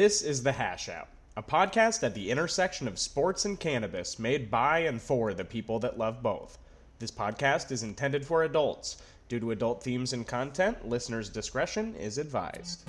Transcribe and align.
This 0.00 0.22
is 0.22 0.42
The 0.42 0.52
Hash 0.52 0.88
Out, 0.88 1.08
a 1.36 1.42
podcast 1.42 2.02
at 2.02 2.14
the 2.14 2.30
intersection 2.30 2.88
of 2.88 2.98
sports 2.98 3.44
and 3.44 3.60
cannabis 3.60 4.18
made 4.18 4.50
by 4.50 4.78
and 4.78 4.98
for 4.98 5.34
the 5.34 5.44
people 5.44 5.78
that 5.80 5.98
love 5.98 6.22
both. 6.22 6.56
This 6.98 7.10
podcast 7.10 7.70
is 7.70 7.82
intended 7.82 8.24
for 8.24 8.42
adults. 8.42 8.96
Due 9.28 9.40
to 9.40 9.50
adult 9.50 9.84
themes 9.84 10.14
and 10.14 10.26
content, 10.26 10.88
listeners' 10.88 11.28
discretion 11.28 11.94
is 11.96 12.16
advised. 12.16 12.88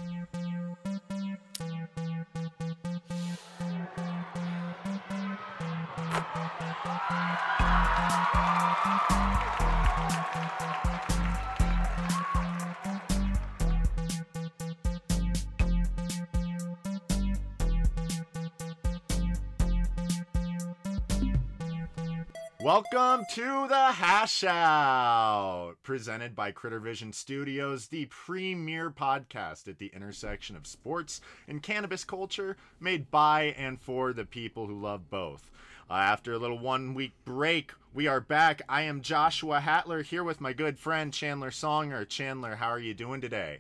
Welcome 22.82 23.26
to 23.36 23.68
the 23.68 23.92
Hash 23.92 24.44
Out, 24.44 25.76
presented 25.84 26.36
by 26.36 26.52
Critter 26.52 26.80
Vision 26.80 27.14
Studios, 27.14 27.88
the 27.88 28.08
premier 28.08 28.90
podcast 28.90 29.68
at 29.68 29.78
the 29.78 29.92
intersection 29.94 30.56
of 30.56 30.66
sports 30.66 31.22
and 31.48 31.62
cannabis 31.62 32.04
culture, 32.04 32.58
made 32.80 33.12
by 33.12 33.54
and 33.56 33.80
for 33.80 34.14
the 34.14 34.26
people 34.26 34.66
who 34.66 34.82
love 34.82 35.12
both. 35.12 35.52
Uh, 35.92 35.94
after 35.94 36.34
a 36.34 36.40
little 36.40 36.58
one 36.58 36.96
week 36.96 37.12
break, 37.24 37.72
we 37.94 38.08
are 38.08 38.20
back. 38.20 38.64
I 38.68 38.82
am 38.82 39.02
Joshua 39.02 39.62
Hatler 39.64 40.04
here 40.04 40.24
with 40.24 40.42
my 40.42 40.52
good 40.52 40.80
friend 40.80 41.14
Chandler 41.14 41.52
Songer. 41.52 42.10
Chandler, 42.10 42.56
how 42.56 42.70
are 42.70 42.80
you 42.80 42.96
doing 42.96 43.22
today? 43.22 43.60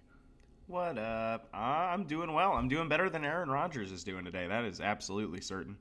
What 0.66 0.98
up? 0.98 1.48
Uh, 1.54 1.58
I'm 1.58 2.06
doing 2.06 2.34
well. 2.34 2.54
I'm 2.54 2.70
doing 2.70 2.90
better 2.90 3.08
than 3.08 3.24
Aaron 3.24 3.52
Rodgers 3.52 3.92
is 3.92 4.04
doing 4.04 4.26
today. 4.26 4.48
That 4.48 4.66
is 4.66 4.82
absolutely 4.82 5.42
certain. 5.42 5.78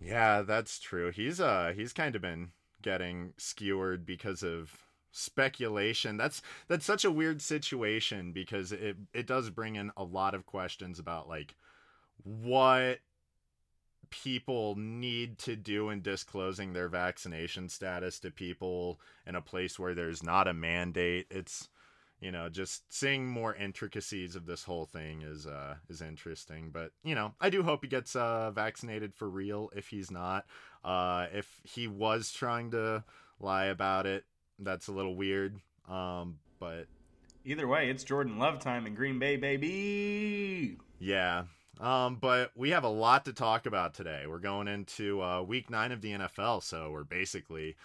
Yeah, 0.00 0.42
that's 0.42 0.78
true. 0.78 1.10
He's 1.10 1.40
uh 1.40 1.72
he's 1.74 1.92
kind 1.92 2.14
of 2.14 2.22
been 2.22 2.50
getting 2.86 3.32
skewered 3.36 4.06
because 4.06 4.44
of 4.44 4.70
speculation. 5.10 6.16
That's 6.16 6.40
that's 6.68 6.86
such 6.86 7.04
a 7.04 7.10
weird 7.10 7.42
situation 7.42 8.30
because 8.30 8.70
it 8.70 8.96
it 9.12 9.26
does 9.26 9.50
bring 9.50 9.74
in 9.74 9.90
a 9.96 10.04
lot 10.04 10.34
of 10.34 10.46
questions 10.46 11.00
about 11.00 11.28
like 11.28 11.56
what 12.22 13.00
people 14.10 14.76
need 14.76 15.36
to 15.40 15.56
do 15.56 15.90
in 15.90 16.00
disclosing 16.00 16.72
their 16.72 16.88
vaccination 16.88 17.68
status 17.68 18.20
to 18.20 18.30
people 18.30 19.00
in 19.26 19.34
a 19.34 19.42
place 19.42 19.80
where 19.80 19.94
there's 19.94 20.22
not 20.22 20.46
a 20.46 20.54
mandate. 20.54 21.26
It's 21.28 21.68
you 22.20 22.32
know, 22.32 22.48
just 22.48 22.92
seeing 22.92 23.26
more 23.26 23.54
intricacies 23.54 24.36
of 24.36 24.46
this 24.46 24.64
whole 24.64 24.86
thing 24.86 25.22
is 25.22 25.46
uh 25.46 25.76
is 25.88 26.00
interesting. 26.00 26.70
But 26.72 26.92
you 27.04 27.14
know, 27.14 27.34
I 27.40 27.50
do 27.50 27.62
hope 27.62 27.80
he 27.82 27.88
gets 27.88 28.16
uh 28.16 28.50
vaccinated 28.50 29.14
for 29.14 29.28
real. 29.28 29.70
If 29.74 29.88
he's 29.88 30.10
not, 30.10 30.46
uh, 30.84 31.26
if 31.32 31.60
he 31.64 31.88
was 31.88 32.32
trying 32.32 32.70
to 32.70 33.04
lie 33.40 33.66
about 33.66 34.06
it, 34.06 34.24
that's 34.58 34.88
a 34.88 34.92
little 34.92 35.16
weird. 35.16 35.60
Um, 35.88 36.38
but 36.58 36.86
either 37.44 37.68
way, 37.68 37.90
it's 37.90 38.04
Jordan 38.04 38.38
Love 38.38 38.60
time 38.60 38.86
in 38.86 38.94
Green 38.94 39.18
Bay, 39.18 39.36
baby. 39.36 40.78
Yeah. 40.98 41.44
Um, 41.78 42.16
but 42.16 42.52
we 42.56 42.70
have 42.70 42.84
a 42.84 42.88
lot 42.88 43.26
to 43.26 43.34
talk 43.34 43.66
about 43.66 43.92
today. 43.92 44.24
We're 44.26 44.38
going 44.38 44.66
into 44.66 45.22
uh, 45.22 45.42
week 45.42 45.68
nine 45.68 45.92
of 45.92 46.00
the 46.00 46.12
NFL, 46.12 46.62
so 46.62 46.90
we're 46.90 47.04
basically 47.04 47.76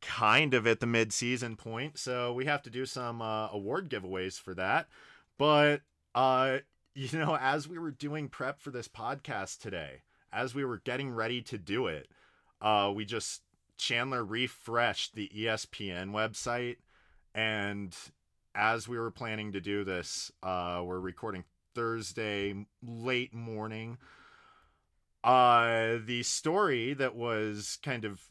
kind 0.00 0.54
of 0.54 0.66
at 0.66 0.80
the 0.80 0.86
mid-season 0.86 1.56
point, 1.56 1.98
so 1.98 2.32
we 2.32 2.44
have 2.46 2.62
to 2.62 2.70
do 2.70 2.86
some 2.86 3.22
uh, 3.22 3.48
award 3.50 3.90
giveaways 3.90 4.40
for 4.40 4.54
that. 4.54 4.88
But 5.38 5.82
uh, 6.14 6.58
you 6.94 7.18
know, 7.18 7.36
as 7.36 7.68
we 7.68 7.78
were 7.78 7.90
doing 7.90 8.28
prep 8.28 8.60
for 8.60 8.70
this 8.70 8.88
podcast 8.88 9.60
today, 9.60 10.02
as 10.32 10.54
we 10.54 10.64
were 10.64 10.78
getting 10.78 11.10
ready 11.10 11.42
to 11.42 11.58
do 11.58 11.86
it, 11.86 12.08
uh, 12.60 12.92
we 12.94 13.04
just 13.04 13.42
Chandler 13.76 14.24
refreshed 14.24 15.14
the 15.14 15.30
ESPN 15.36 16.10
website, 16.12 16.76
and 17.34 17.94
as 18.54 18.88
we 18.88 18.98
were 18.98 19.10
planning 19.10 19.52
to 19.52 19.60
do 19.60 19.84
this, 19.84 20.32
uh, 20.42 20.82
we're 20.82 20.98
recording 20.98 21.44
Thursday 21.74 22.54
late 22.82 23.34
morning. 23.34 23.98
Uh, 25.22 25.98
the 26.04 26.22
story 26.22 26.94
that 26.94 27.14
was 27.14 27.78
kind 27.82 28.04
of 28.04 28.22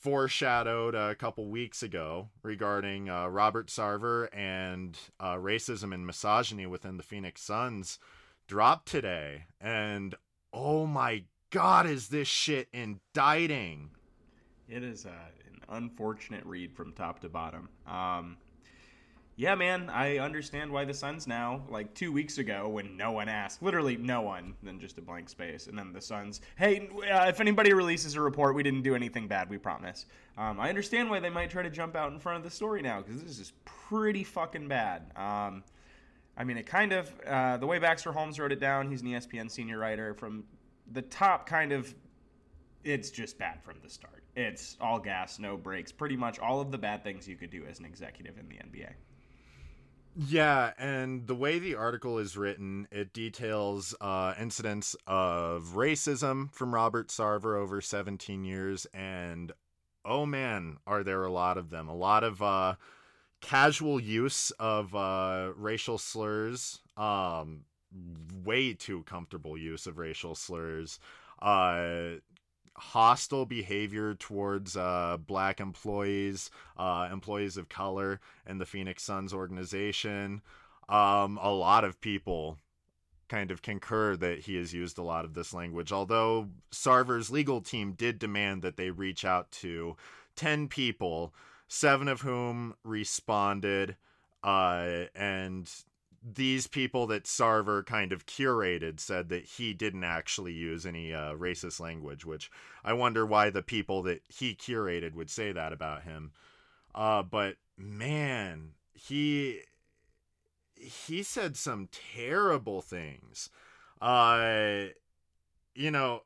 foreshadowed 0.00 0.94
a 0.94 1.14
couple 1.14 1.46
weeks 1.46 1.82
ago 1.82 2.30
regarding 2.42 3.10
uh, 3.10 3.28
Robert 3.28 3.66
Sarver 3.66 4.28
and 4.32 4.98
uh, 5.20 5.34
racism 5.34 5.92
and 5.94 6.06
misogyny 6.06 6.64
within 6.64 6.96
the 6.96 7.02
Phoenix 7.02 7.42
Suns 7.42 7.98
dropped 8.46 8.88
today. 8.88 9.44
And 9.60 10.14
oh 10.54 10.86
my 10.86 11.24
God, 11.50 11.86
is 11.86 12.08
this 12.08 12.28
shit 12.28 12.68
indicting? 12.72 13.90
It 14.68 14.82
is 14.82 15.04
uh, 15.04 15.10
an 15.46 15.60
unfortunate 15.68 16.46
read 16.46 16.72
from 16.72 16.92
top 16.94 17.20
to 17.20 17.28
bottom. 17.28 17.68
Um, 17.86 18.38
yeah, 19.40 19.54
man, 19.54 19.88
I 19.88 20.18
understand 20.18 20.70
why 20.70 20.84
the 20.84 20.92
Suns 20.92 21.26
now, 21.26 21.62
like 21.70 21.94
two 21.94 22.12
weeks 22.12 22.36
ago, 22.36 22.68
when 22.68 22.94
no 22.98 23.12
one 23.12 23.26
asked, 23.26 23.62
literally 23.62 23.96
no 23.96 24.20
one, 24.20 24.54
then 24.62 24.78
just 24.78 24.98
a 24.98 25.00
blank 25.00 25.30
space, 25.30 25.66
and 25.66 25.78
then 25.78 25.94
the 25.94 26.00
Suns, 26.02 26.42
hey, 26.56 26.90
uh, 27.10 27.24
if 27.26 27.40
anybody 27.40 27.72
releases 27.72 28.16
a 28.16 28.20
report, 28.20 28.54
we 28.54 28.62
didn't 28.62 28.82
do 28.82 28.94
anything 28.94 29.26
bad, 29.28 29.48
we 29.48 29.56
promise. 29.56 30.04
Um, 30.36 30.60
I 30.60 30.68
understand 30.68 31.08
why 31.08 31.20
they 31.20 31.30
might 31.30 31.48
try 31.48 31.62
to 31.62 31.70
jump 31.70 31.96
out 31.96 32.12
in 32.12 32.18
front 32.18 32.36
of 32.36 32.44
the 32.44 32.54
story 32.54 32.82
now, 32.82 33.00
because 33.00 33.22
this 33.22 33.38
is 33.38 33.54
pretty 33.64 34.24
fucking 34.24 34.68
bad. 34.68 35.10
Um, 35.16 35.64
I 36.36 36.44
mean, 36.44 36.58
it 36.58 36.66
kind 36.66 36.92
of, 36.92 37.10
uh, 37.26 37.56
the 37.56 37.66
way 37.66 37.78
Baxter 37.78 38.12
Holmes 38.12 38.38
wrote 38.38 38.52
it 38.52 38.60
down, 38.60 38.90
he's 38.90 39.00
an 39.00 39.08
ESPN 39.08 39.50
senior 39.50 39.78
writer, 39.78 40.12
from 40.12 40.44
the 40.92 41.00
top, 41.00 41.46
kind 41.46 41.72
of, 41.72 41.94
it's 42.84 43.10
just 43.10 43.38
bad 43.38 43.62
from 43.62 43.76
the 43.82 43.88
start. 43.88 44.22
It's 44.36 44.76
all 44.82 44.98
gas, 44.98 45.38
no 45.38 45.56
brakes, 45.56 45.92
pretty 45.92 46.16
much 46.16 46.38
all 46.38 46.60
of 46.60 46.70
the 46.70 46.78
bad 46.78 47.02
things 47.02 47.26
you 47.26 47.36
could 47.36 47.50
do 47.50 47.64
as 47.64 47.78
an 47.78 47.86
executive 47.86 48.36
in 48.36 48.46
the 48.46 48.56
NBA. 48.56 48.92
Yeah, 50.16 50.72
and 50.76 51.26
the 51.26 51.36
way 51.36 51.58
the 51.58 51.76
article 51.76 52.18
is 52.18 52.36
written, 52.36 52.88
it 52.90 53.12
details 53.12 53.94
uh, 54.00 54.34
incidents 54.38 54.96
of 55.06 55.74
racism 55.74 56.52
from 56.52 56.74
Robert 56.74 57.08
Sarver 57.08 57.56
over 57.56 57.80
17 57.80 58.44
years, 58.44 58.86
and 58.92 59.52
oh 60.04 60.26
man, 60.26 60.78
are 60.86 61.04
there 61.04 61.22
a 61.24 61.30
lot 61.30 61.56
of 61.56 61.70
them. 61.70 61.88
A 61.88 61.94
lot 61.94 62.24
of 62.24 62.42
uh, 62.42 62.74
casual 63.40 64.00
use 64.00 64.50
of 64.58 64.94
uh, 64.96 65.52
racial 65.56 65.96
slurs, 65.96 66.80
um, 66.96 67.64
way 68.44 68.74
too 68.74 69.04
comfortable 69.04 69.56
use 69.56 69.86
of 69.86 69.96
racial 69.96 70.34
slurs, 70.34 70.98
uh, 71.40 72.16
hostile 72.80 73.44
behavior 73.44 74.14
towards 74.14 74.76
uh, 74.76 75.18
black 75.26 75.60
employees, 75.60 76.50
uh, 76.76 77.08
employees 77.12 77.56
of 77.56 77.68
color 77.68 78.20
in 78.48 78.58
the 78.58 78.66
Phoenix 78.66 79.02
Suns 79.02 79.34
organization. 79.34 80.40
Um, 80.88 81.38
a 81.40 81.52
lot 81.52 81.84
of 81.84 82.00
people 82.00 82.58
kind 83.28 83.50
of 83.50 83.62
concur 83.62 84.16
that 84.16 84.40
he 84.40 84.56
has 84.56 84.74
used 84.74 84.98
a 84.98 85.02
lot 85.02 85.24
of 85.24 85.34
this 85.34 85.54
language, 85.54 85.92
although 85.92 86.48
Sarver's 86.72 87.30
legal 87.30 87.60
team 87.60 87.92
did 87.92 88.18
demand 88.18 88.62
that 88.62 88.76
they 88.76 88.90
reach 88.90 89.24
out 89.24 89.50
to 89.52 89.96
10 90.34 90.68
people, 90.68 91.32
seven 91.68 92.08
of 92.08 92.22
whom 92.22 92.74
responded. 92.82 93.96
Uh, 94.42 95.04
and 95.14 95.70
these 96.22 96.66
people 96.66 97.06
that 97.08 97.24
Sarver 97.24 97.84
kind 97.84 98.12
of 98.12 98.26
curated 98.26 99.00
said 99.00 99.28
that 99.30 99.44
he 99.44 99.72
didn't 99.72 100.04
actually 100.04 100.52
use 100.52 100.84
any 100.84 101.14
uh, 101.14 101.34
racist 101.34 101.80
language, 101.80 102.24
which 102.26 102.50
I 102.84 102.92
wonder 102.92 103.24
why 103.24 103.50
the 103.50 103.62
people 103.62 104.02
that 104.02 104.22
he 104.28 104.54
curated 104.54 105.14
would 105.14 105.30
say 105.30 105.52
that 105.52 105.72
about 105.72 106.02
him. 106.02 106.32
Uh, 106.94 107.22
but 107.22 107.56
man, 107.78 108.72
he 108.94 109.60
he 110.74 111.22
said 111.22 111.56
some 111.56 111.88
terrible 112.14 112.80
things. 112.82 113.50
Uh, 114.00 114.86
you 115.74 115.90
know, 115.90 116.22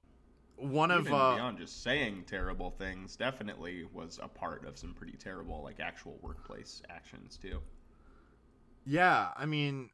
one 0.57 0.91
Even 0.91 1.03
of 1.03 1.13
uh, 1.13 1.37
beyond 1.37 1.59
just 1.59 1.83
saying 1.83 2.25
terrible 2.25 2.71
things, 2.71 3.17
definitely 3.17 3.85
was 3.85 4.19
a 4.23 4.29
part 4.29 4.65
of 4.65 4.79
some 4.79 4.95
pretty 4.95 5.17
terrible, 5.19 5.63
like 5.63 5.79
actual 5.79 6.19
workplace 6.23 6.81
actions 6.89 7.37
too. 7.37 7.61
Yeah, 8.85 9.31
I 9.37 9.47
mean, 9.47 9.91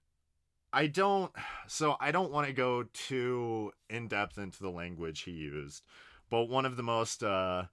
I 0.73 0.87
don't. 0.87 1.33
So 1.69 1.95
I 2.01 2.11
don't 2.11 2.33
want 2.33 2.49
to 2.49 2.53
go 2.53 2.83
too 2.93 3.71
in 3.89 4.09
depth 4.09 4.39
into 4.39 4.61
the 4.61 4.73
language 4.73 5.21
he 5.21 5.31
used, 5.31 5.85
but 6.29 6.47
one 6.47 6.67
of 6.67 6.77
the 6.77 6.83
most 6.83 7.23
uh, 7.23 7.67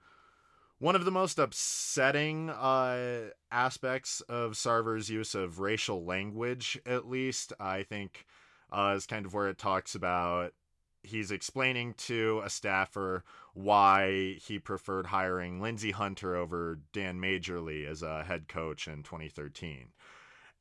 one 0.77 0.95
of 0.95 1.03
the 1.03 1.09
most 1.09 1.39
upsetting 1.39 2.51
uh, 2.51 3.29
aspects 3.51 4.21
of 4.21 4.51
Sarver's 4.51 5.09
use 5.09 5.33
of 5.33 5.57
racial 5.57 6.05
language, 6.05 6.79
at 6.85 7.09
least, 7.09 7.53
I 7.59 7.81
think, 7.81 8.27
uh, 8.71 8.93
is 8.95 9.07
kind 9.07 9.25
of 9.25 9.33
where 9.33 9.49
it 9.49 9.57
talks 9.57 9.95
about 9.95 10.53
he's 11.01 11.31
explaining 11.31 11.93
to 11.93 12.41
a 12.45 12.49
staffer 12.51 13.23
why 13.55 14.35
he 14.39 14.59
preferred 14.59 15.07
hiring 15.07 15.59
Lindsey 15.59 15.91
Hunter 15.91 16.35
over 16.35 16.79
Dan 16.93 17.19
Majerle 17.19 17.87
as 17.87 18.03
a 18.03 18.23
head 18.23 18.47
coach 18.47 18.87
in 18.87 19.01
2013 19.01 19.87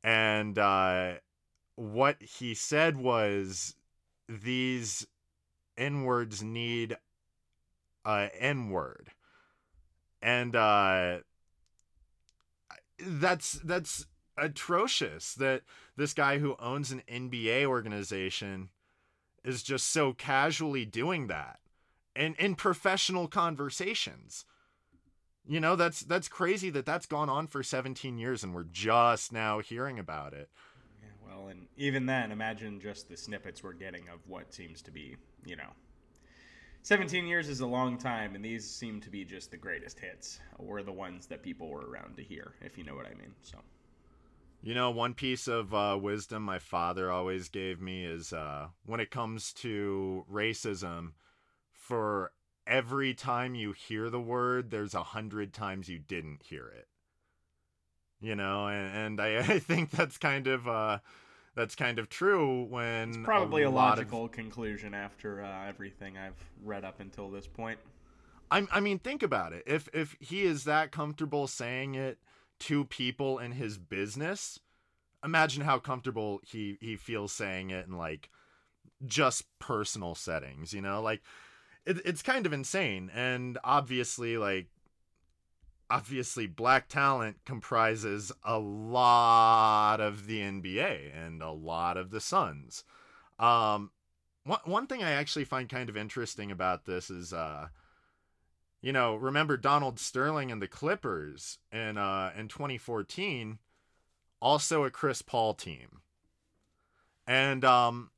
and 0.03 0.56
uh, 0.59 1.15
what 1.76 2.20
he 2.23 2.55
said 2.55 2.96
was 2.96 3.75
these 4.28 5.06
N 5.76 6.02
words 6.05 6.43
need 6.43 6.96
a 8.05 8.31
N 8.38 8.70
word. 8.70 9.11
And 10.20 10.56
uh, 10.56 11.19
that's 12.99 13.52
that's 13.52 14.06
atrocious 14.37 15.34
that 15.34 15.62
this 15.96 16.12
guy 16.12 16.38
who 16.38 16.56
owns 16.58 16.90
an 16.90 17.02
NBA 17.11 17.64
organization 17.64 18.70
is 19.44 19.62
just 19.62 19.87
so 19.90 20.12
casually 20.12 20.84
doing 20.84 21.28
that 21.28 21.61
and 22.14 22.34
in 22.37 22.55
professional 22.55 23.28
conversations 23.28 24.44
you 25.46 25.61
know 25.61 25.76
that's 25.76 26.00
that's 26.00 26.28
crazy 26.28 26.70
that 26.70 26.84
that's 26.84 27.06
gone 27.06 27.31
on 27.31 27.46
for 27.46 27.62
17 27.62 28.19
years 28.19 28.43
and 28.43 28.55
we're 28.55 28.64
just 28.64 29.32
now 29.32 29.61
hearing 29.61 29.99
about 29.99 30.32
it 30.34 30.50
well 31.37 31.49
and 31.49 31.67
even 31.77 32.06
then 32.06 32.33
imagine 32.33 32.81
just 32.81 33.09
the 33.09 33.17
snippets 33.17 33.62
we're 33.62 33.73
getting 33.73 34.09
of 34.09 34.21
what 34.27 34.53
seems 34.53 34.83
to 34.83 34.91
be 34.91 35.17
you 35.44 35.56
know 35.56 35.71
17 36.83 37.27
years 37.27 37.49
is 37.49 37.61
a 37.61 37.67
long 37.67 37.99
time 37.99 38.35
and 38.35 38.44
these 38.44 38.69
seem 38.69 39.00
to 39.00 39.11
be 39.11 39.25
just 39.25 39.50
the 39.50 39.56
greatest 39.56 39.99
hits 39.99 40.41
or 40.59 40.83
the 40.83 40.93
ones 40.93 41.27
that 41.27 41.43
people 41.43 41.69
were 41.69 41.88
around 41.91 42.17
to 42.17 42.23
hear 42.23 42.53
if 42.62 42.79
you 42.79 42.85
know 42.85 42.94
what 42.94 43.06
i 43.06 43.15
mean 43.15 43.35
so 43.43 43.59
you 44.62 44.75
know, 44.75 44.91
one 44.91 45.15
piece 45.15 45.47
of 45.47 45.73
uh, 45.73 45.97
wisdom 46.00 46.43
my 46.43 46.59
father 46.59 47.09
always 47.09 47.49
gave 47.49 47.81
me 47.81 48.05
is 48.05 48.33
uh, 48.33 48.67
when 48.85 48.99
it 48.99 49.12
comes 49.12 49.53
to 49.53 50.25
racism, 50.29 51.12
for 51.71 52.33
every 52.67 53.15
time 53.15 53.55
you 53.55 53.71
hear 53.71 54.11
the 54.11 54.21
word, 54.21 54.71
there's 54.71 54.93
a 54.93 55.05
hundred 55.05 55.53
times 55.53 55.88
you 55.88 56.00
didn't 56.00 56.43
hear 56.43 56.67
it. 56.67 56.88
You 58.21 58.35
know, 58.35 58.67
and, 58.67 58.97
and 58.97 59.21
I, 59.21 59.37
I 59.55 59.59
think 59.61 59.91
that's 59.91 60.19
kind 60.19 60.49
of 60.49 60.67
uh, 60.67 60.99
that's 61.56 61.75
kind 61.75 61.99
of 61.99 62.08
true 62.08 62.64
when 62.64 63.08
it's 63.08 63.19
probably 63.25 63.62
a, 63.62 63.69
a 63.69 63.70
logical 63.70 64.26
of... 64.26 64.32
conclusion 64.32 64.94
after 64.94 65.43
uh, 65.43 65.67
everything 65.67 66.17
I've 66.17 66.38
read 66.62 66.85
up 66.85 67.00
until 67.00 67.31
this 67.31 67.47
point. 67.49 67.79
I, 68.50 68.67
I 68.70 68.79
mean, 68.79 69.00
think 69.00 69.25
about 69.25 69.53
it. 69.53 69.64
If 69.67 69.88
if 69.93 70.17
he 70.20 70.43
is 70.43 70.64
that 70.64 70.93
comfortable 70.93 71.49
saying 71.49 71.97
it 71.97 72.19
to 72.61 72.85
people 72.85 73.38
in 73.38 73.53
his 73.53 73.79
business, 73.79 74.61
imagine 75.25 75.64
how 75.64 75.79
comfortable 75.79 76.41
he 76.47 76.76
he 76.81 76.94
feels 76.97 77.32
saying 77.32 77.70
it 77.70 77.87
in 77.87 77.97
like 77.97 78.31
just 79.05 79.44
personal 79.59 80.14
settings, 80.14 80.73
you 80.73 80.81
know? 80.81 81.02
Like 81.02 81.23
it, 81.85 81.99
it's 82.05 82.23
kind 82.23 82.47
of 82.47 82.52
insane 82.52 83.11
and 83.14 83.59
obviously 83.64 84.37
like 84.38 84.69
obviously 85.91 86.47
black 86.47 86.88
talent 86.88 87.37
comprises 87.44 88.33
a 88.44 88.59
lot 88.59 90.00
of 90.00 90.27
the 90.27 90.41
NBA 90.41 91.11
and 91.15 91.43
a 91.43 91.50
lot 91.50 91.97
of 91.97 92.11
the 92.11 92.21
Suns. 92.21 92.85
Um 93.38 93.91
one 94.44 94.61
one 94.65 94.87
thing 94.87 95.03
I 95.03 95.12
actually 95.12 95.44
find 95.44 95.69
kind 95.69 95.88
of 95.88 95.97
interesting 95.97 96.50
about 96.50 96.85
this 96.87 97.11
is 97.11 97.33
uh 97.33 97.69
you 98.87 98.93
know, 98.93 99.17
remember 99.17 99.56
Donald 99.56 99.99
Sterling 99.99 100.53
and 100.53 100.62
the 100.62 100.69
Clippers 100.69 101.59
in 101.73 101.99
uh, 101.99 102.33
in 102.37 102.47
2014, 102.47 103.59
also 104.41 104.85
a 104.85 104.91
Chris 104.91 105.23
Paul 105.23 105.55
team, 105.55 106.03
and 107.27 107.65
um, 107.65 108.11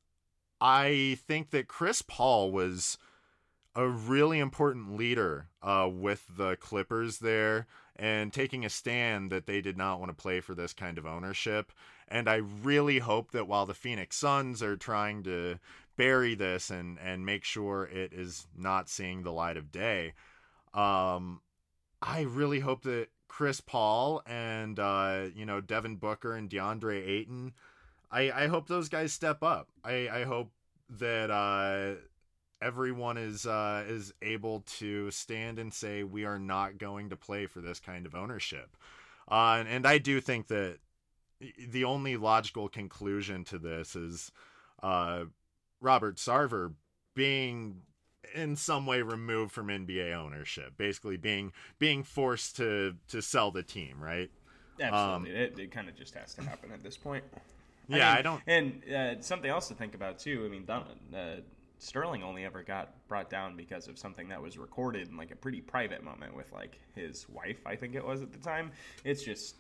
I 0.61 1.19
think 1.27 1.51
that 1.51 1.69
Chris 1.69 2.03
Paul 2.03 2.53
was 2.53 2.99
a 3.79 3.87
really 3.87 4.41
important 4.41 4.97
leader 4.97 5.47
uh, 5.63 5.89
with 5.89 6.27
the 6.37 6.57
Clippers 6.57 7.19
there 7.19 7.69
and 7.95 8.33
taking 8.33 8.65
a 8.65 8.69
stand 8.69 9.31
that 9.31 9.47
they 9.47 9.61
did 9.61 9.77
not 9.77 10.01
want 10.01 10.11
to 10.11 10.21
play 10.21 10.41
for 10.41 10.53
this 10.53 10.73
kind 10.73 10.99
of 10.99 11.07
ownership. 11.07 11.71
And 12.09 12.29
I 12.29 12.37
really 12.37 12.99
hope 12.99 13.31
that 13.31 13.47
while 13.47 13.67
the 13.67 13.75
Phoenix 13.75 14.17
Suns 14.17 14.65
are 14.65 14.77
trying 14.77 15.23
to 15.23 15.61
bury 15.97 16.35
this 16.35 16.71
and, 16.71 16.99
and 16.99 17.25
make 17.25 17.45
sure 17.45 17.85
it 17.85 18.13
is 18.13 18.49
not 18.57 18.89
seeing 18.89 19.23
the 19.23 19.33
light 19.33 19.57
of 19.57 19.71
day, 19.71 20.15
um, 20.75 21.41
I 22.03 22.23
really 22.23 22.59
hope 22.59 22.83
that 22.83 23.11
Chris 23.29 23.61
Paul 23.61 24.23
and 24.27 24.81
uh, 24.81 25.27
you 25.37 25.47
know 25.47 25.61
Devin 25.61 25.97
Booker 25.97 26.35
and 26.35 26.51
DeAndre 26.51 27.07
Ayton, 27.07 27.53
I 28.11 28.33
I 28.33 28.47
hope 28.49 28.67
those 28.67 28.89
guys 28.89 29.13
step 29.13 29.45
up. 29.45 29.69
I 29.85 30.09
I 30.09 30.25
hope 30.25 30.51
that 30.99 31.31
uh, 31.31 32.01
everyone 32.61 33.17
is 33.17 33.47
uh, 33.47 33.85
is 33.87 34.13
able 34.23 34.61
to 34.79 35.11
stand 35.11 35.59
and 35.59 35.73
say 35.73 36.03
we 36.03 36.25
are 36.25 36.39
not 36.39 36.79
going 36.79 37.11
to 37.11 37.17
play 37.17 37.47
for 37.47 37.61
this 37.61 37.81
kind 37.81 38.07
of 38.07 38.15
ownership. 38.15 38.77
Uh, 39.31 39.57
and, 39.61 39.69
and 39.69 39.87
I 39.87 39.99
do 39.99 40.21
think 40.21 40.49
that 40.49 40.79
the 41.69 41.85
only 41.85 42.17
logical 42.17 42.69
conclusion 42.69 43.45
to 43.45 43.59
this 43.59 43.95
is 43.95 44.33
uh, 44.83 45.25
Robert 45.81 46.17
Sarver 46.17 46.75
being 47.15 47.83
in 48.35 48.57
some 48.57 48.87
way 48.87 49.03
removed 49.03 49.53
from 49.53 49.69
NBA 49.69 50.15
ownership, 50.15 50.77
basically 50.77 51.17
being 51.17 51.53
being 51.79 52.03
forced 52.03 52.57
to 52.57 52.97
to 53.09 53.23
sell 53.23 53.51
the 53.51 53.63
team, 53.63 54.03
right? 54.03 54.31
Absolutely, 54.81 55.31
um, 55.31 55.37
it, 55.37 55.59
it 55.59 55.71
kind 55.71 55.89
of 55.89 55.97
just 55.97 56.15
has 56.15 56.35
to 56.35 56.43
happen 56.43 56.71
at 56.73 56.83
this 56.83 56.97
point. 56.97 57.25
Yeah, 57.89 57.97
I, 57.97 57.99
mean, 58.11 58.19
I 58.19 58.23
don't. 58.23 58.43
And 58.47 58.95
uh, 58.95 59.23
something 59.23 59.51
else 59.51 59.69
to 59.69 59.75
think 59.75 59.95
about 59.95 60.19
too. 60.19 60.45
I 60.45 60.49
mean, 60.49 60.65
Don, 60.65 60.85
uh, 61.15 61.41
Sterling 61.79 62.23
only 62.23 62.45
ever 62.45 62.63
got 62.63 63.07
brought 63.09 63.31
down 63.31 63.57
because 63.57 63.89
of 63.89 63.99
something 63.99 64.29
that 64.29 64.43
was 64.43 64.59
recorded 64.59 65.09
in 65.09 65.17
like 65.17 65.31
a 65.31 65.37
pretty 65.37 65.61
private 65.61 66.03
moment 66.03 66.35
with 66.35 66.53
like 66.53 66.79
his 66.95 67.29
wife, 67.29 67.61
I 67.67 67.77
think 67.77 67.95
it 67.95 68.05
was 68.05 68.23
at 68.23 68.33
the 68.33 68.39
time. 68.39 68.73
It's 69.05 69.23
just 69.23 69.57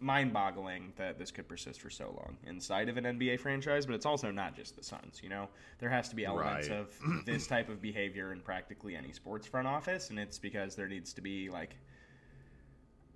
mind-boggling 0.00 0.92
that 0.96 1.18
this 1.18 1.30
could 1.30 1.48
persist 1.48 1.80
for 1.80 1.90
so 1.90 2.06
long 2.06 2.36
inside 2.46 2.88
of 2.88 2.96
an 2.96 3.04
NBA 3.04 3.40
franchise, 3.40 3.86
but 3.86 3.94
it's 3.94 4.06
also 4.06 4.30
not 4.30 4.54
just 4.54 4.76
the 4.76 4.82
Suns. 4.82 5.20
You 5.22 5.28
know, 5.28 5.48
there 5.78 5.88
has 5.88 6.08
to 6.10 6.16
be 6.16 6.24
elements 6.24 6.68
right. 6.68 6.78
of 6.78 6.92
this 7.26 7.46
type 7.46 7.68
of 7.68 7.80
behavior 7.80 8.32
in 8.32 8.40
practically 8.40 8.96
any 8.96 9.12
sports 9.12 9.46
front 9.46 9.66
office, 9.66 10.10
and 10.10 10.18
it's 10.18 10.38
because 10.38 10.74
there 10.74 10.88
needs 10.88 11.12
to 11.14 11.20
be 11.20 11.48
like 11.48 11.76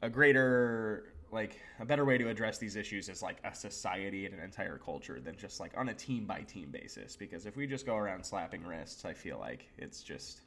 a 0.03 0.09
greater 0.09 1.13
like 1.31 1.61
a 1.81 1.85
better 1.85 2.05
way 2.05 2.19
to 2.19 2.29
address 2.29 2.59
these 2.59 2.77
issues 2.77 3.09
is 3.09 3.23
like 3.23 3.39
a 3.45 3.55
society 3.55 4.25
and 4.25 4.35
an 4.35 4.41
entire 4.41 4.79
culture 4.79 5.21
than 5.21 5.37
just 5.37 5.61
like 5.61 5.73
on 5.77 5.89
a 5.91 5.95
team 5.95 6.25
by 6.25 6.41
team 6.41 6.71
basis 6.71 7.17
because 7.17 7.47
if 7.47 7.57
we 7.57 7.67
just 7.67 7.85
go 7.85 7.97
around 7.97 8.25
slapping 8.25 8.65
wrists 8.65 9.05
i 9.05 9.13
feel 9.13 9.39
like 9.39 9.69
it's 9.79 10.03
just 10.03 10.41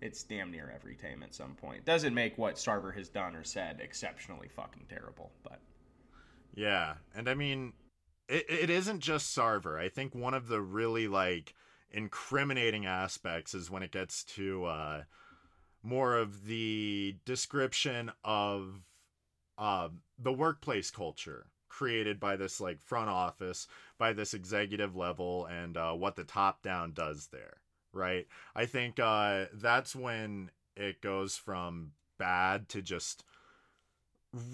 it's 0.00 0.22
damn 0.22 0.50
near 0.50 0.72
every 0.74 0.94
team 0.94 1.22
at 1.22 1.34
some 1.34 1.54
point. 1.54 1.84
Doesn't 1.84 2.14
make 2.14 2.38
what 2.38 2.56
Sarver 2.56 2.94
has 2.94 3.08
done 3.08 3.36
or 3.36 3.44
said 3.44 3.80
exceptionally 3.80 4.48
fucking 4.48 4.86
terrible, 4.88 5.30
but 5.42 5.60
yeah, 6.54 6.94
and 7.14 7.28
I 7.28 7.34
mean, 7.34 7.74
it 8.28 8.46
it 8.48 8.70
isn't 8.70 9.00
just 9.00 9.36
Sarver. 9.36 9.78
I 9.78 9.88
think 9.88 10.14
one 10.14 10.34
of 10.34 10.48
the 10.48 10.60
really 10.60 11.06
like 11.08 11.54
incriminating 11.90 12.86
aspects 12.86 13.54
is 13.54 13.70
when 13.70 13.82
it 13.82 13.90
gets 13.90 14.24
to 14.24 14.64
uh, 14.64 15.02
more 15.82 16.16
of 16.16 16.46
the 16.46 17.16
description 17.24 18.10
of 18.24 18.82
uh, 19.60 19.88
the 20.18 20.32
workplace 20.32 20.90
culture 20.90 21.46
created 21.68 22.18
by 22.18 22.34
this 22.34 22.60
like 22.60 22.80
front 22.80 23.08
office 23.08 23.68
by 23.96 24.12
this 24.12 24.34
executive 24.34 24.96
level 24.96 25.46
and 25.46 25.76
uh, 25.76 25.92
what 25.92 26.16
the 26.16 26.24
top 26.24 26.62
down 26.62 26.92
does 26.92 27.28
there 27.28 27.60
right? 27.92 28.26
I 28.54 28.66
think 28.66 28.98
uh, 28.98 29.46
that's 29.52 29.94
when 29.94 30.50
it 30.76 31.00
goes 31.00 31.36
from 31.36 31.92
bad 32.18 32.68
to 32.70 32.82
just 32.82 33.24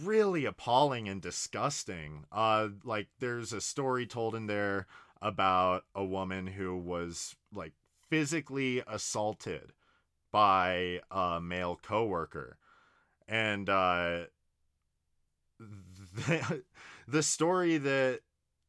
really 0.02 0.44
appalling 0.44 1.08
and 1.08 1.20
disgusting. 1.20 2.24
Uh, 2.32 2.68
like 2.84 3.08
there's 3.18 3.52
a 3.52 3.60
story 3.60 4.06
told 4.06 4.34
in 4.34 4.46
there 4.46 4.86
about 5.20 5.84
a 5.94 6.04
woman 6.04 6.46
who 6.46 6.76
was 6.76 7.36
like 7.52 7.72
physically 8.08 8.82
assaulted 8.86 9.72
by 10.30 11.00
a 11.10 11.40
male 11.40 11.78
coworker, 11.82 12.58
and 13.26 13.68
uh, 13.68 14.24
the, 15.58 16.62
the 17.08 17.22
story 17.22 17.78
that 17.78 18.20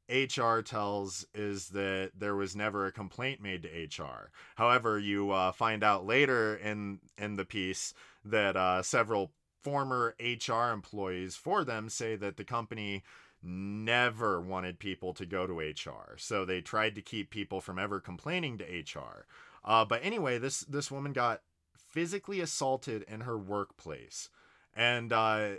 HR 0.09 0.61
tells 0.61 1.25
is 1.33 1.69
that 1.69 2.11
there 2.17 2.35
was 2.35 2.55
never 2.55 2.85
a 2.85 2.91
complaint 2.91 3.41
made 3.41 3.63
to 3.63 4.03
HR. 4.03 4.31
However, 4.55 4.97
you 4.97 5.31
uh, 5.31 5.51
find 5.51 5.83
out 5.83 6.05
later 6.05 6.55
in 6.55 6.99
in 7.17 7.35
the 7.35 7.45
piece 7.45 7.93
that 8.23 8.55
uh, 8.55 8.81
several 8.83 9.31
former 9.63 10.15
HR 10.19 10.71
employees 10.71 11.35
for 11.35 11.65
them 11.65 11.89
say 11.89 12.15
that 12.15 12.37
the 12.37 12.45
company 12.45 13.03
never 13.43 14.41
wanted 14.41 14.79
people 14.79 15.13
to 15.13 15.25
go 15.25 15.45
to 15.45 15.59
HR, 15.59 16.15
so 16.17 16.45
they 16.45 16.61
tried 16.61 16.95
to 16.95 17.01
keep 17.01 17.29
people 17.29 17.59
from 17.59 17.77
ever 17.77 17.99
complaining 17.99 18.57
to 18.57 18.63
HR. 18.63 19.25
Uh, 19.65 19.83
but 19.83 19.99
anyway, 20.03 20.37
this 20.37 20.61
this 20.61 20.89
woman 20.89 21.11
got 21.11 21.41
physically 21.75 22.39
assaulted 22.39 23.03
in 23.09 23.21
her 23.21 23.37
workplace, 23.37 24.29
and 24.73 25.11
uh, 25.11 25.55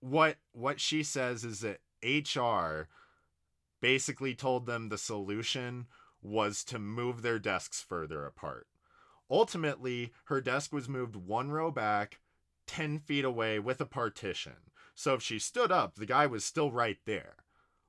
what 0.00 0.36
what 0.52 0.80
she 0.80 1.02
says 1.02 1.44
is 1.44 1.60
that 1.60 1.80
HR 2.02 2.88
basically 3.80 4.34
told 4.34 4.66
them 4.66 4.88
the 4.88 4.98
solution 4.98 5.86
was 6.22 6.64
to 6.64 6.78
move 6.78 7.22
their 7.22 7.38
desks 7.38 7.80
further 7.80 8.26
apart. 8.26 8.66
Ultimately, 9.30 10.12
her 10.24 10.40
desk 10.40 10.72
was 10.72 10.88
moved 10.88 11.16
one 11.16 11.50
row 11.50 11.70
back, 11.70 12.20
10 12.66 12.98
feet 12.98 13.24
away 13.24 13.58
with 13.58 13.80
a 13.80 13.86
partition. 13.86 14.56
So 14.94 15.14
if 15.14 15.22
she 15.22 15.38
stood 15.38 15.72
up, 15.72 15.94
the 15.94 16.04
guy 16.04 16.26
was 16.26 16.44
still 16.44 16.70
right 16.70 16.98
there. 17.06 17.36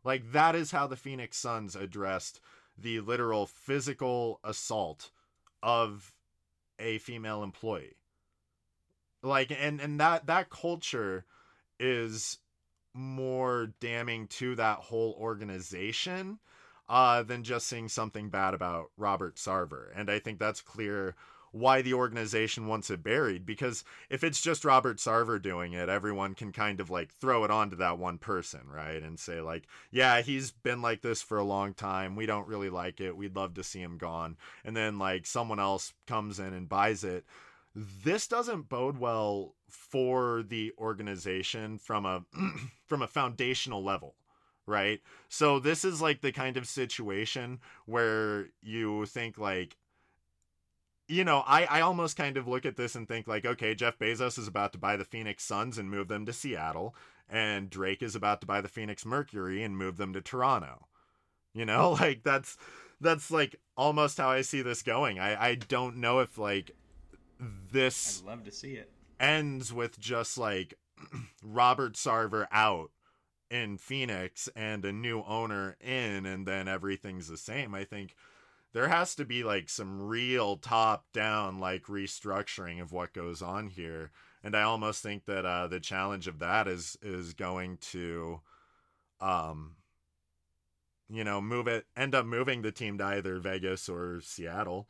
Like, 0.04 0.32
that 0.32 0.56
is 0.56 0.72
how 0.72 0.88
the 0.88 0.96
Phoenix 0.96 1.38
Suns 1.38 1.76
addressed 1.76 2.40
the 2.78 3.02
literal 3.02 3.46
physical 3.48 4.40
assault 4.44 5.12
of 5.62 6.14
a 6.80 7.00
female 7.00 7.44
employee 7.44 7.98
like 9.24 9.52
and 9.58 9.80
and 9.80 10.00
that 10.00 10.26
that 10.28 10.50
culture 10.50 11.26
is 11.82 12.38
more 12.94 13.74
damning 13.80 14.28
to 14.28 14.56
that 14.56 14.78
whole 14.78 15.16
organization 15.20 16.40
uh, 16.88 17.24
than 17.24 17.44
just 17.44 17.68
seeing 17.68 17.88
something 17.88 18.30
bad 18.30 18.54
about 18.54 18.92
Robert 18.98 19.36
Sarver. 19.36 19.88
And 19.96 20.10
I 20.10 20.20
think 20.20 20.40
that's 20.40 20.62
clear 20.62 21.16
why 21.54 21.82
the 21.82 21.94
organization 21.94 22.68
wants 22.68 22.90
it 22.90 23.04
buried 23.04 23.46
because 23.46 23.84
if 24.10 24.24
it's 24.24 24.42
just 24.42 24.64
Robert 24.64 24.98
Sarver 24.98 25.42
doing 25.42 25.74
it, 25.74 25.90
everyone 25.90 26.34
can 26.34 26.52
kind 26.52 26.80
of 26.80 26.90
like 26.90 27.12
throw 27.14 27.44
it 27.44 27.52
onto 27.52 27.76
that 27.78 27.98
one 27.98 28.18
person, 28.18 28.62
right? 28.74 29.02
And 29.02 29.20
say, 29.20 29.42
like, 29.42 29.68
yeah, 29.92 30.22
he's 30.22 30.52
been 30.52 30.82
like 30.82 31.02
this 31.02 31.22
for 31.22 31.38
a 31.38 31.44
long 31.44 31.74
time. 31.74 32.16
We 32.16 32.26
don't 32.26 32.48
really 32.48 32.70
like 32.70 33.02
it. 33.02 33.18
We'd 33.18 33.36
love 33.36 33.54
to 33.56 33.64
see 33.64 33.82
him 33.82 33.98
gone. 33.98 34.38
And 34.64 34.76
then 34.76 34.98
like 34.98 35.26
someone 35.26 35.60
else 35.60 35.94
comes 36.08 36.40
in 36.40 36.54
and 36.54 36.70
buys 36.70 37.04
it. 37.04 37.26
This 37.76 38.28
doesn't 38.28 38.70
bode 38.70 38.98
well 38.98 39.56
for 39.70 40.44
the 40.44 40.74
organization 40.78 41.78
from 41.78 42.06
a 42.06 42.24
from 42.86 43.02
a 43.02 43.08
foundational 43.08 43.82
level 43.84 44.16
right 44.68 45.02
so 45.28 45.60
this 45.60 45.84
is 45.84 46.02
like 46.02 46.22
the 46.22 46.32
kind 46.32 46.56
of 46.56 46.68
situation 46.68 47.60
where 47.86 48.50
you 48.62 49.06
think 49.08 49.38
like 49.38 49.76
you 51.12 51.26
know, 51.26 51.44
I, 51.46 51.66
I 51.66 51.82
almost 51.82 52.16
kind 52.16 52.38
of 52.38 52.48
look 52.48 52.66
at 52.66 52.78
this 52.78 52.96
and 52.96 53.06
think 53.06 53.28
like, 53.28 53.46
okay, 53.46 53.76
Jeff 53.76 54.00
Bezos 54.00 54.40
is 54.40 54.48
about 54.48 54.72
to 54.72 54.78
buy 54.78 54.96
the 54.96 55.04
Phoenix 55.04 55.44
Suns 55.44 55.78
and 55.78 55.92
move 55.92 56.08
them 56.08 56.26
to 56.26 56.32
Seattle, 56.32 56.96
and 57.30 57.70
Drake 57.70 58.02
is 58.02 58.16
about 58.16 58.40
to 58.42 58.48
buy 58.48 58.62
the 58.62 58.70
Phoenix 58.70 59.06
Mercury 59.06 59.62
and 59.62 59.78
move 59.78 59.98
them 59.98 60.14
to 60.14 60.22
Toronto. 60.22 60.88
You 61.54 61.66
know, 61.66 61.92
like 62.00 62.24
that's 62.24 62.58
that's 63.02 63.30
like 63.30 63.58
almost 63.76 64.18
how 64.18 64.30
I 64.30 64.42
see 64.42 64.62
this 64.62 64.82
going. 64.82 65.20
I 65.20 65.50
I 65.50 65.56
don't 65.56 65.98
know 65.98 66.20
if 66.20 66.38
like 66.38 66.72
this 67.72 68.22
I'd 68.22 68.30
love 68.30 68.44
to 68.46 68.52
see 68.52 68.74
it. 68.74 68.92
ends 69.20 69.74
with 69.74 70.00
just 70.00 70.38
like 70.38 70.76
Robert 71.44 71.94
Sarver 71.94 72.48
out 72.52 72.92
in 73.50 73.78
Phoenix 73.78 74.48
and 74.56 74.86
a 74.86 74.92
new 74.94 75.24
owner 75.24 75.76
in 75.82 76.26
and 76.26 76.46
then 76.46 76.68
everything's 76.68 77.28
the 77.28 77.38
same. 77.38 77.74
I 77.76 77.84
think 77.84 78.16
there 78.74 78.88
has 78.88 79.16
to 79.16 79.26
be 79.26 79.44
like 79.44 79.70
some 79.70 80.02
real 80.08 80.58
top 80.58 81.06
down 81.14 81.60
like 81.60 81.84
restructuring 81.86 82.82
of 82.82 82.92
what 82.92 83.14
goes 83.14 83.42
on 83.42 83.68
here 83.68 84.12
and 84.44 84.56
i 84.56 84.62
almost 84.62 85.04
think 85.04 85.26
that 85.26 85.46
uh 85.46 85.68
the 85.68 85.80
challenge 85.80 86.28
of 86.28 86.40
that 86.40 86.68
is 86.68 86.98
is 87.02 87.34
going 87.34 87.78
to 87.78 88.40
um 89.20 89.76
you 91.10 91.24
know 91.24 91.42
move 91.42 91.68
it 91.68 91.86
end 91.96 92.16
up 92.16 92.26
moving 92.26 92.62
the 92.62 92.72
team 92.72 92.98
to 92.98 93.04
either 93.04 93.40
vegas 93.40 93.90
or 93.90 94.20
seattle 94.22 94.88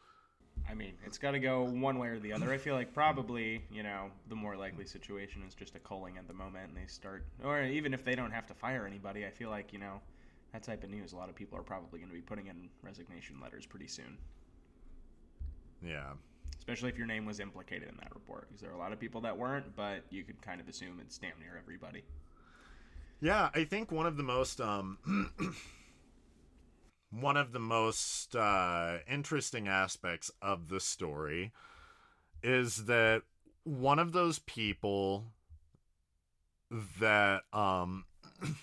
I 0.69 0.73
mean, 0.73 0.93
it's 1.05 1.17
got 1.17 1.31
to 1.31 1.39
go 1.39 1.63
one 1.63 1.97
way 1.97 2.07
or 2.07 2.19
the 2.19 2.33
other. 2.33 2.51
I 2.51 2.57
feel 2.57 2.75
like 2.75 2.93
probably, 2.93 3.63
you 3.71 3.83
know, 3.83 4.09
the 4.29 4.35
more 4.35 4.55
likely 4.55 4.85
situation 4.85 5.43
is 5.47 5.53
just 5.53 5.75
a 5.75 5.79
culling 5.79 6.17
at 6.17 6.27
the 6.27 6.33
moment 6.33 6.69
and 6.69 6.77
they 6.77 6.87
start, 6.87 7.25
or 7.43 7.63
even 7.63 7.93
if 7.93 8.05
they 8.05 8.15
don't 8.15 8.31
have 8.31 8.47
to 8.47 8.53
fire 8.53 8.85
anybody, 8.85 9.25
I 9.25 9.31
feel 9.31 9.49
like, 9.49 9.73
you 9.73 9.79
know, 9.79 10.01
that 10.53 10.63
type 10.63 10.83
of 10.83 10.89
news, 10.89 11.13
a 11.13 11.17
lot 11.17 11.29
of 11.29 11.35
people 11.35 11.57
are 11.57 11.63
probably 11.63 11.99
going 11.99 12.09
to 12.09 12.15
be 12.15 12.21
putting 12.21 12.47
in 12.47 12.69
resignation 12.83 13.39
letters 13.41 13.65
pretty 13.65 13.87
soon. 13.87 14.17
Yeah. 15.81 16.11
Especially 16.57 16.89
if 16.89 16.97
your 16.97 17.07
name 17.07 17.25
was 17.25 17.39
implicated 17.39 17.89
in 17.89 17.95
that 17.97 18.13
report, 18.13 18.47
because 18.47 18.61
there 18.61 18.69
are 18.69 18.75
a 18.75 18.79
lot 18.79 18.93
of 18.93 18.99
people 18.99 19.21
that 19.21 19.37
weren't, 19.37 19.75
but 19.75 20.03
you 20.09 20.23
could 20.23 20.41
kind 20.41 20.61
of 20.61 20.67
assume 20.67 20.99
it's 21.01 21.17
damn 21.17 21.39
near 21.39 21.57
everybody. 21.57 22.03
Yeah, 23.19 23.49
I 23.53 23.63
think 23.63 23.91
one 23.91 24.05
of 24.05 24.17
the 24.17 24.23
most 24.23 24.59
um 24.59 24.97
one 27.11 27.35
of 27.35 27.51
the 27.51 27.59
most 27.59 28.35
uh 28.35 28.97
interesting 29.09 29.67
aspects 29.67 30.31
of 30.41 30.69
the 30.69 30.79
story 30.79 31.51
is 32.41 32.85
that 32.85 33.21
one 33.63 33.99
of 33.99 34.13
those 34.13 34.39
people 34.39 35.25
that 36.99 37.43
um 37.53 38.05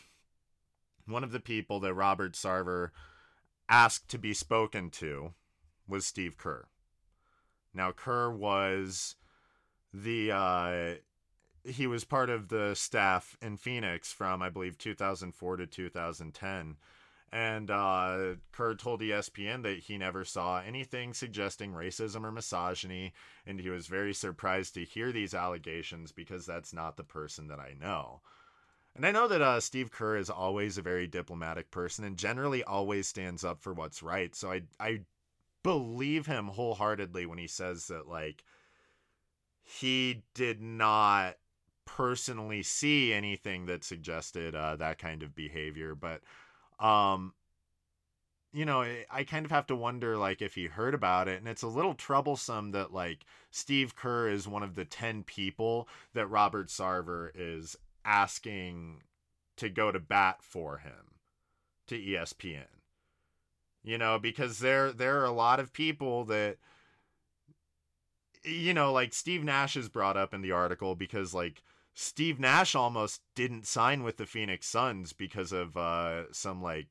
one 1.07 1.23
of 1.23 1.31
the 1.31 1.41
people 1.41 1.79
that 1.81 1.95
Robert 1.95 2.33
Sarver 2.33 2.91
asked 3.69 4.09
to 4.09 4.19
be 4.19 4.33
spoken 4.33 4.91
to 4.91 5.35
was 5.87 6.07
Steve 6.07 6.37
Kerr. 6.39 6.67
Now 7.75 7.93
Kerr 7.93 8.31
was 8.31 9.17
the 9.93 10.33
uh 10.33 10.95
he 11.65 11.87
was 11.87 12.05
part 12.05 12.31
of 12.31 12.49
the 12.49 12.75
staff 12.75 13.37
in 13.43 13.59
Phoenix 13.59 14.11
from 14.11 14.41
I 14.41 14.49
believe 14.49 14.79
2004 14.79 15.59
to 15.59 15.67
2010 15.67 16.77
and 17.33 17.71
uh, 17.71 18.35
Kerr 18.53 18.75
told 18.75 19.01
ESPN 19.01 19.63
that 19.63 19.79
he 19.79 19.99
never 19.99 20.25
saw 20.25 20.61
anything 20.61 21.13
suggesting 21.13 21.73
racism 21.73 22.25
or 22.25 22.33
misogyny, 22.33 23.13
and 23.47 23.61
he 23.61 23.69
was 23.69 23.87
very 23.87 24.15
surprised 24.15 24.75
to 24.75 24.85
hear 24.85 25.13
these 25.13 25.35
allegations 25.35 26.13
because 26.13 26.47
that's 26.47 26.73
not 26.73 26.97
the 26.97 27.05
person 27.05 27.49
that 27.49 27.61
I 27.61 27.75
know. 27.79 28.21
And 28.97 29.07
I 29.07 29.13
know 29.13 29.29
that 29.29 29.43
uh, 29.43 29.61
Steve 29.61 29.91
Kerr 29.91 30.17
is 30.17 30.31
always 30.31 30.77
a 30.77 30.83
very 30.83 31.07
diplomatic 31.07 31.71
person 31.71 32.05
and 32.05 32.17
generally 32.17 32.65
always 32.65 33.07
stands 33.07 33.45
up 33.45 33.63
for 33.63 33.73
what's 33.73 34.03
right. 34.03 34.35
So 34.35 34.51
I 34.51 34.63
I 34.81 35.01
believe 35.63 36.27
him 36.27 36.49
wholeheartedly 36.49 37.27
when 37.27 37.39
he 37.39 37.47
says 37.47 37.89
that 37.89 38.09
like 38.09 38.45
he 39.63 40.23
did 40.35 40.61
not 40.61 41.37
personally 41.85 42.63
see 42.63 43.13
anything 43.13 43.67
that 43.67 43.85
suggested 43.85 44.55
uh, 44.55 44.77
that 44.77 44.99
kind 44.99 45.23
of 45.23 45.35
behavior, 45.35 45.95
but 45.95 46.23
um 46.81 47.33
you 48.53 48.65
know 48.65 48.85
i 49.11 49.25
kind 49.25 49.45
of 49.45 49.51
have 49.51 49.67
to 49.67 49.77
wonder 49.77 50.17
like 50.17 50.41
if 50.41 50.55
he 50.55 50.67
heard 50.67 50.95
about 50.95 51.29
it 51.29 51.39
and 51.39 51.49
it's 51.49 51.63
a 51.63 51.69
little 51.69 51.95
troublesome 51.95 52.71
that 52.73 52.93
like 52.93 53.25
steve 53.51 53.95
kerr 53.95 54.29
is 54.29 54.49
one 54.49 54.63
of 54.63 54.75
the 54.75 54.85
10 54.85 55.23
people 55.25 55.89
that 56.15 56.27
robert 56.27 56.69
sarver 56.69 57.31
is 57.35 57.77
asking 58.05 59.03
to 59.57 59.69
go 59.69 59.93
to 59.93 60.01
bat 60.01 60.39
for 60.41 60.79
him 60.79 61.17
to 61.87 61.99
espn 61.99 62.65
you 63.83 63.99
know 63.99 64.19
because 64.19 64.59
there 64.59 64.93
there 64.93 65.21
are 65.21 65.27
a 65.27 65.33
lot 65.33 65.61
of 65.61 65.73
people 65.73 66.25
that 66.25 66.57
you 68.45 68.73
know 68.73 68.93
like 68.93 69.13
steve 69.13 69.45
nash 69.45 69.77
is 69.77 69.89
brought 69.89 70.17
up 70.17 70.33
in 70.33 70.41
the 70.43 70.53
article 70.53 70.95
because 70.95 71.35
like 71.35 71.63
Steve 72.01 72.39
Nash 72.39 72.77
almost 72.77 73.23
didn't 73.35 73.67
sign 73.67 74.05
with 74.05 74.19
the 74.19 74.25
Phoenix 74.25 74.69
Suns 74.69 75.13
because 75.13 75.51
of 75.51 75.77
uh, 75.77 76.33
some 76.33 76.63
like 76.63 76.87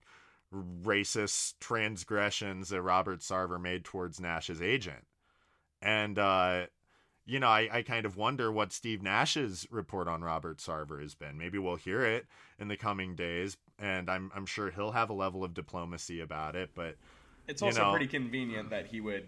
racist 0.54 1.54
transgressions 1.62 2.68
that 2.70 2.82
Robert 2.82 3.22
Sarver 3.22 3.60
made 3.60 3.86
towards 3.86 4.20
Nash's 4.20 4.62
agent. 4.62 5.06
And, 5.82 6.20
uh, 6.20 6.66
you 7.26 7.40
know, 7.40 7.48
I, 7.48 7.70
I 7.72 7.82
kind 7.84 8.06
of 8.06 8.18
wonder 8.18 8.52
what 8.52 8.74
Steve 8.74 9.02
Nash's 9.02 9.66
report 9.72 10.10
on 10.10 10.26
Robert 10.26 10.58
Sarver 10.58 11.02
has 11.02 11.16
been. 11.16 11.38
Maybe 11.38 11.58
we'll 11.58 11.78
hear 11.78 12.04
it 12.04 12.26
in 12.60 12.68
the 12.68 12.76
coming 12.76 13.16
days, 13.16 13.56
and 13.80 14.10
I'm, 14.10 14.30
I'm 14.36 14.46
sure 14.46 14.72
he'll 14.72 14.92
have 14.92 15.10
a 15.10 15.14
level 15.14 15.42
of 15.46 15.54
diplomacy 15.54 16.20
about 16.20 16.58
it. 16.58 16.72
But 16.76 16.98
it's 17.48 17.62
also 17.62 17.82
know, 17.82 17.92
pretty 17.92 18.08
convenient 18.08 18.72
that 18.72 18.88
he 18.88 19.00
would 19.00 19.26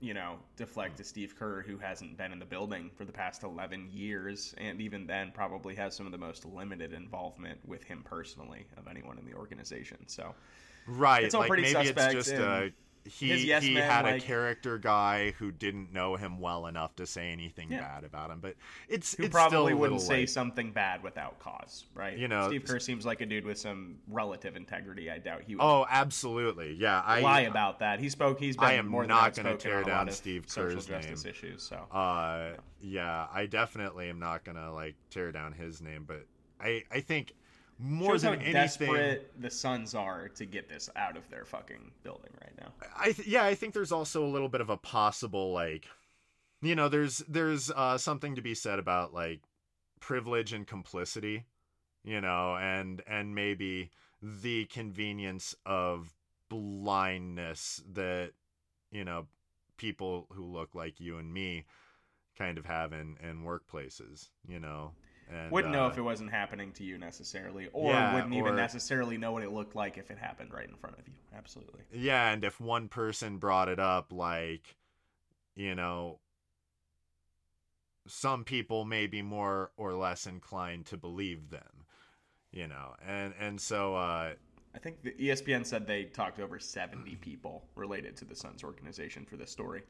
you 0.00 0.14
know, 0.14 0.36
deflect 0.56 0.96
to 0.96 1.04
Steve 1.04 1.34
Kerr, 1.38 1.62
who 1.62 1.76
hasn't 1.76 2.16
been 2.16 2.32
in 2.32 2.38
the 2.38 2.44
building 2.44 2.90
for 2.96 3.04
the 3.04 3.12
past 3.12 3.42
11 3.42 3.90
years, 3.92 4.54
and 4.58 4.80
even 4.80 5.06
then 5.06 5.30
probably 5.32 5.74
has 5.74 5.94
some 5.94 6.06
of 6.06 6.12
the 6.12 6.18
most 6.18 6.46
limited 6.46 6.92
involvement 6.92 7.58
with 7.66 7.84
him 7.84 8.02
personally 8.04 8.66
of 8.76 8.88
anyone 8.88 9.18
in 9.18 9.26
the 9.26 9.34
organization. 9.34 9.98
So, 10.06 10.34
right, 10.86 11.24
it's 11.24 11.34
all 11.34 11.42
like 11.42 11.48
pretty 11.48 11.62
maybe 11.64 11.86
suspect. 11.86 12.14
It's 12.14 12.28
just 12.30 12.40
uh, 12.40 12.62
he 13.04 13.46
yes 13.46 13.62
he 13.62 13.74
had 13.74 14.04
like, 14.04 14.22
a 14.22 14.24
character 14.24 14.78
guy 14.78 15.32
who 15.38 15.50
didn't 15.50 15.92
know 15.92 16.16
him 16.16 16.38
well 16.38 16.66
enough 16.66 16.94
to 16.96 17.06
say 17.06 17.30
anything 17.30 17.70
yeah. 17.70 17.80
bad 17.80 18.04
about 18.04 18.30
him, 18.30 18.40
but 18.40 18.56
it's 18.88 19.14
who 19.14 19.24
it's 19.24 19.32
probably 19.32 19.74
wouldn't 19.74 20.02
say 20.02 20.26
something 20.26 20.70
bad 20.72 21.02
without 21.02 21.38
cause, 21.38 21.86
right? 21.94 22.16
You 22.18 22.28
know, 22.28 22.48
Steve 22.48 22.64
Kerr 22.64 22.78
seems 22.78 23.06
like 23.06 23.20
a 23.20 23.26
dude 23.26 23.44
with 23.44 23.58
some 23.58 23.96
relative 24.08 24.56
integrity. 24.56 25.10
I 25.10 25.18
doubt 25.18 25.42
he 25.46 25.56
would. 25.56 25.62
Oh, 25.62 25.86
absolutely, 25.88 26.74
yeah. 26.74 27.02
I 27.04 27.20
lie 27.20 27.40
about 27.42 27.78
that. 27.80 28.00
He 28.00 28.08
spoke. 28.08 28.38
He's 28.38 28.56
been 28.56 28.66
I 28.66 28.72
am 28.74 28.86
more 28.86 29.06
not 29.06 29.34
going 29.34 29.46
to 29.46 29.56
tear 29.56 29.82
down 29.82 30.10
Steve 30.10 30.42
Kerr's 30.42 30.74
social 30.74 30.80
justice 30.80 31.24
name. 31.24 31.30
issues. 31.30 31.62
So, 31.62 31.76
uh, 31.76 32.50
yeah, 32.80 33.26
I 33.32 33.46
definitely 33.46 34.08
am 34.08 34.18
not 34.18 34.44
going 34.44 34.56
to 34.56 34.72
like 34.72 34.96
tear 35.10 35.32
down 35.32 35.52
his 35.52 35.80
name, 35.80 36.04
but 36.06 36.26
I 36.60 36.84
I 36.90 37.00
think 37.00 37.32
more 37.80 38.12
Shows 38.12 38.22
than 38.22 38.34
how 38.34 38.36
anything, 38.36 38.52
desperate 38.52 39.32
the 39.40 39.50
Suns 39.50 39.94
are 39.94 40.28
to 40.28 40.44
get 40.44 40.68
this 40.68 40.90
out 40.96 41.16
of 41.16 41.28
their 41.30 41.44
fucking 41.44 41.90
building 42.02 42.30
right 42.40 42.52
now. 42.60 42.72
I 42.98 43.12
th- 43.12 43.26
yeah, 43.26 43.44
I 43.44 43.54
think 43.54 43.74
there's 43.74 43.92
also 43.92 44.24
a 44.24 44.28
little 44.28 44.48
bit 44.48 44.60
of 44.60 44.68
a 44.68 44.76
possible 44.76 45.52
like, 45.52 45.86
you 46.60 46.74
know, 46.74 46.88
there's 46.88 47.18
there's 47.28 47.70
uh, 47.70 47.96
something 47.96 48.34
to 48.34 48.42
be 48.42 48.54
said 48.54 48.78
about 48.78 49.14
like 49.14 49.40
privilege 49.98 50.52
and 50.52 50.66
complicity, 50.66 51.46
you 52.04 52.20
know, 52.20 52.56
and 52.56 53.02
and 53.06 53.34
maybe 53.34 53.90
the 54.22 54.66
convenience 54.66 55.54
of 55.64 56.12
blindness 56.50 57.82
that 57.90 58.32
you 58.90 59.04
know 59.04 59.26
people 59.78 60.26
who 60.32 60.44
look 60.44 60.74
like 60.74 61.00
you 61.00 61.16
and 61.16 61.32
me 61.32 61.64
kind 62.36 62.58
of 62.58 62.66
have 62.66 62.92
in 62.92 63.16
in 63.22 63.44
workplaces, 63.44 64.28
you 64.46 64.60
know 64.60 64.92
And, 65.32 65.50
wouldn't 65.52 65.72
know 65.72 65.86
uh, 65.86 65.88
if 65.90 65.98
it 65.98 66.02
wasn't 66.02 66.30
happening 66.30 66.72
to 66.72 66.84
you 66.84 66.98
necessarily, 66.98 67.68
or 67.72 67.92
Yeah, 67.92 68.14
wouldn't 68.14 68.34
even 68.34 68.52
or- 68.52 68.56
necessarily 68.56 69.16
know 69.16 69.32
what 69.32 69.42
it 69.42 69.50
looked 69.52 69.76
like 69.76 69.96
if 69.98 70.10
it 70.10 70.18
happened 70.18 70.52
right 70.52 70.68
in 70.68 70.76
front 70.76 70.98
of 70.98 71.06
you. 71.06 71.14
Absolutely. 71.36 71.80
Yeah, 71.92 72.30
and 72.30 72.44
if 72.44 72.60
one 72.60 72.88
person 72.88 73.38
brought 73.38 73.68
it 73.68 73.78
up, 73.78 74.12
like, 74.12 74.76
you 75.54 75.74
know, 75.74 76.18
some 78.06 78.44
people 78.44 78.84
may 78.84 79.06
be 79.06 79.22
more 79.22 79.70
or 79.76 79.94
less 79.94 80.26
inclined 80.26 80.86
to 80.86 80.96
believe 80.96 81.50
them, 81.50 81.86
you 82.50 82.66
know, 82.66 82.94
and 83.06 83.34
and 83.38 83.60
so 83.60 83.94
uh, 83.94 84.32
I 84.74 84.78
think 84.78 85.02
the 85.02 85.12
ESPN 85.12 85.66
said 85.66 85.86
they 85.86 86.04
talked 86.04 86.36
to 86.36 86.42
over 86.42 86.58
70 86.58 87.16
people 87.16 87.64
related 87.74 88.16
to 88.18 88.24
the 88.24 88.34
Suns 88.34 88.64
organization 88.64 89.24
for 89.24 89.36
this 89.36 89.50
story. 89.50 89.82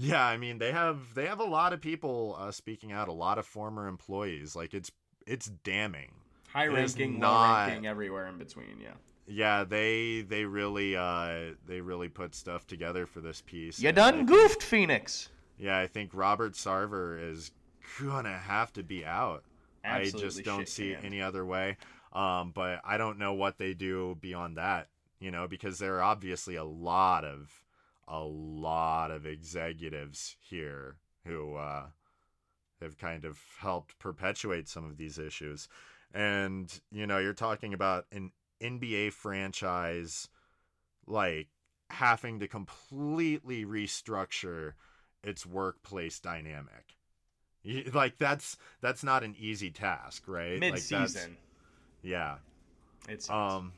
Yeah, 0.00 0.24
I 0.24 0.38
mean 0.38 0.56
they 0.58 0.72
have 0.72 1.14
they 1.14 1.26
have 1.26 1.40
a 1.40 1.44
lot 1.44 1.74
of 1.74 1.80
people 1.82 2.34
uh, 2.38 2.50
speaking 2.50 2.90
out, 2.90 3.08
a 3.08 3.12
lot 3.12 3.36
of 3.38 3.44
former 3.44 3.86
employees, 3.86 4.56
like 4.56 4.72
it's 4.72 4.90
it's 5.26 5.46
damning. 5.46 6.12
High 6.48 6.64
It 6.64 6.72
ranking, 6.72 7.18
not- 7.18 7.30
low 7.30 7.66
ranking, 7.66 7.86
everywhere 7.86 8.26
in 8.26 8.38
between. 8.38 8.80
Yeah. 8.82 8.94
Yeah, 9.26 9.64
they 9.64 10.22
they 10.22 10.44
really 10.46 10.96
uh 10.96 11.52
they 11.66 11.80
really 11.82 12.08
put 12.08 12.34
stuff 12.34 12.66
together 12.66 13.04
for 13.06 13.20
this 13.20 13.42
piece. 13.42 13.78
You 13.78 13.92
done 13.92 14.24
goofed, 14.26 14.62
Phoenix. 14.62 15.28
Yeah, 15.58 15.78
I 15.78 15.86
think 15.86 16.12
Robert 16.14 16.54
Sarver 16.54 17.22
is 17.30 17.50
gonna 18.00 18.36
have 18.36 18.72
to 18.72 18.82
be 18.82 19.04
out. 19.04 19.44
I 19.84 20.04
just 20.04 20.42
don't 20.44 20.68
see 20.68 20.96
any 21.02 21.20
other 21.20 21.44
way. 21.44 21.76
Um, 22.12 22.52
but 22.54 22.80
I 22.84 22.96
don't 22.96 23.18
know 23.18 23.34
what 23.34 23.58
they 23.58 23.72
do 23.74 24.16
beyond 24.20 24.56
that, 24.56 24.88
you 25.20 25.30
know, 25.30 25.46
because 25.46 25.78
there 25.78 25.96
are 25.98 26.02
obviously 26.02 26.56
a 26.56 26.64
lot 26.64 27.24
of 27.24 27.62
a 28.10 28.20
lot 28.20 29.10
of 29.12 29.24
executives 29.24 30.36
here 30.40 30.96
who 31.24 31.54
uh, 31.54 31.86
have 32.82 32.98
kind 32.98 33.24
of 33.24 33.38
helped 33.60 33.98
perpetuate 33.98 34.68
some 34.68 34.84
of 34.84 34.96
these 34.96 35.16
issues. 35.18 35.68
And, 36.12 36.80
you 36.90 37.06
know, 37.06 37.18
you're 37.18 37.32
talking 37.34 37.72
about 37.72 38.06
an 38.10 38.32
NBA 38.60 39.12
franchise 39.12 40.28
like 41.06 41.48
having 41.88 42.40
to 42.40 42.48
completely 42.48 43.64
restructure 43.64 44.72
its 45.22 45.46
workplace 45.46 46.18
dynamic. 46.18 46.96
Like 47.92 48.16
that's 48.18 48.56
that's 48.80 49.04
not 49.04 49.22
an 49.22 49.36
easy 49.38 49.70
task, 49.70 50.24
right? 50.26 50.58
Mid 50.58 50.72
Like, 50.72 50.82
that's- 50.88 51.28
yeah. 52.02 52.36
it's 53.08 53.28
Um 53.28 53.72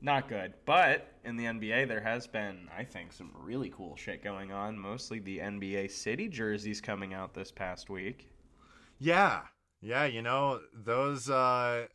not 0.00 0.28
good. 0.28 0.54
But 0.64 1.12
in 1.24 1.36
the 1.36 1.44
NBA, 1.46 1.86
there 1.88 2.00
has 2.00 2.26
been, 2.26 2.68
I 2.76 2.84
think, 2.84 3.12
some 3.12 3.32
really 3.34 3.70
cool 3.70 3.96
shit 3.96 4.22
going 4.22 4.52
on. 4.52 4.78
Mostly 4.78 5.18
the 5.18 5.38
NBA 5.38 5.90
City 5.90 6.28
jerseys 6.28 6.80
coming 6.80 7.14
out 7.14 7.34
this 7.34 7.50
past 7.52 7.90
week. 7.90 8.30
yeah. 8.98 9.42
Yeah, 9.80 10.06
you 10.06 10.22
know, 10.22 10.60
those 10.74 11.30
uh 11.30 11.86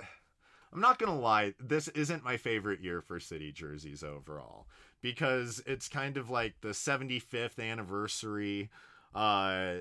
I'm 0.74 0.79
not 0.81 1.00
going 1.00 1.12
to 1.12 1.19
lie, 1.19 1.53
this 1.60 1.88
isn't 1.89 2.24
my 2.24 2.38
favorite 2.38 2.79
year 2.81 3.01
for 3.01 3.19
city 3.19 3.51
jerseys 3.51 4.03
overall 4.03 4.67
because 5.01 5.62
it's 5.65 5.89
kind 5.89 6.15
of 6.17 6.29
like 6.29 6.55
the 6.62 6.69
75th 6.69 7.60
anniversary 7.60 8.69
uh 9.13 9.79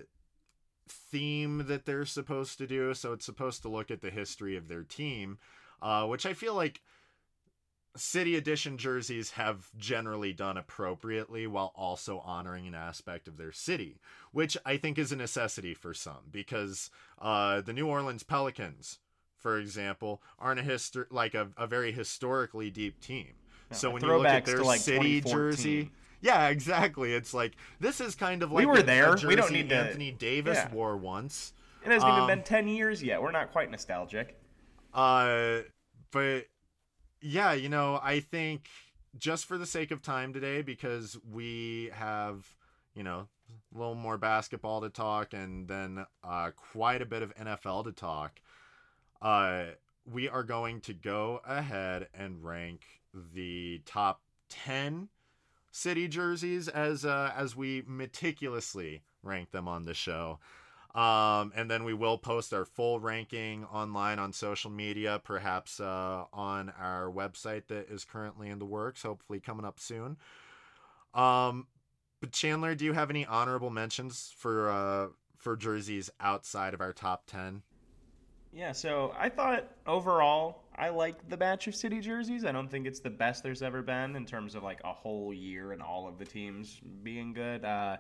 theme 0.89 1.67
that 1.69 1.85
they're 1.87 2.05
supposed 2.05 2.59
to 2.59 2.67
do, 2.67 2.93
so 2.95 3.13
it's 3.13 3.25
supposed 3.25 3.63
to 3.63 3.69
look 3.69 3.91
at 3.91 4.01
the 4.03 4.11
history 4.11 4.57
of 4.57 4.69
their 4.69 4.83
team, 4.83 5.39
uh 5.81 6.05
which 6.07 6.27
I 6.27 6.33
feel 6.35 6.55
like 6.55 6.81
City 7.97 8.37
Edition 8.37 8.79
jerseys 8.79 9.33
have 9.33 9.71
generally 9.77 10.33
done 10.33 10.57
appropriately 10.57 11.47
while 11.47 11.73
also 11.77 12.21
honoring 12.21 12.67
an 12.67 12.75
aspect 12.75 13.29
of 13.29 13.37
their 13.37 13.53
city, 13.53 14.01
which 14.33 14.57
I 14.65 14.77
think 14.79 14.99
is 14.99 15.13
a 15.13 15.17
necessity 15.17 15.75
for 15.75 15.93
some 15.93 16.29
because 16.31 16.91
uh, 17.21 17.61
the 17.61 17.73
New 17.73 17.87
Orleans 17.87 18.23
Pelicans, 18.23 18.99
for 19.39 19.59
example, 19.59 20.23
aren't 20.39 20.61
a 20.61 20.63
histor- 20.63 21.07
like 21.11 21.35
a, 21.35 21.49
a 21.57 21.67
very 21.67 21.93
historically 21.93 22.71
deep 22.71 23.01
team. 23.01 23.35
No, 23.71 23.77
so 23.77 23.91
when 23.91 24.03
you 24.03 24.09
look 24.17 24.27
at 24.27 24.47
their 24.47 24.63
like, 24.63 24.81
city 24.81 25.21
jersey, 25.21 25.91
yeah, 26.23 26.49
exactly. 26.49 27.13
It's 27.13 27.35
like 27.35 27.57
this 27.79 28.01
is 28.01 28.15
kind 28.15 28.43
of 28.43 28.53
like 28.53 28.61
We 28.61 28.67
were 28.67 28.83
there. 28.83 29.17
We 29.27 29.37
don't 29.37 29.53
need 29.53 29.69
to- 29.69 29.77
Anthony 29.77 30.13
Davis 30.13 30.57
yeah. 30.57 30.73
wore 30.73 30.97
once. 30.97 31.53
It 31.85 31.91
hasn't 31.91 32.11
even 32.11 32.23
Um, 32.23 32.29
been 32.29 32.43
10 32.43 32.69
years 32.69 33.03
yet. 33.03 33.21
We're 33.21 33.33
not 33.33 33.51
quite 33.51 33.71
nostalgic. 33.71 34.39
Uh, 34.95 35.63
but 36.13 36.47
yeah, 37.23 37.53
you 37.53 37.69
know, 37.69 38.01
I 38.03 38.21
think 38.21 38.69
just 39.19 39.47
for 39.47 39.57
the 39.57 39.67
sake 39.67 39.91
of 39.91 40.03
time 40.03 40.33
today, 40.33 40.63
because 40.63 41.17
we 41.31 41.91
have, 41.95 42.47
you 42.95 43.03
know, 43.03 43.29
a 43.75 43.79
little 43.79 43.95
more 43.95 44.19
basketball 44.19 44.81
to 44.81 44.91
talk 44.91 45.33
and 45.33 45.69
then 45.69 46.05
uh, 46.25 46.51
quite 46.57 47.03
a 47.03 47.07
bit 47.07 47.23
of 47.23 47.35
NFL 47.37 47.85
to 47.85 47.93
talk, 47.93 48.41
uh, 49.21 49.65
we 50.11 50.29
are 50.29 50.43
going 50.43 50.81
to 50.83 50.95
go 50.95 51.41
ahead 51.47 52.09
and 52.15 52.43
rank 52.43 52.83
the 53.35 53.81
top 53.87 54.21
10 54.49 55.09
city 55.71 56.09
jerseys 56.09 56.69
as 56.69 57.05
uh, 57.05 57.33
as 57.37 57.57
we 57.57 57.83
meticulously 57.87 59.03
rank 59.23 59.51
them 59.53 59.69
on 59.69 59.85
the 59.85 59.95
show. 59.95 60.39
Um, 60.95 61.53
and 61.57 61.71
then 61.71 61.85
we 61.85 61.95
will 61.95 62.19
post 62.19 62.53
our 62.53 62.67
full 62.67 63.01
ranking 63.01 63.65
online 63.65 64.19
on 64.19 64.33
social 64.33 64.71
media, 64.71 65.21
perhaps 65.25 65.81
uh, 65.81 66.25
on 66.33 66.71
our 66.79 67.11
website 67.11 67.69
that 67.69 67.89
is 67.91 68.05
currently 68.05 68.51
in 68.51 68.59
the 68.59 68.67
works, 68.67 69.03
hopefully 69.03 69.41
coming 69.41 69.65
up 69.65 69.81
soon. 69.81 70.19
Um, 71.15 71.67
but 72.21 72.33
Chandler, 72.33 72.75
do 72.75 72.85
you 72.85 72.93
have 72.93 73.09
any 73.09 73.25
honorable 73.25 73.71
mentions 73.71 74.35
for 74.37 74.71
uh, 74.71 75.09
for 75.39 75.57
jerseys 75.57 76.11
outside 76.21 76.75
of 76.75 76.81
our 76.81 76.93
top 76.93 77.27
ten? 77.27 77.63
Yeah, 78.53 78.73
so 78.73 79.15
I 79.19 79.31
thought 79.31 79.65
overall 79.87 80.65
I 80.77 80.91
like 80.91 81.29
the 81.29 81.37
batch 81.37 81.67
of 81.69 81.75
city 81.75 82.01
jerseys. 82.01 82.45
I 82.45 82.53
don't 82.53 82.71
think 82.71 82.87
it's 82.87 83.01
the 83.01 83.11
best 83.11 83.43
there's 83.43 83.63
ever 83.63 83.81
been 83.83 84.15
in 84.15 84.27
terms 84.27 84.55
of 84.55 84.63
like 84.63 84.81
a 84.85 84.93
whole 84.93 85.33
year 85.33 85.73
and 85.73 85.83
all 85.83 86.07
of 86.07 86.19
the 86.19 86.25
teams 86.25 86.81
being 87.03 87.33
good. 87.33 87.65
Uh, 87.65 87.97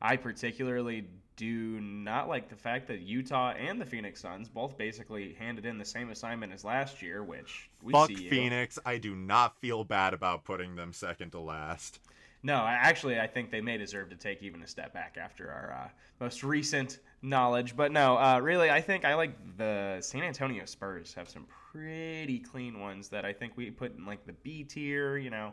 I 0.00 0.16
particularly 0.16 1.06
do 1.36 1.80
not 1.80 2.28
like 2.28 2.48
the 2.48 2.56
fact 2.56 2.88
that 2.88 3.00
Utah 3.00 3.50
and 3.50 3.78
the 3.80 3.84
Phoenix 3.84 4.20
Suns 4.20 4.48
both 4.48 4.78
basically 4.78 5.34
handed 5.38 5.66
in 5.66 5.76
the 5.78 5.84
same 5.84 6.10
assignment 6.10 6.52
as 6.52 6.64
last 6.64 7.02
year, 7.02 7.22
which 7.22 7.68
we 7.82 7.92
Fuck 7.92 8.08
see. 8.08 8.28
Phoenix. 8.30 8.78
I 8.86 8.96
do 8.98 9.14
not 9.14 9.58
feel 9.60 9.84
bad 9.84 10.14
about 10.14 10.44
putting 10.44 10.76
them 10.76 10.92
second 10.94 11.32
to 11.32 11.40
last. 11.40 12.00
No, 12.42 12.56
I- 12.56 12.74
actually, 12.74 13.18
I 13.20 13.26
think 13.26 13.50
they 13.50 13.60
may 13.60 13.76
deserve 13.76 14.08
to 14.10 14.16
take 14.16 14.42
even 14.42 14.62
a 14.62 14.66
step 14.66 14.94
back 14.94 15.16
after 15.20 15.50
our 15.50 15.72
uh, 15.84 15.88
most 16.20 16.42
recent 16.44 17.00
knowledge. 17.20 17.76
But 17.76 17.92
no, 17.92 18.16
uh, 18.16 18.38
really, 18.40 18.70
I 18.70 18.80
think 18.80 19.04
I 19.04 19.14
like 19.14 19.36
the 19.58 19.98
San 20.00 20.22
Antonio 20.22 20.64
Spurs 20.64 21.12
have 21.14 21.28
some 21.28 21.46
pretty 21.72 22.38
clean 22.38 22.80
ones 22.80 23.08
that 23.08 23.24
I 23.24 23.32
think 23.32 23.56
we 23.56 23.70
put 23.70 23.96
in 23.96 24.06
like 24.06 24.24
the 24.26 24.32
B 24.32 24.64
tier, 24.64 25.18
you 25.18 25.28
know, 25.30 25.52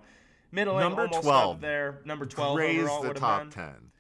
middle 0.52 0.78
Number 0.78 1.02
almost 1.04 1.24
12. 1.24 1.56
up 1.56 1.62
there. 1.62 2.00
Number 2.06 2.26
twelve 2.26 2.58
Raise 2.58 2.80
overall 2.82 3.02
the 3.04 3.14
top 3.16 3.42
been. 3.42 3.50
ten. 3.50 3.92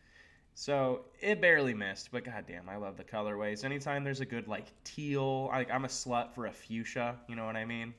So 0.55 1.05
it 1.19 1.41
barely 1.41 1.73
missed, 1.73 2.11
but 2.11 2.23
goddamn, 2.23 2.69
I 2.69 2.75
love 2.75 2.95
the 2.97 3.03
colorways. 3.03 3.63
Anytime 3.63 4.03
there's 4.03 4.21
a 4.21 4.25
good 4.25 4.47
like 4.47 4.67
teal, 4.83 5.47
like 5.47 5.71
I'm 5.71 5.85
a 5.85 5.87
slut 5.87 6.31
for 6.33 6.45
a 6.45 6.51
fuchsia. 6.51 7.15
You 7.27 7.35
know 7.35 7.45
what 7.45 7.55
I 7.55 7.65
mean? 7.65 7.93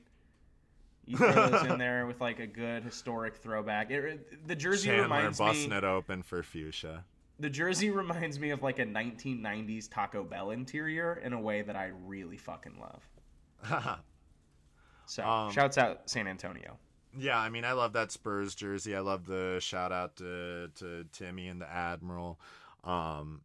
You 1.05 1.17
throw 1.17 1.49
those 1.49 1.63
in 1.69 1.77
there 1.77 2.05
with 2.05 2.21
like 2.21 2.39
a 2.39 2.47
good 2.47 2.83
historic 2.83 3.35
throwback. 3.35 3.91
It, 3.91 4.47
the 4.47 4.55
jersey 4.55 4.87
Chandler 4.87 5.03
reminds 5.03 5.37
busting 5.37 5.69
me. 5.69 5.75
it 5.77 5.83
open 5.83 6.23
for 6.23 6.41
fuchsia. 6.43 7.03
The 7.39 7.49
jersey 7.49 7.89
reminds 7.89 8.39
me 8.39 8.51
of 8.51 8.63
like 8.63 8.79
a 8.79 8.85
1990s 8.85 9.89
Taco 9.91 10.23
Bell 10.23 10.51
interior 10.51 11.21
in 11.23 11.33
a 11.33 11.39
way 11.39 11.61
that 11.61 11.75
I 11.75 11.91
really 12.05 12.37
fucking 12.37 12.79
love. 12.79 13.99
So 15.07 15.23
Um, 15.23 15.51
shouts 15.51 15.77
out 15.77 16.09
San 16.09 16.27
Antonio. 16.27 16.79
Yeah, 17.17 17.39
I 17.39 17.49
mean, 17.49 17.63
I 17.63 17.71
love 17.71 17.93
that 17.93 18.11
Spurs 18.11 18.55
jersey. 18.55 18.95
I 18.95 18.99
love 18.99 19.25
the 19.25 19.59
shout 19.61 19.91
out 19.91 20.17
to 20.17 20.69
to 20.75 21.05
Timmy 21.11 21.47
and 21.47 21.61
the 21.61 21.71
Admiral. 21.71 22.39
Um, 22.83 23.41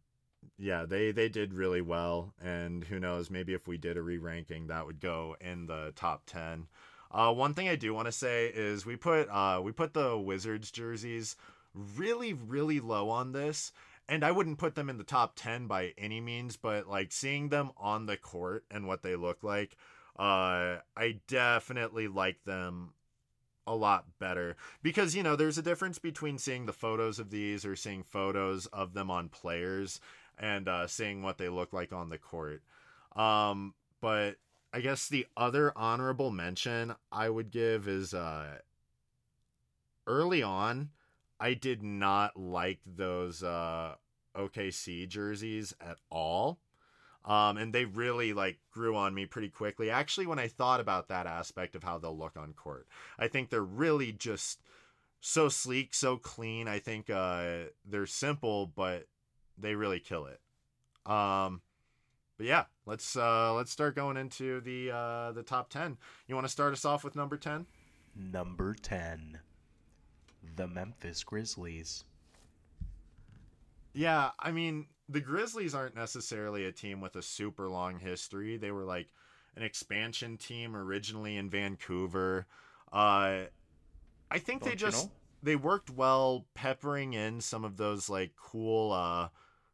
yeah, 0.57 0.85
they 0.85 1.11
they 1.11 1.29
did 1.29 1.53
really 1.53 1.81
well, 1.81 2.33
and 2.41 2.83
who 2.83 2.99
knows, 2.99 3.29
maybe 3.29 3.53
if 3.53 3.67
we 3.67 3.77
did 3.77 3.97
a 3.97 4.01
re 4.01 4.17
ranking, 4.17 4.67
that 4.67 4.85
would 4.85 4.99
go 4.99 5.35
in 5.39 5.67
the 5.67 5.93
top 5.95 6.23
ten. 6.25 6.67
Uh, 7.11 7.33
one 7.33 7.53
thing 7.53 7.67
I 7.69 7.75
do 7.75 7.93
want 7.93 8.07
to 8.07 8.11
say 8.11 8.47
is 8.47 8.85
we 8.85 8.95
put 8.95 9.29
uh 9.29 9.61
we 9.63 9.71
put 9.71 9.93
the 9.93 10.17
Wizards 10.17 10.71
jerseys 10.71 11.35
really 11.73 12.33
really 12.33 12.79
low 12.79 13.09
on 13.09 13.31
this. 13.31 13.71
And 14.09 14.25
I 14.25 14.31
wouldn't 14.31 14.57
put 14.57 14.75
them 14.75 14.89
in 14.89 14.97
the 14.97 15.05
top 15.05 15.35
10 15.37 15.67
by 15.67 15.93
any 15.97 16.19
means, 16.19 16.57
but 16.57 16.85
like 16.87 17.13
seeing 17.13 17.47
them 17.47 17.71
on 17.77 18.07
the 18.07 18.17
court 18.17 18.65
and 18.69 18.85
what 18.85 19.03
they 19.03 19.15
look 19.15 19.41
like, 19.41 19.77
uh, 20.19 20.79
I 20.97 21.21
definitely 21.27 22.09
like 22.09 22.43
them 22.43 22.93
a 23.67 23.75
lot 23.75 24.05
better. 24.19 24.55
Because 24.81 25.15
you 25.15 25.23
know 25.23 25.35
there's 25.35 25.57
a 25.57 25.63
difference 25.63 25.99
between 25.99 26.37
seeing 26.37 26.65
the 26.65 26.73
photos 26.73 27.19
of 27.19 27.29
these 27.29 27.65
or 27.65 27.75
seeing 27.75 28.03
photos 28.03 28.65
of 28.67 28.93
them 28.93 29.11
on 29.11 29.29
players 29.29 29.99
and 30.37 30.67
uh, 30.67 30.87
seeing 30.87 31.21
what 31.21 31.37
they 31.37 31.49
look 31.49 31.73
like 31.73 31.93
on 31.93 32.09
the 32.09 32.17
court. 32.17 32.63
Um 33.15 33.73
but 34.01 34.35
i 34.73 34.81
guess 34.81 35.07
the 35.07 35.25
other 35.37 35.71
honorable 35.75 36.31
mention 36.31 36.93
i 37.11 37.29
would 37.29 37.51
give 37.51 37.87
is 37.87 38.13
uh 38.13 38.57
early 40.07 40.43
on 40.43 40.89
i 41.39 41.53
did 41.53 41.81
not 41.81 42.35
like 42.35 42.79
those 42.85 43.43
uh 43.43 43.95
okc 44.35 45.07
jerseys 45.07 45.73
at 45.79 45.97
all 46.09 46.59
Um, 47.23 47.57
and 47.57 47.71
they 47.71 47.85
really 47.85 48.33
like 48.33 48.57
grew 48.71 48.95
on 48.95 49.13
me 49.13 49.27
pretty 49.27 49.49
quickly. 49.49 49.91
Actually, 49.91 50.25
when 50.25 50.39
I 50.39 50.47
thought 50.47 50.79
about 50.79 51.09
that 51.09 51.27
aspect 51.27 51.75
of 51.75 51.83
how 51.83 51.99
they'll 51.99 52.17
look 52.17 52.35
on 52.35 52.53
court, 52.53 52.87
I 53.19 53.27
think 53.27 53.49
they're 53.49 53.61
really 53.61 54.11
just 54.11 54.59
so 55.19 55.47
sleek, 55.47 55.93
so 55.93 56.17
clean. 56.17 56.67
I 56.67 56.79
think 56.79 57.09
uh, 57.09 57.65
they're 57.85 58.07
simple, 58.07 58.65
but 58.75 59.07
they 59.57 59.75
really 59.75 59.99
kill 59.99 60.25
it. 60.25 60.41
Um, 61.09 61.61
but 62.37 62.47
yeah, 62.47 62.65
let's 62.87 63.15
uh, 63.15 63.53
let's 63.53 63.71
start 63.71 63.95
going 63.95 64.17
into 64.17 64.61
the 64.61 64.91
uh, 64.91 65.31
the 65.31 65.43
top 65.43 65.69
ten. 65.69 65.97
You 66.27 66.33
want 66.33 66.45
to 66.47 66.51
start 66.51 66.73
us 66.73 66.85
off 66.85 67.03
with 67.03 67.15
number 67.15 67.37
ten? 67.37 67.67
Number 68.15 68.73
ten, 68.73 69.39
the 70.55 70.67
Memphis 70.67 71.23
Grizzlies. 71.23 72.03
Yeah, 73.93 74.31
I 74.39 74.51
mean 74.51 74.87
the 75.11 75.21
Grizzlies 75.21 75.75
aren't 75.75 75.95
necessarily 75.95 76.65
a 76.65 76.71
team 76.71 77.01
with 77.01 77.15
a 77.15 77.21
super 77.21 77.67
long 77.69 77.99
history. 77.99 78.57
They 78.57 78.71
were 78.71 78.83
like 78.85 79.07
an 79.55 79.63
expansion 79.63 80.37
team 80.37 80.75
originally 80.75 81.37
in 81.37 81.49
Vancouver. 81.49 82.47
Uh, 82.91 83.43
I 84.29 84.37
think 84.39 84.61
Don't 84.61 84.69
they 84.69 84.71
you 84.71 84.75
just 84.77 85.05
know? 85.07 85.11
they 85.43 85.55
worked 85.55 85.89
well 85.89 86.45
peppering 86.53 87.13
in 87.13 87.41
some 87.41 87.65
of 87.65 87.77
those 87.77 88.09
like 88.09 88.31
cool 88.35 88.91
uh 88.91 89.29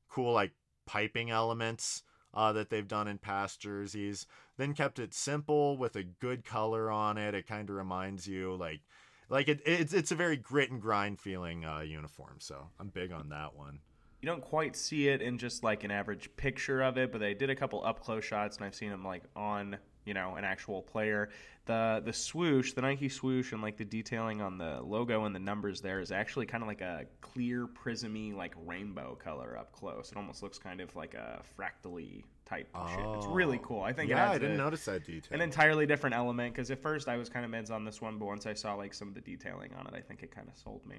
cool 0.09 0.33
like 0.33 0.51
piping 0.85 1.29
elements 1.29 2.03
uh 2.33 2.53
that 2.53 2.69
they've 2.69 2.87
done 2.87 3.07
in 3.07 3.17
past 3.17 3.59
jerseys. 3.59 4.25
Then 4.57 4.73
kept 4.73 4.97
it 4.97 5.13
simple 5.13 5.77
with 5.77 5.95
a 5.95 6.03
good 6.03 6.43
color 6.43 6.89
on 6.89 7.17
it. 7.17 7.35
It 7.35 7.47
kind 7.47 7.69
of 7.69 7.75
reminds 7.75 8.27
you 8.27 8.55
like 8.55 8.81
like 9.29 9.47
it, 9.47 9.61
it's 9.65 9.93
it's 9.93 10.11
a 10.11 10.15
very 10.15 10.37
grit 10.37 10.71
and 10.71 10.81
grind 10.81 11.19
feeling 11.19 11.65
uh 11.65 11.81
uniform. 11.81 12.37
So 12.39 12.69
I'm 12.79 12.89
big 12.89 13.11
on 13.11 13.29
that 13.29 13.55
one. 13.55 13.79
You 14.21 14.27
don't 14.27 14.41
quite 14.41 14.75
see 14.75 15.07
it 15.09 15.21
in 15.21 15.37
just 15.37 15.63
like 15.63 15.83
an 15.83 15.91
average 15.91 16.29
picture 16.37 16.81
of 16.81 16.97
it, 16.97 17.11
but 17.11 17.19
they 17.19 17.33
did 17.33 17.49
a 17.49 17.55
couple 17.55 17.83
up 17.85 18.01
close 18.01 18.23
shots, 18.23 18.57
and 18.57 18.65
I've 18.65 18.75
seen 18.75 18.89
them 18.89 19.05
like 19.05 19.23
on 19.35 19.77
you 20.05 20.13
know 20.13 20.35
an 20.35 20.43
actual 20.43 20.81
player. 20.81 21.29
The 21.65 22.01
the 22.03 22.13
swoosh, 22.13 22.73
the 22.73 22.81
Nike 22.81 23.09
swoosh, 23.09 23.51
and 23.51 23.61
like 23.61 23.77
the 23.77 23.85
detailing 23.85 24.41
on 24.41 24.57
the 24.57 24.81
logo 24.81 25.25
and 25.25 25.35
the 25.35 25.39
numbers 25.39 25.81
there 25.81 25.99
is 25.99 26.11
actually 26.11 26.45
kind 26.45 26.63
of 26.63 26.67
like 26.67 26.81
a 26.81 27.05
clear 27.21 27.67
prismy 27.67 28.33
like 28.33 28.55
rainbow 28.65 29.15
color 29.21 29.57
up 29.57 29.73
close. 29.73 30.11
It 30.11 30.17
almost 30.17 30.41
looks 30.41 30.57
kind 30.57 30.81
of 30.81 30.95
like 30.95 31.13
a 31.13 31.41
fractally 31.55 32.23
type 32.45 32.69
shit. 32.89 33.05
It's 33.17 33.27
really 33.27 33.59
cool. 33.61 33.81
I 33.81 33.91
think 33.91 34.09
it 34.09 34.13
oh, 34.13 34.17
yeah, 34.17 34.31
I 34.31 34.37
didn't 34.37 34.55
a- 34.55 34.57
notice 34.57 34.85
that 34.85 35.05
detail. 35.05 35.35
an 35.35 35.41
entirely 35.41 35.85
different 35.85 36.15
element 36.15 36.55
because 36.55 36.71
at 36.71 36.81
first 36.81 37.09
I 37.09 37.17
was 37.17 37.29
kind 37.29 37.45
of 37.45 37.51
meds 37.51 37.69
on 37.69 37.83
this 37.83 38.01
one, 38.01 38.17
but 38.17 38.25
once 38.25 38.45
I 38.45 38.53
saw 38.53 38.73
like 38.75 38.93
some 38.93 39.09
of 39.09 39.13
the 39.13 39.21
detailing 39.21 39.73
on 39.77 39.85
it, 39.87 39.93
I 39.93 39.99
think 39.99 40.23
it 40.23 40.33
kind 40.33 40.47
of 40.47 40.57
sold 40.57 40.85
me. 40.87 40.95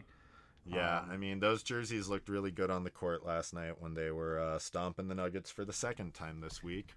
Yeah, 0.67 1.01
Um, 1.01 1.11
I 1.11 1.17
mean 1.17 1.41
those 1.41 1.63
jerseys 1.63 2.09
looked 2.09 2.29
really 2.29 2.51
good 2.51 2.71
on 2.71 2.85
the 2.85 2.91
court 2.91 3.25
last 3.25 3.55
night 3.55 3.81
when 3.81 3.95
they 3.95 4.11
were 4.11 4.39
uh, 4.39 4.59
stomping 4.59 5.09
the 5.09 5.15
Nuggets 5.15 5.51
for 5.51 5.65
the 5.65 5.73
second 5.73 6.15
time 6.15 6.41
this 6.41 6.63
week. 6.63 6.95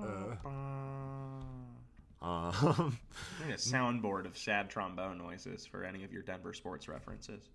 Uh, 0.00 0.34
um, 2.20 2.98
I 3.42 3.46
need 3.46 3.54
a 3.54 3.56
soundboard 3.56 4.26
of 4.26 4.36
sad 4.36 4.70
trombone 4.70 5.18
noises 5.18 5.66
for 5.66 5.84
any 5.84 6.04
of 6.04 6.12
your 6.12 6.22
Denver 6.22 6.52
sports 6.52 6.88
references. 6.88 7.48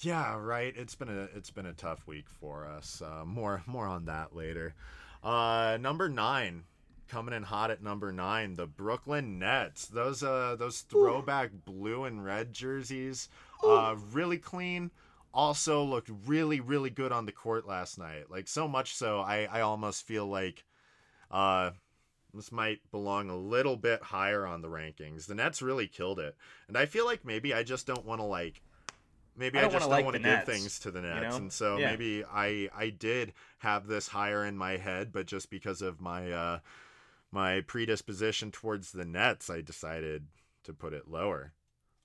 yeah, 0.00 0.36
right. 0.38 0.72
It's 0.76 0.94
been 0.94 1.08
a 1.08 1.28
it's 1.36 1.50
been 1.50 1.66
a 1.66 1.72
tough 1.72 2.06
week 2.06 2.26
for 2.40 2.66
us. 2.66 3.02
Uh, 3.02 3.24
more 3.24 3.62
more 3.66 3.86
on 3.86 4.06
that 4.06 4.34
later. 4.34 4.74
Uh, 5.22 5.78
number 5.80 6.08
nine, 6.10 6.64
coming 7.08 7.32
in 7.34 7.42
hot 7.44 7.70
at 7.70 7.82
number 7.82 8.12
nine, 8.12 8.54
the 8.54 8.66
Brooklyn 8.66 9.38
Nets. 9.38 9.86
Those 9.86 10.22
uh 10.22 10.56
those 10.58 10.80
throwback 10.80 11.50
blue 11.64 12.04
and 12.04 12.22
red 12.24 12.52
jerseys, 12.52 13.28
uh, 13.64 13.96
really 14.12 14.38
clean. 14.38 14.90
Also 15.32 15.82
looked 15.82 16.10
really 16.26 16.60
really 16.60 16.90
good 16.90 17.10
on 17.12 17.26
the 17.26 17.32
court 17.32 17.66
last 17.66 17.98
night. 17.98 18.30
Like 18.30 18.46
so 18.48 18.68
much 18.68 18.94
so, 18.94 19.20
I 19.20 19.48
I 19.50 19.60
almost 19.62 20.06
feel 20.06 20.26
like, 20.26 20.64
uh. 21.30 21.70
This 22.36 22.50
might 22.50 22.80
belong 22.90 23.30
a 23.30 23.36
little 23.36 23.76
bit 23.76 24.02
higher 24.02 24.44
on 24.44 24.60
the 24.60 24.66
rankings. 24.66 25.26
The 25.26 25.36
Nets 25.36 25.62
really 25.62 25.86
killed 25.86 26.18
it, 26.18 26.36
and 26.66 26.76
I 26.76 26.84
feel 26.84 27.04
like 27.04 27.24
maybe 27.24 27.54
I 27.54 27.62
just 27.62 27.86
don't 27.86 28.04
want 28.04 28.20
to 28.20 28.24
like 28.24 28.60
maybe 29.36 29.56
I 29.60 29.68
just 29.68 29.88
don't 29.88 30.04
want 30.04 30.16
to 30.16 30.20
give 30.22 30.44
things 30.44 30.80
to 30.80 30.90
the 30.90 31.00
you 31.00 31.06
Nets, 31.06 31.22
know? 31.22 31.36
and 31.36 31.52
so 31.52 31.78
Yeah. 31.78 31.90
maybe 31.90 32.24
I 32.24 32.68
I 32.74 32.90
did 32.90 33.34
have 33.58 33.86
this 33.86 34.08
higher 34.08 34.44
in 34.44 34.56
my 34.56 34.78
head, 34.78 35.12
but 35.12 35.26
just 35.26 35.48
because 35.48 35.80
of 35.80 36.00
my 36.00 36.32
uh 36.32 36.58
my 37.30 37.60
predisposition 37.60 38.50
towards 38.50 38.90
the 38.90 39.04
Nets, 39.04 39.48
I 39.48 39.60
decided 39.60 40.26
to 40.64 40.72
put 40.72 40.92
it 40.92 41.06
lower. 41.08 41.52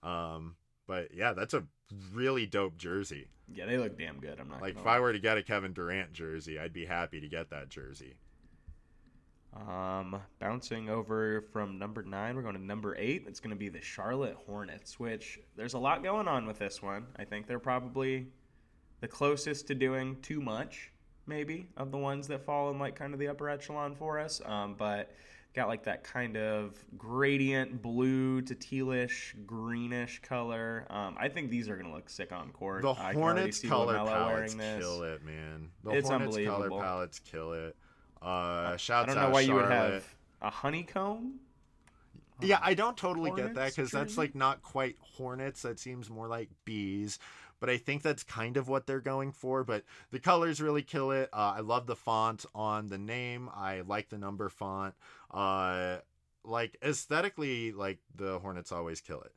Um, 0.04 0.58
but 0.90 1.14
yeah, 1.14 1.34
that's 1.34 1.54
a 1.54 1.64
really 2.12 2.48
dope 2.48 2.76
jersey. 2.76 3.28
Yeah, 3.54 3.68
they 3.68 3.78
look 3.78 3.96
damn 3.96 4.20
good. 4.20 4.40
I'm 4.40 4.50
not 4.50 4.60
Like 4.60 4.76
if 4.76 4.88
I 4.88 5.00
were 5.00 5.14
to 5.14 5.20
get 5.20 5.38
a 5.38 5.44
Kevin 5.44 5.72
Durant 5.72 6.14
jersey, 6.14 6.58
I'd 6.58 6.74
be 6.74 6.84
happy 6.84 7.22
to 7.22 7.28
get 7.30 7.52
that 7.52 7.70
jersey. 7.70 8.16
Um, 9.56 10.20
bouncing 10.40 10.90
over 10.90 11.46
from 11.54 11.78
number 11.78 12.02
nine, 12.02 12.36
we're 12.36 12.42
going 12.42 12.56
to 12.56 12.62
number 12.62 12.96
eight. 12.98 13.26
It's 13.28 13.40
going 13.40 13.52
to 13.52 13.56
be 13.56 13.70
the 13.70 13.82
Charlotte 13.82 14.36
Hornets, 14.48 15.00
which 15.00 15.40
there's 15.56 15.76
a 15.76 15.80
lot 15.80 16.02
going 16.02 16.28
on 16.28 16.48
with 16.48 16.58
this 16.58 16.82
one. 16.82 17.06
I 17.18 17.24
think 17.24 17.46
they're 17.46 17.60
probably 17.60 18.26
the 19.00 19.08
closest 19.08 19.68
to 19.68 19.76
doing 19.76 20.18
too 20.24 20.42
much, 20.42 20.92
maybe, 21.28 21.70
of 21.78 21.92
the 21.92 22.00
ones 22.00 22.28
that 22.30 22.44
fall 22.44 22.72
in 22.72 22.80
like 22.80 22.96
kind 22.96 23.14
of 23.14 23.20
the 23.20 23.28
upper 23.28 23.48
echelon 23.48 23.94
for 23.96 24.18
us. 24.18 24.42
Um, 24.44 24.74
but 24.76 25.12
got 25.54 25.68
like 25.68 25.84
that 25.84 26.04
kind 26.04 26.38
of 26.38 26.74
gradient 26.98 27.82
blue 27.82 28.42
to 28.44 28.56
tealish 28.56 29.34
greenish 29.46 30.22
color. 30.22 30.86
Um, 30.90 31.16
I 31.20 31.30
think 31.30 31.50
these 31.50 31.70
are 31.70 31.76
going 31.76 31.88
to 31.88 31.96
look 31.96 32.10
sick 32.10 32.32
on 32.32 32.50
court. 32.52 32.82
The 32.84 32.94
I 32.94 33.14
Hornets 33.14 33.60
see 33.60 33.68
color 33.68 33.96
palettes 33.96 34.54
kill 34.54 35.04
it, 35.04 35.24
man. 35.26 35.70
The 35.84 35.92
It's 35.92 36.10
Hornets 36.10 36.38
color 36.38 36.70
palettes 36.70 37.20
kill 37.20 37.54
it. 37.54 37.76
Uh, 38.22 38.78
I 38.90 39.06
don't 39.06 39.16
know 39.16 39.30
why 39.30 39.42
you 39.42 39.54
would 39.54 39.72
have 39.72 40.06
a 40.42 40.50
honeycomb. 40.50 41.40
Yeah, 42.42 42.60
I 42.62 42.74
don't 42.74 42.96
totally 42.96 43.32
get 43.32 43.56
that 43.56 43.76
because 43.76 43.92
that's 43.92 44.18
like 44.18 44.36
not 44.36 44.62
quite 44.62 44.96
hornets. 45.18 45.62
That 45.64 45.80
seems 45.80 46.10
more 46.10 46.28
like 46.28 46.50
bees. 46.64 47.20
But 47.60 47.70
I 47.70 47.78
think 47.78 48.02
that's 48.02 48.24
kind 48.24 48.58
of 48.58 48.68
what 48.68 48.88
they're 48.88 49.00
going 49.00 49.32
for. 49.32 49.64
But 49.64 49.84
the 50.12 50.20
colors 50.20 50.62
really 50.62 50.82
kill 50.82 51.12
it. 51.12 51.30
Uh, 51.34 51.54
I 51.58 51.60
love 51.60 51.88
the 51.88 51.96
font 51.96 52.46
on 52.56 52.88
the 52.88 52.98
name. 52.98 53.50
I 53.54 53.82
like 53.82 54.10
the 54.10 54.18
number 54.18 54.50
font. 54.50 54.96
Uh, 55.32 55.98
like 56.44 56.78
aesthetically, 56.84 57.72
like 57.72 58.00
the 58.16 58.40
Hornets 58.40 58.72
always 58.72 59.02
kill 59.02 59.22
it. 59.22 59.34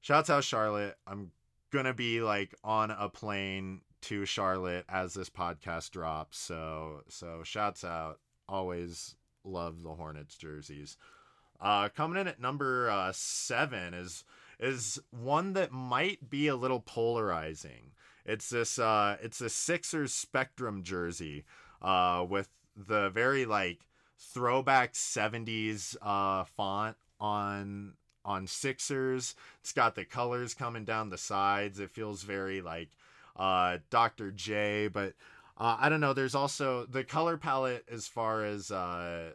Shouts 0.00 0.30
out 0.30 0.44
Charlotte. 0.44 0.96
I'm 1.06 1.30
gonna 1.70 1.94
be 1.94 2.20
like 2.20 2.54
on 2.64 2.90
a 2.90 3.08
plane 3.08 3.82
to 4.02 4.24
Charlotte 4.24 4.84
as 4.88 5.14
this 5.14 5.30
podcast 5.30 5.90
drops. 5.90 6.38
So 6.38 7.02
so 7.08 7.42
shouts 7.44 7.84
out. 7.84 8.18
Always 8.48 9.14
love 9.44 9.82
the 9.82 9.94
Hornets 9.94 10.36
jerseys. 10.36 10.96
Uh, 11.60 11.88
coming 11.90 12.20
in 12.20 12.26
at 12.26 12.40
number 12.40 12.88
uh, 12.90 13.12
seven 13.14 13.92
is 13.92 14.24
is 14.60 15.00
one 15.10 15.54
that 15.54 15.72
might 15.72 16.28
be 16.28 16.46
a 16.46 16.56
little 16.56 16.80
polarizing. 16.80 17.92
It's 18.24 18.50
this 18.50 18.78
uh, 18.78 19.16
it's 19.22 19.40
a 19.40 19.48
Sixers 19.48 20.12
Spectrum 20.12 20.82
jersey 20.82 21.44
uh, 21.82 22.24
with 22.28 22.48
the 22.76 23.08
very 23.10 23.46
like 23.46 23.80
throwback 24.18 24.92
'70s 24.92 25.96
uh, 26.02 26.44
font 26.44 26.96
on 27.18 27.94
on 28.24 28.46
Sixers. 28.46 29.34
It's 29.60 29.72
got 29.72 29.94
the 29.94 30.04
colors 30.04 30.54
coming 30.54 30.84
down 30.84 31.08
the 31.08 31.18
sides. 31.18 31.80
It 31.80 31.90
feels 31.90 32.22
very 32.22 32.60
like 32.60 32.90
uh, 33.36 33.78
Dr. 33.88 34.30
J, 34.30 34.88
but 34.88 35.14
uh, 35.56 35.78
I 35.80 35.88
don't 35.88 36.00
know. 36.00 36.12
There's 36.12 36.34
also 36.34 36.84
the 36.84 37.04
color 37.04 37.38
palette 37.38 37.86
as 37.90 38.06
far 38.06 38.44
as 38.44 38.70
uh, 38.70 39.30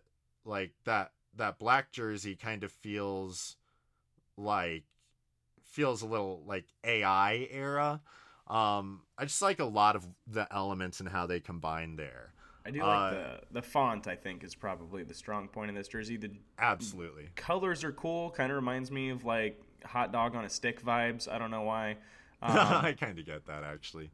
like 0.45 0.73
that 0.85 1.11
that 1.35 1.57
black 1.57 1.91
jersey 1.91 2.35
kind 2.35 2.63
of 2.63 2.71
feels 2.71 3.57
like 4.38 4.83
feels 5.75 6.01
a 6.01 6.05
little 6.07 6.41
like 6.47 6.65
AI 6.83 7.47
era. 7.51 8.01
Um, 8.47 9.01
I 9.17 9.25
just 9.25 9.41
like 9.41 9.59
a 9.59 9.65
lot 9.65 9.95
of 9.95 10.07
the 10.27 10.47
elements 10.53 10.99
and 11.01 11.09
how 11.09 11.25
they 11.27 11.39
combine 11.39 11.95
there. 11.97 12.33
I 12.65 12.71
do 12.71 12.81
Uh, 12.81 12.88
like 12.88 13.11
the 13.11 13.41
the 13.51 13.61
font. 13.61 14.07
I 14.07 14.15
think 14.15 14.43
is 14.43 14.55
probably 14.55 15.03
the 15.03 15.13
strong 15.13 15.47
point 15.47 15.69
in 15.69 15.75
this 15.75 15.88
jersey. 15.88 16.17
The 16.17 16.31
Absolutely. 16.57 17.29
colors 17.35 17.83
are 17.83 17.91
cool. 17.91 18.31
Kind 18.31 18.51
of 18.51 18.55
reminds 18.55 18.89
me 18.91 19.09
of 19.09 19.25
like 19.25 19.61
hot 19.83 20.11
dog 20.11 20.35
on 20.35 20.45
a 20.45 20.49
stick 20.49 20.81
vibes. 20.83 21.27
I 21.29 21.38
don't 21.38 21.51
know 21.51 21.63
why, 21.63 21.97
um, 22.41 22.55
I 22.57 22.93
kind 22.99 23.19
of 23.19 23.25
get 23.25 23.45
that 23.47 23.63
actually. 23.63 24.11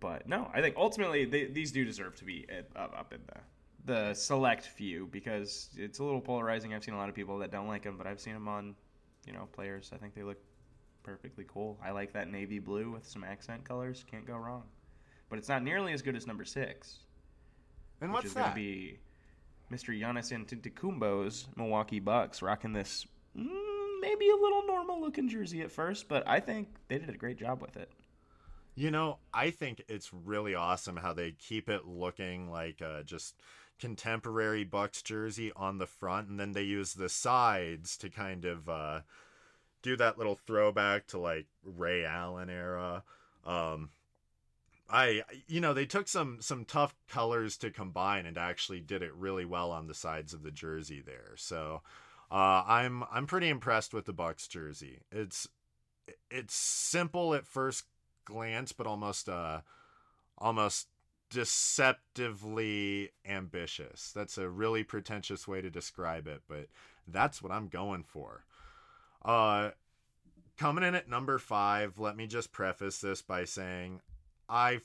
but 0.00 0.28
no. 0.28 0.50
I 0.52 0.60
think 0.60 0.76
ultimately 0.76 1.24
they, 1.24 1.46
these 1.46 1.72
do 1.72 1.84
deserve 1.84 2.16
to 2.16 2.24
be 2.24 2.46
up, 2.74 2.92
up 2.98 3.12
in 3.12 3.20
the 3.26 3.40
the 3.84 4.14
select 4.14 4.66
few 4.66 5.06
because 5.12 5.70
it's 5.76 6.00
a 6.00 6.04
little 6.04 6.20
polarizing. 6.20 6.74
I've 6.74 6.82
seen 6.82 6.94
a 6.94 6.98
lot 6.98 7.08
of 7.08 7.14
people 7.14 7.38
that 7.38 7.52
don't 7.52 7.68
like 7.68 7.82
them, 7.84 7.96
but 7.96 8.06
I've 8.06 8.20
seen 8.20 8.34
them 8.34 8.48
on 8.48 8.74
you 9.26 9.32
know 9.32 9.48
players. 9.52 9.90
I 9.94 9.96
think 9.98 10.14
they 10.14 10.22
look 10.24 10.38
perfectly 11.06 11.44
cool. 11.46 11.78
I 11.82 11.92
like 11.92 12.12
that 12.12 12.30
navy 12.30 12.58
blue 12.58 12.90
with 12.90 13.06
some 13.06 13.24
accent 13.24 13.64
colors. 13.64 14.04
Can't 14.10 14.26
go 14.26 14.36
wrong. 14.36 14.64
But 15.30 15.38
it's 15.38 15.48
not 15.48 15.62
nearly 15.62 15.92
as 15.92 16.02
good 16.02 16.16
as 16.16 16.26
number 16.26 16.44
six. 16.44 16.98
And 18.00 18.10
which 18.10 18.16
what's 18.16 18.26
is 18.26 18.34
going 18.34 18.46
that? 18.46 18.50
to 18.50 18.56
be 18.56 18.98
Mr. 19.72 19.98
Giannis 19.98 20.32
Antetokounmpo's 20.32 21.46
Milwaukee 21.56 22.00
Bucks 22.00 22.42
rocking 22.42 22.72
this 22.72 23.06
mm, 23.38 24.00
maybe 24.00 24.28
a 24.28 24.36
little 24.36 24.66
normal 24.66 25.00
looking 25.00 25.28
jersey 25.28 25.62
at 25.62 25.70
first, 25.70 26.08
but 26.08 26.26
I 26.26 26.40
think 26.40 26.68
they 26.88 26.98
did 26.98 27.08
a 27.08 27.16
great 27.16 27.38
job 27.38 27.62
with 27.62 27.76
it. 27.76 27.90
You 28.74 28.90
know, 28.90 29.18
I 29.32 29.50
think 29.50 29.82
it's 29.88 30.12
really 30.12 30.54
awesome 30.54 30.96
how 30.96 31.14
they 31.14 31.32
keep 31.32 31.70
it 31.70 31.86
looking 31.86 32.50
like 32.50 32.82
uh, 32.82 33.04
just 33.04 33.36
contemporary 33.78 34.64
Bucks 34.64 35.02
jersey 35.02 35.50
on 35.56 35.78
the 35.78 35.86
front, 35.86 36.28
and 36.28 36.38
then 36.38 36.52
they 36.52 36.62
use 36.62 36.94
the 36.94 37.08
sides 37.08 37.96
to 37.98 38.10
kind 38.10 38.44
of 38.44 38.68
uh, 38.68 39.00
do 39.86 39.96
that 39.96 40.18
little 40.18 40.34
throwback 40.34 41.06
to 41.06 41.18
like 41.18 41.46
Ray 41.64 42.04
Allen 42.04 42.50
era. 42.50 43.04
Um, 43.44 43.90
I 44.90 45.22
you 45.46 45.60
know 45.60 45.72
they 45.72 45.86
took 45.86 46.08
some 46.08 46.38
some 46.40 46.64
tough 46.64 46.94
colors 47.08 47.56
to 47.58 47.70
combine 47.70 48.26
and 48.26 48.36
actually 48.36 48.80
did 48.80 49.02
it 49.02 49.14
really 49.14 49.44
well 49.44 49.70
on 49.70 49.86
the 49.86 49.94
sides 49.94 50.34
of 50.34 50.42
the 50.42 50.50
jersey 50.50 51.00
there. 51.06 51.34
So 51.36 51.82
uh, 52.32 52.64
I'm 52.66 53.04
I'm 53.12 53.28
pretty 53.28 53.48
impressed 53.48 53.94
with 53.94 54.06
the 54.06 54.12
Bucks 54.12 54.48
jersey. 54.48 55.02
It's 55.12 55.48
it's 56.30 56.54
simple 56.54 57.32
at 57.34 57.46
first 57.46 57.84
glance, 58.24 58.72
but 58.72 58.88
almost 58.88 59.28
uh 59.28 59.60
almost 60.36 60.88
deceptively 61.30 63.10
ambitious. 63.24 64.10
That's 64.14 64.36
a 64.36 64.48
really 64.48 64.82
pretentious 64.82 65.46
way 65.46 65.60
to 65.60 65.70
describe 65.70 66.26
it, 66.26 66.42
but 66.48 66.66
that's 67.06 67.40
what 67.40 67.52
I'm 67.52 67.68
going 67.68 68.02
for. 68.02 68.44
Uh 69.26 69.70
coming 70.56 70.84
in 70.84 70.94
at 70.94 71.08
number 71.08 71.38
5, 71.38 71.98
let 71.98 72.16
me 72.16 72.26
just 72.26 72.52
preface 72.52 72.98
this 72.98 73.20
by 73.20 73.44
saying 73.44 74.00
I 74.48 74.80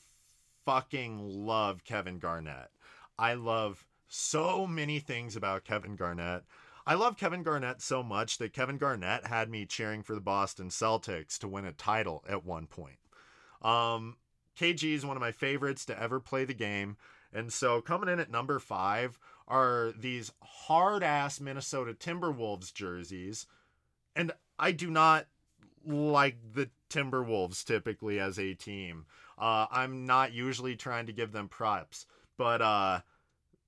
fucking 0.65 1.19
love 1.19 1.83
Kevin 1.83 2.19
Garnett. 2.19 2.69
I 3.17 3.35
love 3.35 3.85
so 4.07 4.67
many 4.67 4.99
things 4.99 5.35
about 5.35 5.63
Kevin 5.63 5.95
Garnett. 5.95 6.43
I 6.85 6.95
love 6.95 7.17
Kevin 7.17 7.43
Garnett 7.43 7.81
so 7.81 8.01
much 8.01 8.37
that 8.39 8.53
Kevin 8.53 8.77
Garnett 8.77 9.27
had 9.27 9.49
me 9.49 9.65
cheering 9.65 10.01
for 10.01 10.15
the 10.15 10.21
Boston 10.21 10.69
Celtics 10.69 11.37
to 11.39 11.47
win 11.47 11.65
a 11.65 11.71
title 11.71 12.23
at 12.27 12.43
one 12.43 12.65
point. 12.67 12.97
Um, 13.61 14.17
KG 14.59 14.93
is 14.95 15.05
one 15.05 15.15
of 15.15 15.21
my 15.21 15.31
favorites 15.31 15.85
to 15.85 16.01
ever 16.01 16.19
play 16.19 16.43
the 16.43 16.53
game. 16.53 16.97
And 17.31 17.53
so 17.53 17.79
coming 17.81 18.09
in 18.09 18.19
at 18.19 18.31
number 18.31 18.59
five 18.59 19.17
are 19.47 19.93
these 19.97 20.31
hard 20.43 21.03
ass 21.03 21.39
Minnesota 21.39 21.93
Timberwolves 21.93 22.73
jerseys. 22.73 23.45
And 24.15 24.31
I 24.59 24.71
do 24.71 24.89
not 24.89 25.27
like 25.85 26.37
the 26.53 26.69
Timberwolves 26.89 27.63
typically 27.63 28.19
as 28.19 28.37
a 28.37 28.53
team. 28.53 29.05
Uh, 29.37 29.65
I'm 29.71 30.05
not 30.05 30.33
usually 30.33 30.75
trying 30.75 31.07
to 31.07 31.13
give 31.13 31.31
them 31.31 31.47
props, 31.47 32.05
but 32.37 32.61
uh, 32.61 32.99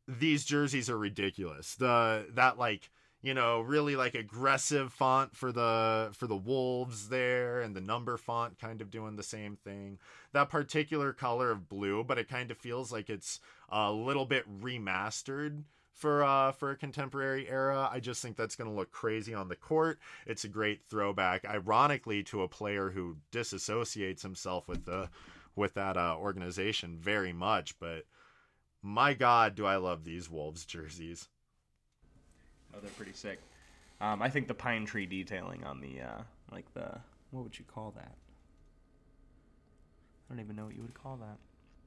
these 0.07 0.45
jerseys 0.45 0.89
are 0.89 0.97
ridiculous. 0.97 1.75
The 1.75 2.27
that 2.33 2.59
like 2.59 2.91
you 3.23 3.33
know 3.33 3.61
really 3.61 3.95
like 3.95 4.13
aggressive 4.13 4.93
font 4.93 5.35
for 5.35 5.51
the 5.51 6.09
for 6.13 6.27
the 6.27 6.35
wolves 6.35 7.09
there 7.09 7.61
and 7.61 7.75
the 7.75 7.81
number 7.81 8.17
font 8.17 8.59
kind 8.59 8.81
of 8.81 8.91
doing 8.91 9.15
the 9.15 9.23
same 9.23 9.55
thing 9.55 9.97
that 10.33 10.49
particular 10.49 11.13
color 11.13 11.49
of 11.49 11.69
blue 11.69 12.03
but 12.03 12.19
it 12.19 12.29
kind 12.29 12.51
of 12.51 12.57
feels 12.57 12.91
like 12.91 13.09
it's 13.09 13.39
a 13.69 13.91
little 13.91 14.25
bit 14.25 14.43
remastered 14.61 15.63
for 15.93 16.23
uh 16.23 16.51
for 16.51 16.71
a 16.71 16.75
contemporary 16.75 17.47
era 17.47 17.87
i 17.91 17.99
just 17.99 18.21
think 18.21 18.35
that's 18.35 18.55
going 18.55 18.69
to 18.69 18.75
look 18.75 18.91
crazy 18.91 19.33
on 19.33 19.47
the 19.47 19.55
court 19.55 19.99
it's 20.25 20.43
a 20.43 20.49
great 20.49 20.83
throwback 20.83 21.45
ironically 21.45 22.23
to 22.23 22.41
a 22.41 22.47
player 22.47 22.89
who 22.89 23.17
disassociates 23.31 24.21
himself 24.21 24.67
with 24.67 24.85
the 24.85 25.09
with 25.55 25.75
that 25.75 25.95
uh, 25.95 26.15
organization 26.17 26.97
very 26.99 27.31
much 27.31 27.77
but 27.79 28.03
my 28.81 29.13
god 29.13 29.55
do 29.55 29.65
i 29.65 29.75
love 29.75 30.03
these 30.03 30.29
wolves 30.29 30.65
jerseys 30.65 31.29
Oh, 32.75 32.79
they're 32.81 32.91
pretty 32.91 33.13
sick. 33.13 33.39
Um, 34.01 34.21
I 34.21 34.29
think 34.29 34.47
the 34.47 34.53
pine 34.53 34.85
tree 34.85 35.05
detailing 35.05 35.63
on 35.63 35.79
the 35.79 36.01
uh, 36.01 36.21
like 36.51 36.65
the 36.73 36.99
what 37.31 37.43
would 37.43 37.57
you 37.57 37.65
call 37.65 37.93
that? 37.95 38.15
I 40.29 40.33
don't 40.33 40.43
even 40.43 40.55
know 40.55 40.65
what 40.65 40.75
you 40.75 40.81
would 40.81 40.93
call 40.93 41.17
that. 41.17 41.37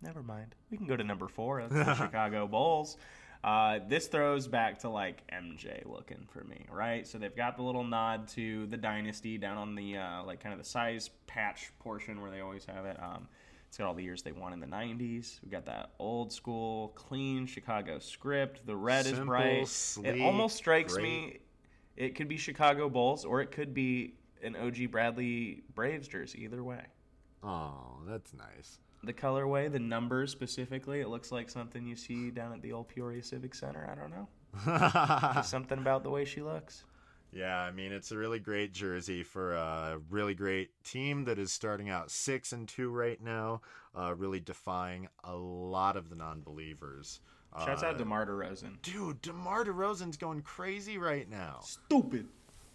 Never 0.03 0.23
mind. 0.23 0.55
We 0.71 0.77
can 0.77 0.87
go 0.87 0.97
to 0.97 1.05
number 1.05 1.29
four. 1.29 1.63
That's 1.63 1.73
the 1.73 1.95
Chicago 2.05 2.47
Bulls. 2.47 2.97
Uh, 3.45 3.79
this 3.89 4.09
throws 4.09 4.49
back 4.49 4.79
to 4.81 4.89
like 4.89 5.23
MJ 5.33 5.85
looking 5.87 6.27
for 6.33 6.43
me, 6.45 6.67
right? 6.71 7.07
So 7.07 7.19
they've 7.19 7.35
got 7.35 7.57
the 7.57 7.63
little 7.63 7.85
nod 7.85 8.29
to 8.29 8.67
the 8.67 8.77
dynasty 8.77 9.39
down 9.39 9.57
on 9.57 9.75
the 9.75 9.99
uh, 9.99 10.25
like 10.25 10.41
kind 10.41 10.53
of 10.53 10.59
the 10.59 10.65
size 10.69 11.11
patch 11.27 11.71
portion 11.79 12.21
where 12.21 12.31
they 12.31 12.41
always 12.41 12.65
have 12.67 12.85
it. 12.87 12.97
Um, 13.01 13.29
it's 13.69 13.79
got 13.79 13.87
all 13.87 13.95
the 13.95 14.03
years 14.03 14.23
they 14.23 14.33
won 14.33 14.53
in 14.53 14.61
the 14.61 14.67
90s. 14.67 15.41
We 15.45 15.51
got 15.51 15.67
that 15.67 15.91
old 15.99 16.33
school, 16.33 16.89
clean 16.95 17.47
Chicago 17.47 17.99
script. 17.99 18.67
The 18.67 18.77
red 18.77 19.05
Simple, 19.05 19.23
is 19.23 19.27
bright. 19.27 19.69
sleek, 19.69 20.07
it 20.07 20.21
almost 20.23 20.57
strikes 20.57 20.95
great. 20.95 21.03
me 21.03 21.39
it 21.97 22.15
could 22.15 22.29
be 22.29 22.37
Chicago 22.37 22.89
Bulls 22.89 23.25
or 23.25 23.41
it 23.41 23.51
could 23.51 23.75
be 23.75 24.15
an 24.43 24.55
OG 24.55 24.91
Bradley 24.91 25.63
Braves 25.75 26.09
jersey. 26.09 26.45
Either 26.45 26.63
way. 26.63 26.85
oh 27.43 27.99
that's 28.07 28.33
nice 28.35 28.79
The 29.05 29.13
colorway, 29.13 29.71
the 29.71 29.79
numbers 29.79 30.33
specifically, 30.33 31.01
it 31.01 31.09
looks 31.09 31.31
like 31.31 31.49
something 31.51 31.87
you 31.87 31.97
see 31.97 32.31
down 32.31 32.53
at 32.53 32.63
the 32.63 32.73
old 32.73 32.89
Peoria 32.89 33.23
Civic 33.23 33.55
Center. 33.55 33.89
I 33.91 33.95
don't 33.95 34.11
know. 34.11 35.43
Something 35.43 35.79
about 35.79 36.03
the 36.03 36.11
way 36.11 36.25
she 36.25 36.41
looks. 36.43 36.85
Yeah, 37.33 37.59
I 37.59 37.71
mean 37.71 37.93
it's 37.93 38.13
a 38.13 38.17
really 38.17 38.39
great 38.39 38.73
jersey 38.73 39.23
for 39.23 39.55
a 39.55 39.99
really 40.09 40.35
great 40.35 40.71
team 40.85 41.25
that 41.25 41.39
is 41.39 41.53
starting 41.53 41.91
out 41.91 42.11
six 42.11 42.53
and 42.53 42.67
two 42.67 42.89
right 42.89 43.23
now, 43.23 43.61
uh, 43.95 44.15
really 44.15 44.41
defying 44.41 45.09
a 45.23 45.37
lot 45.37 45.97
of 45.97 46.09
the 46.09 46.17
non-believers. 46.17 47.21
Shouts 47.65 47.83
uh, 47.83 47.87
out 47.87 47.93
to 47.93 47.99
DeMar 47.99 48.27
DeRozan. 48.27 48.81
dude. 48.83 49.23
Demar 49.23 49.65
Derozan's 49.65 50.17
going 50.17 50.43
crazy 50.43 50.99
right 50.99 51.29
now. 51.29 51.61
Stupid. 51.63 52.29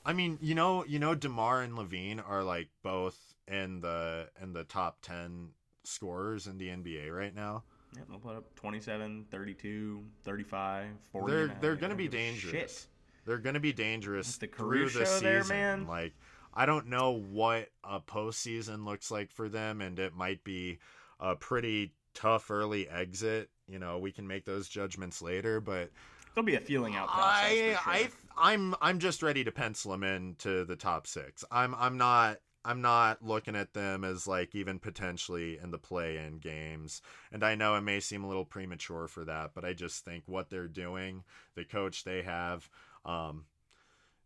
I 0.05 0.13
mean, 0.13 0.39
you 0.41 0.55
know, 0.55 0.83
you 0.85 0.97
know, 0.99 1.13
Demar 1.13 1.61
and 1.61 1.73
LaVine 1.73 2.21
are 2.27 2.43
like 2.43 2.69
both 2.83 3.17
in 3.47 3.81
the 3.81 4.29
in 4.41 4.53
the 4.53 4.63
top 4.63 4.97
ten 5.01 5.49
scorers 5.83 6.47
in 6.47 6.57
the 6.57 6.67
NBA 6.67 7.11
right 7.15 7.35
now. 7.35 7.63
Yeah, 7.95 8.03
they'll 8.09 8.19
put 8.19 8.35
up 8.35 8.55
27, 8.55 9.25
32, 9.29 10.03
35, 10.23 10.87
40. 11.11 11.31
they're 11.31 11.57
they're 11.59 11.75
gonna 11.75 11.95
be 11.95 12.07
dangerous. 12.07 12.51
shit. 12.51 12.85
They're 13.25 13.37
gonna 13.37 13.59
be 13.59 13.73
dangerous 13.73 14.37
the 14.37 14.47
through 14.47 14.89
the 14.89 15.05
season. 15.05 15.23
there, 15.23 15.43
man. 15.43 15.87
Like 15.87 16.13
I 16.53 16.65
don't 16.65 16.87
know 16.87 17.11
what 17.11 17.69
a 17.83 17.99
postseason 17.99 18.85
looks 18.85 19.11
like 19.11 19.31
for 19.31 19.49
them, 19.49 19.81
and 19.81 19.99
it 19.99 20.15
might 20.15 20.43
be 20.43 20.79
a 21.19 21.35
pretty 21.35 21.93
tough 22.13 22.49
early 22.49 22.89
exit. 22.89 23.49
You 23.67 23.79
know, 23.79 23.99
we 23.99 24.11
can 24.11 24.27
make 24.27 24.45
those 24.45 24.67
judgments 24.67 25.21
later, 25.21 25.61
but 25.61 25.91
There'll 26.33 26.45
be 26.45 26.55
a 26.55 26.61
feeling 26.61 26.95
out 26.95 27.09
process. 27.09 27.43
I 27.43 27.73
for 27.83 27.89
I 27.89 27.97
sure. 27.99 28.09
I'm 28.37 28.75
I'm 28.81 28.99
just 28.99 29.21
ready 29.21 29.43
to 29.43 29.51
pencil 29.51 29.91
them 29.91 30.03
into 30.03 30.63
the 30.65 30.75
top 30.75 31.07
six. 31.07 31.43
I'm 31.51 31.75
I'm 31.75 31.97
not 31.97 32.37
I'm 32.63 32.81
not 32.81 33.23
looking 33.23 33.55
at 33.55 33.73
them 33.73 34.03
as 34.03 34.27
like 34.27 34.53
even 34.53 34.79
potentially 34.79 35.57
in 35.61 35.71
the 35.71 35.77
play-in 35.79 36.37
games. 36.37 37.01
And 37.31 37.43
I 37.43 37.55
know 37.55 37.75
it 37.75 37.81
may 37.81 37.99
seem 37.99 38.23
a 38.23 38.27
little 38.27 38.45
premature 38.45 39.07
for 39.07 39.25
that, 39.25 39.51
but 39.55 39.65
I 39.65 39.73
just 39.73 40.05
think 40.05 40.23
what 40.27 40.49
they're 40.49 40.67
doing, 40.67 41.23
the 41.55 41.65
coach 41.65 42.03
they 42.03 42.21
have, 42.21 42.69
um, 43.05 43.45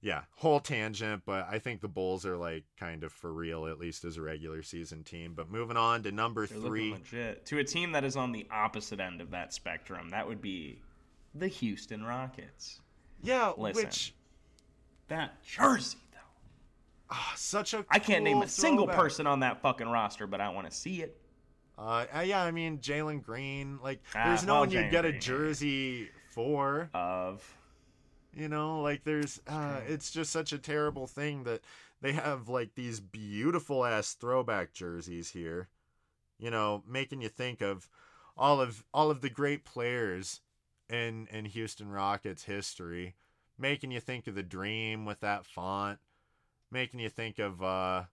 yeah, 0.02 0.22
whole 0.36 0.60
tangent, 0.60 1.24
but 1.26 1.48
I 1.50 1.58
think 1.58 1.82
the 1.82 1.88
Bulls 1.88 2.26
are 2.26 2.38
like 2.38 2.66
kind 2.80 3.04
of 3.04 3.12
for 3.12 3.34
real, 3.34 3.66
at 3.66 3.80
least 3.80 4.04
as 4.06 4.18
a 4.18 4.22
regular 4.22 4.62
season 4.62 5.04
team. 5.04 5.34
But 5.36 5.50
moving 5.50 5.78
on 5.78 6.04
to 6.04 6.12
number 6.12 6.46
They're 6.46 6.60
three. 6.60 6.92
legit. 6.92 7.46
To 7.48 7.58
a 7.58 7.64
team 7.64 7.94
that 7.94 8.04
is 8.04 8.16
on 8.16 8.32
the 8.32 8.46
opposite 8.52 9.00
end 9.00 9.22
of 9.22 9.32
that 9.32 9.54
spectrum, 9.54 10.10
that 10.10 10.28
would 10.28 10.42
be 10.42 10.80
the 11.34 11.48
Houston 11.48 12.04
Rockets. 12.04 12.82
Yeah, 13.24 13.54
Listen. 13.58 13.84
which 13.86 14.14
That 15.08 15.42
jersey, 15.44 15.98
ah, 17.10 17.34
such 17.36 17.74
a 17.74 17.86
I 17.90 18.00
can't 18.00 18.24
name 18.24 18.42
a 18.42 18.48
single 18.48 18.88
throwback. 18.88 18.96
person 18.96 19.28
on 19.28 19.42
that 19.42 19.62
fucking 19.62 19.88
roster, 19.88 20.28
but 20.28 20.42
I 20.42 20.50
want 20.50 20.70
to 20.70 20.76
see 20.76 21.02
it. 21.02 21.18
Uh, 21.78 22.06
yeah, 22.24 22.42
I 22.44 22.52
mean 22.52 22.80
Jalen 22.80 23.22
Green. 23.24 23.80
Like, 23.84 24.02
Ah, 24.14 24.26
there's 24.26 24.44
no 24.44 24.54
well, 24.54 24.62
one 24.62 24.72
you 24.72 24.80
Jalen 24.80 24.90
get 24.90 25.06
a 25.06 25.12
Green, 25.12 25.22
jersey 25.22 26.10
for. 26.32 26.90
Of 26.94 27.58
You 28.34 28.48
know, 28.50 28.82
like 28.82 29.04
there's. 29.04 29.42
Uh, 29.48 29.82
it's 29.88 30.12
just 30.12 30.32
such 30.32 30.54
a 30.54 30.58
terrible 30.60 31.08
thing 31.08 31.44
that 31.44 31.62
they 32.02 32.14
have 32.14 32.50
like 32.50 32.76
these 32.76 33.00
beautiful 33.00 33.86
ass 33.86 34.14
throwback 34.14 34.74
jerseys 34.74 35.32
here. 35.32 35.70
You 36.38 36.52
know, 36.52 36.84
making 36.88 37.22
you 37.22 37.30
think 37.30 37.62
of 37.62 37.90
all 38.38 38.60
of 38.62 38.86
all 38.94 39.10
of 39.12 39.22
the 39.22 39.30
great 39.30 39.64
players 39.66 40.42
in 40.90 41.28
in 41.32 41.46
Houston 41.46 41.90
Rockets 41.90 42.44
history, 42.44 43.16
making 43.58 43.92
you 43.92 44.00
think 44.02 44.28
of 44.28 44.36
the 44.36 44.44
Dream 44.44 45.06
with 45.06 45.22
that 45.22 45.46
font, 45.46 46.00
making 46.72 47.00
you 47.00 47.10
think 47.10 47.40
of 47.40 47.62
uh, 47.64 48.04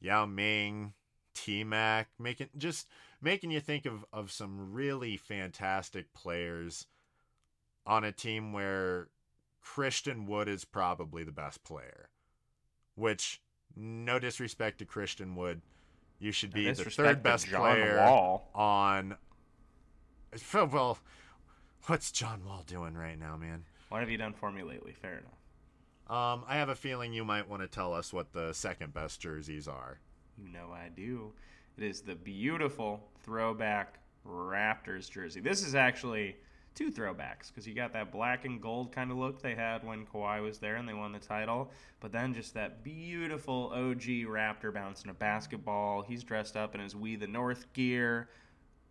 Yao 0.00 0.26
Ming, 0.26 0.92
T 1.34 1.64
Mac, 1.64 2.08
making 2.18 2.48
just 2.56 2.88
making 3.20 3.50
you 3.50 3.60
think 3.60 3.86
of 3.86 4.04
of 4.12 4.30
some 4.30 4.72
really 4.72 5.16
fantastic 5.16 6.12
players 6.14 6.86
on 7.86 8.04
a 8.04 8.12
team 8.12 8.52
where 8.52 9.08
Christian 9.62 10.26
Wood 10.26 10.48
is 10.48 10.64
probably 10.64 11.24
the 11.24 11.32
best 11.32 11.64
player. 11.64 12.08
Which, 12.94 13.40
no 13.76 14.18
disrespect 14.18 14.78
to 14.78 14.84
Christian 14.84 15.36
Wood, 15.36 15.60
you 16.18 16.32
should 16.32 16.52
be 16.52 16.70
the 16.70 16.84
third 16.84 17.22
best 17.22 17.46
player 17.48 17.98
Wall. 17.98 18.50
on. 18.54 19.16
Well, 20.52 20.98
what's 21.86 22.10
John 22.10 22.44
Wall 22.44 22.64
doing 22.66 22.94
right 22.94 23.18
now, 23.18 23.36
man? 23.36 23.64
What 23.90 24.00
have 24.00 24.10
you 24.10 24.18
done 24.18 24.32
for 24.32 24.50
me 24.50 24.62
lately? 24.62 24.92
Fair 24.92 25.18
enough. 25.18 25.45
Um, 26.08 26.44
I 26.46 26.56
have 26.56 26.68
a 26.68 26.76
feeling 26.76 27.12
you 27.12 27.24
might 27.24 27.48
want 27.48 27.62
to 27.62 27.68
tell 27.68 27.92
us 27.92 28.12
what 28.12 28.32
the 28.32 28.52
second 28.52 28.94
best 28.94 29.20
jerseys 29.20 29.66
are. 29.66 29.98
You 30.38 30.48
know 30.48 30.70
I 30.72 30.88
do. 30.94 31.32
It 31.76 31.84
is 31.84 32.00
the 32.02 32.14
beautiful 32.14 33.08
throwback 33.22 33.98
Raptors 34.24 35.10
jersey. 35.10 35.40
This 35.40 35.64
is 35.64 35.74
actually 35.74 36.36
two 36.76 36.92
throwbacks 36.92 37.48
because 37.48 37.66
you 37.66 37.74
got 37.74 37.92
that 37.94 38.12
black 38.12 38.44
and 38.44 38.60
gold 38.60 38.92
kind 38.92 39.10
of 39.10 39.16
look 39.16 39.40
they 39.40 39.54
had 39.54 39.82
when 39.82 40.06
Kawhi 40.06 40.42
was 40.42 40.58
there 40.58 40.76
and 40.76 40.88
they 40.88 40.94
won 40.94 41.10
the 41.10 41.18
title, 41.18 41.70
but 42.00 42.12
then 42.12 42.34
just 42.34 42.54
that 42.54 42.84
beautiful 42.84 43.72
OG 43.74 44.02
Raptor 44.28 44.72
bouncing 44.72 45.10
a 45.10 45.14
basketball. 45.14 46.02
He's 46.02 46.22
dressed 46.22 46.56
up 46.56 46.74
in 46.74 46.80
his 46.80 46.94
We 46.94 47.16
the 47.16 47.26
North 47.26 47.72
gear, 47.72 48.28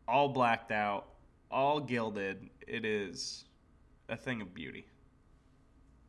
all 0.08 0.30
blacked 0.30 0.72
out, 0.72 1.08
all 1.52 1.80
gilded. 1.80 2.50
It 2.68 2.84
is 2.84 3.46
a 4.10 4.18
thing 4.18 4.42
of 4.42 4.54
beauty. 4.54 4.88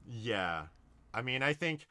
Yeah. 0.08 0.64
I 1.16 1.22
mean, 1.22 1.42
I 1.42 1.54
think 1.54 1.86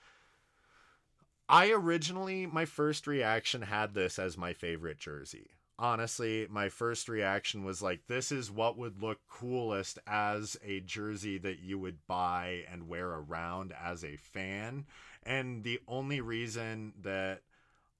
I 1.50 1.72
originally, 1.72 2.46
my 2.46 2.66
first 2.66 3.08
reaction 3.08 3.64
had 3.64 3.96
this 3.96 4.20
as 4.20 4.38
my 4.38 4.54
favorite 4.54 5.00
jersey. 5.00 5.50
Honestly, 5.80 6.48
my 6.50 6.70
first 6.70 7.10
reaction 7.10 7.66
was 7.66 7.82
like, 7.82 8.02
this 8.08 8.32
is 8.32 8.52
what 8.52 8.78
would 8.78 9.02
look 9.02 9.20
coolest 9.28 9.98
as 10.06 10.58
a 10.64 10.80
jersey 10.80 11.40
that 11.40 11.60
you 11.60 11.80
would 11.80 12.06
buy 12.08 12.64
and 12.72 12.88
wear 12.88 13.10
around 13.10 13.74
as 13.84 14.04
a 14.04 14.16
fan. 14.16 14.86
And 15.24 15.64
the 15.64 15.80
only 15.88 16.22
reason 16.22 16.94
that 17.02 17.42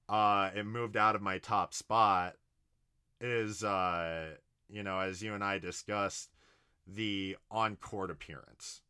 uh, 0.08 0.50
it 0.54 0.64
moved 0.64 0.96
out 0.96 1.16
of 1.16 1.22
my 1.22 1.38
top 1.38 1.74
spot 1.74 2.36
is, 3.20 3.64
uh, 3.64 4.36
you 4.68 4.84
know, 4.84 5.00
as 5.00 5.22
you 5.22 5.34
and 5.34 5.42
I 5.42 5.58
discussed, 5.58 6.30
the 6.86 7.36
on 7.50 7.74
court 7.76 8.12
appearance, 8.12 8.82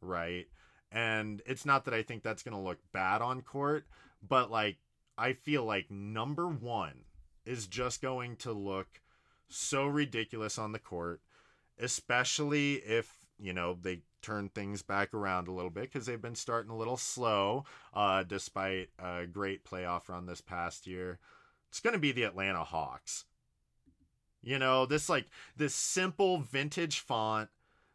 right? 0.00 0.46
And 0.92 1.40
it's 1.46 1.64
not 1.64 1.86
that 1.86 1.94
I 1.94 2.02
think 2.02 2.22
that's 2.22 2.42
going 2.42 2.56
to 2.56 2.62
look 2.62 2.78
bad 2.92 3.22
on 3.22 3.40
court, 3.40 3.86
but 4.26 4.50
like 4.50 4.76
I 5.16 5.32
feel 5.32 5.64
like 5.64 5.90
number 5.90 6.46
1 6.46 7.04
is 7.46 7.66
just 7.66 8.02
going 8.02 8.36
to 8.36 8.52
look 8.52 9.00
so 9.48 9.86
ridiculous 9.86 10.58
on 10.58 10.72
the 10.72 10.78
court, 10.78 11.20
especially 11.78 12.74
if, 12.74 13.10
you 13.38 13.52
know, 13.52 13.76
they 13.80 14.00
turn 14.20 14.48
things 14.48 14.82
back 14.82 15.12
around 15.12 15.48
a 15.48 15.52
little 15.52 15.70
bit 15.70 15.84
because 15.84 16.06
they've 16.06 16.22
been 16.22 16.34
starting 16.34 16.70
a 16.70 16.76
little 16.76 16.96
slow 16.96 17.64
uh, 17.92 18.22
despite 18.22 18.88
a 18.98 19.26
great 19.26 19.64
playoff 19.64 20.08
run 20.08 20.26
this 20.26 20.40
past 20.40 20.86
year. 20.86 21.18
It's 21.70 21.80
going 21.80 21.94
to 21.94 21.98
be 21.98 22.12
the 22.12 22.24
Atlanta 22.24 22.64
Hawks. 22.64 23.24
You 24.42 24.58
know, 24.58 24.86
this 24.86 25.08
like 25.08 25.26
this 25.56 25.74
simple 25.74 26.38
vintage 26.38 26.98
font 26.98 27.48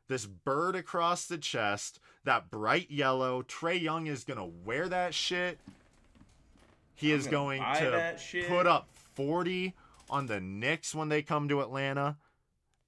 this 0.08 0.26
bird 0.26 0.76
across 0.76 1.26
the 1.26 1.38
chest, 1.38 2.00
that 2.24 2.50
bright 2.50 2.89
yellow. 2.91 3.43
Trae 3.43 3.82
Young 3.82 4.08
is 4.08 4.24
going 4.24 4.39
to 4.39 4.52
wear 4.65 4.88
that 4.89 5.13
shit. 5.13 5.60
He 6.96 7.12
I'm 7.13 7.20
is 7.20 7.28
going 7.28 7.62
to 7.62 8.15
put 8.48 8.67
up 8.67 8.89
40 9.15 9.74
on 10.10 10.28
the 10.28 10.39
Knicks 10.39 10.96
when 10.96 11.10
they 11.10 11.22
come 11.22 11.48
to 11.50 11.62
Atlanta. 11.62 12.17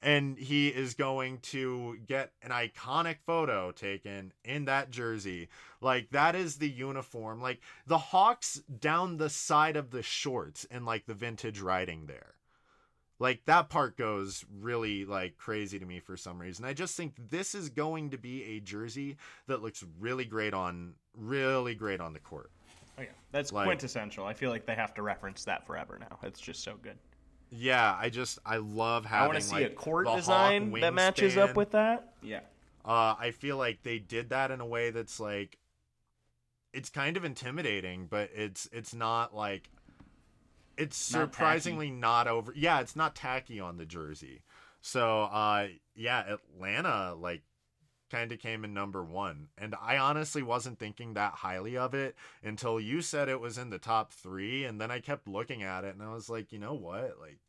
And 0.01 0.37
he 0.37 0.69
is 0.69 0.93
going 0.93 1.39
to 1.39 1.97
get 2.07 2.31
an 2.41 2.51
iconic 2.51 3.17
photo 3.25 3.71
taken 3.71 4.31
in 4.45 4.63
that 4.65 4.91
jersey. 4.91 5.49
Like, 5.81 6.11
that 6.11 6.35
is 6.35 6.55
the 6.55 6.69
uniform. 6.69 7.41
Like, 7.41 7.59
the 7.85 7.97
Hawks 7.97 8.61
down 8.79 9.17
the 9.17 9.29
side 9.29 9.75
of 9.75 9.91
the 9.91 10.01
shorts 10.01 10.65
and, 10.71 10.85
like, 10.85 11.05
the 11.05 11.13
vintage 11.13 11.59
writing 11.59 12.05
there 12.05 12.35
like 13.19 13.45
that 13.45 13.69
part 13.69 13.97
goes 13.97 14.45
really 14.61 15.05
like 15.05 15.37
crazy 15.37 15.77
to 15.77 15.85
me 15.85 15.99
for 15.99 16.15
some 16.15 16.39
reason. 16.39 16.65
I 16.65 16.73
just 16.73 16.95
think 16.95 17.15
this 17.29 17.53
is 17.53 17.69
going 17.69 18.11
to 18.11 18.17
be 18.17 18.43
a 18.43 18.59
jersey 18.61 19.17
that 19.47 19.61
looks 19.61 19.83
really 19.99 20.25
great 20.25 20.53
on 20.53 20.93
really 21.15 21.75
great 21.75 21.99
on 21.99 22.13
the 22.13 22.19
court. 22.19 22.49
Oh 22.97 23.01
yeah. 23.01 23.09
That's 23.31 23.51
like, 23.51 23.65
quintessential. 23.65 24.25
I 24.25 24.33
feel 24.33 24.49
like 24.49 24.65
they 24.65 24.75
have 24.75 24.93
to 24.95 25.01
reference 25.01 25.43
that 25.45 25.67
forever 25.67 25.99
now. 25.99 26.17
It's 26.23 26.39
just 26.39 26.63
so 26.63 26.75
good. 26.81 26.97
Yeah 27.51 27.97
i 27.99 28.09
just 28.09 28.37
i 28.45 28.57
love 28.57 29.05
having 29.05 29.23
i 29.23 29.27
want 29.27 29.39
to 29.39 29.43
see 29.43 29.55
like, 29.55 29.71
a 29.71 29.75
court 29.75 30.07
design 30.15 30.71
that 30.79 30.93
matches 30.93 31.35
up 31.35 31.55
with 31.55 31.71
that. 31.71 32.13
Yeah. 32.21 32.41
Uh, 32.85 33.15
i 33.19 33.31
feel 33.31 33.57
like 33.57 33.81
they 33.81 33.97
did 33.97 34.29
that 34.29 34.51
in 34.51 34.61
a 34.61 34.65
way 34.65 34.91
that's 34.91 35.19
like 35.19 35.57
it's 36.73 36.91
kind 36.91 37.17
of 37.17 37.25
intimidating 37.25 38.05
but 38.07 38.29
it's 38.35 38.69
it's 38.71 38.93
not 38.93 39.35
like 39.35 39.71
it's 40.79 40.97
surprisingly 40.97 41.91
not, 41.91 42.25
not, 42.25 42.27
over. 42.27 42.53
Yeah, 42.55 42.79
it's 42.79 42.95
not 42.95 43.15
tacky 43.15 43.59
on 43.59 43.77
the 43.77 43.85
jersey. 43.85 44.41
So, 44.81 45.23
uh, 45.23 45.67
yeah, 45.95 46.23
Atlanta 46.25 47.13
like 47.13 47.41
kind 48.09 48.31
of 48.31 48.39
came 48.39 48.63
in 48.63 48.73
number 48.73 49.03
one, 49.03 49.49
and 49.57 49.75
I 49.79 49.97
honestly 49.97 50.41
wasn't 50.41 50.79
thinking 50.79 51.13
that 51.13 51.33
highly 51.33 51.77
of 51.77 51.93
it 51.93 52.15
until 52.43 52.79
you 52.79 53.01
said 53.01 53.29
it 53.29 53.39
was 53.39 53.57
in 53.57 53.69
the 53.69 53.77
top 53.77 54.13
three, 54.13 54.63
and 54.65 54.79
then 54.79 54.89
I 54.89 54.99
kept 54.99 55.27
looking 55.27 55.63
at 55.63 55.83
it, 55.83 55.93
and 55.93 56.01
I 56.01 56.13
was 56.13 56.29
like, 56.29 56.51
you 56.51 56.59
know 56.59 56.73
what, 56.73 57.17
like 57.19 57.39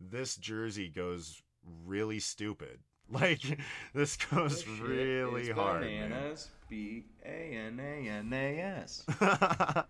this 0.00 0.36
jersey 0.36 0.88
goes 0.88 1.42
really 1.84 2.18
stupid. 2.18 2.80
Like 3.10 3.42
this 3.94 4.16
goes 4.16 4.64
this 4.64 4.78
really 4.78 5.50
hard. 5.50 5.82
Bananas. 5.82 6.48
B 6.68 7.04
A 7.24 7.28
N 7.28 7.78
A 7.78 8.08
N 8.08 8.32
A 8.32 8.60
S. 8.60 9.04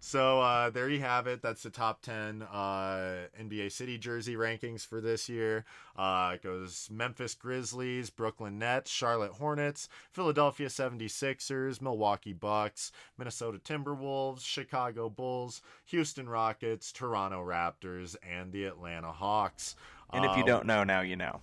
So 0.00 0.40
uh, 0.40 0.70
there 0.70 0.88
you 0.88 1.00
have 1.00 1.26
it. 1.26 1.42
That's 1.42 1.62
the 1.62 1.70
top 1.70 2.02
10 2.02 2.42
uh, 2.42 3.26
NBA 3.40 3.72
City 3.72 3.98
jersey 3.98 4.36
rankings 4.36 4.86
for 4.86 5.00
this 5.00 5.28
year. 5.28 5.64
Uh, 5.96 6.32
it 6.34 6.42
goes 6.42 6.88
Memphis 6.90 7.34
Grizzlies, 7.34 8.10
Brooklyn 8.10 8.58
Nets, 8.58 8.90
Charlotte 8.90 9.32
Hornets, 9.32 9.88
Philadelphia 10.12 10.68
76ers, 10.68 11.82
Milwaukee 11.82 12.32
Bucks, 12.32 12.92
Minnesota 13.18 13.58
Timberwolves, 13.58 14.44
Chicago 14.44 15.10
Bulls, 15.10 15.62
Houston 15.86 16.28
Rockets, 16.28 16.92
Toronto 16.92 17.44
Raptors, 17.44 18.14
and 18.22 18.52
the 18.52 18.64
Atlanta 18.64 19.10
Hawks. 19.10 19.74
And 20.12 20.24
if 20.24 20.36
you 20.36 20.44
don't 20.44 20.64
know, 20.64 20.84
now 20.84 21.00
you 21.00 21.16
know. 21.16 21.40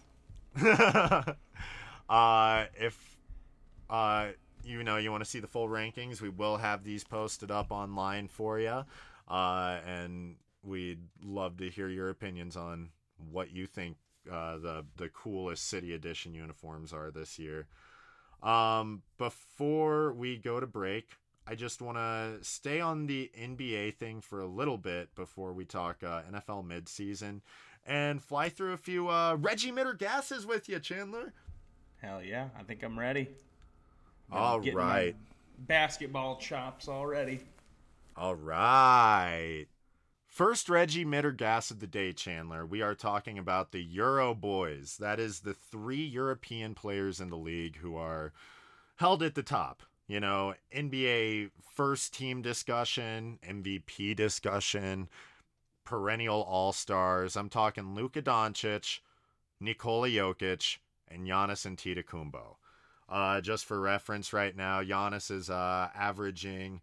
uh, 2.10 2.66
if 2.80 3.18
uh, 3.90 4.28
you 4.64 4.84
know 4.84 4.98
you 4.98 5.12
want 5.12 5.24
to 5.24 5.30
see 5.30 5.40
the 5.40 5.48
full 5.48 5.68
rankings, 5.68 6.22
we 6.22 6.30
will 6.30 6.58
have 6.58 6.84
these 6.84 7.04
posted 7.04 7.52
up 7.52 7.72
online 7.72 8.28
for 8.28 8.60
you, 8.60 8.86
uh, 9.30 9.78
and 9.86 10.36
we'd 10.64 11.02
love 11.24 11.58
to 11.58 11.70
hear 11.70 11.90
your 11.90 12.10
opinions 12.10 12.56
on 12.56 12.90
what 13.32 13.52
you 13.52 13.68
think 13.68 13.98
uh, 14.32 14.58
the 14.58 14.86
the 14.98 15.10
coolest 15.10 15.68
city 15.68 15.94
edition 15.94 16.34
uniforms 16.34 16.94
are 16.94 17.12
this 17.12 17.38
year. 17.38 17.68
Um, 18.42 19.02
before 19.18 20.14
we 20.14 20.38
go 20.38 20.60
to 20.60 20.68
break, 20.68 21.10
I 21.48 21.56
just 21.56 21.82
want 21.82 21.98
to 21.98 22.38
stay 22.44 22.80
on 22.80 23.08
the 23.08 23.30
NBA 23.38 23.96
thing 23.96 24.22
for 24.22 24.40
a 24.40 24.48
little 24.48 24.78
bit 24.78 25.14
before 25.16 25.54
we 25.54 25.66
talk 25.66 26.04
uh, 26.04 26.22
NFL 26.32 26.66
midseason 26.66 27.42
and 27.86 28.22
fly 28.22 28.50
through 28.50 28.74
a 28.74 28.78
few 28.78 29.10
uh, 29.10 29.36
Reggie 29.40 29.72
mid 29.72 29.88
or 29.88 29.94
gases 29.94 30.46
with 30.46 30.68
you, 30.70 30.80
Chandler. 30.80 31.34
Hell 32.02 32.22
yeah, 32.24 32.50
I 32.58 32.64
think 32.64 32.84
I'm 32.84 32.98
ready. 32.98 33.30
All 34.32 34.60
right. 34.60 35.16
Basketball 35.58 36.38
chops 36.38 36.88
already. 36.88 37.42
All 38.18 38.36
right. 38.36 39.66
First 40.28 40.68
Reggie 40.68 41.06
mid 41.06 41.24
or 41.26 41.32
gas 41.32 41.72
of 41.72 41.80
the 41.80 41.88
day, 41.88 42.12
Chandler. 42.12 42.66
We 42.66 42.82
are 42.82 42.96
talking 42.96 43.38
about 43.38 43.72
the 43.72 43.82
Euro 43.82 44.34
Boys. 44.34 44.98
That 45.00 45.20
is 45.20 45.40
the 45.40 45.54
three 45.54 46.04
European 46.04 46.76
players 46.76 47.22
in 47.22 47.30
the 47.30 47.38
league 47.38 47.78
who 47.78 47.96
are 47.96 48.34
held 48.98 49.24
at 49.24 49.36
the 49.36 49.44
top. 49.44 49.84
You 50.08 50.20
know, 50.20 50.54
NBA 50.76 51.52
first 51.74 52.14
team 52.14 52.42
discussion, 52.42 53.40
MVP 53.48 54.16
discussion, 54.16 55.10
perennial 55.86 56.42
all 56.42 56.74
stars. 56.74 57.36
I'm 57.38 57.50
talking 57.50 57.96
Luka 57.96 58.22
Doncic, 58.22 59.00
Nikola 59.60 60.10
Jokic, 60.10 60.78
and 61.08 61.28
Giannis 61.28 61.66
and 61.66 61.78
Antetokounmpo. 61.78 62.56
Uh, 63.08 63.40
just 63.40 63.66
for 63.66 63.80
reference, 63.80 64.34
right 64.34 64.56
now, 64.56 64.82
Giannis 64.82 65.30
is 65.30 65.50
uh, 65.50 65.90
averaging 65.96 66.82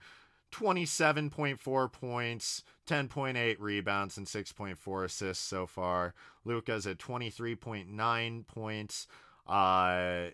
27.4 0.53 1.93
points, 1.93 2.63
10.8 2.87 3.57
rebounds, 3.59 4.17
and 4.17 4.27
6.4 4.27 5.05
assists 5.05 5.45
so 5.45 5.67
far. 5.67 6.15
Luka's 6.45 6.87
at 6.87 6.99
23.9 6.99 8.47
points, 8.47 9.09
uh, 9.49 10.29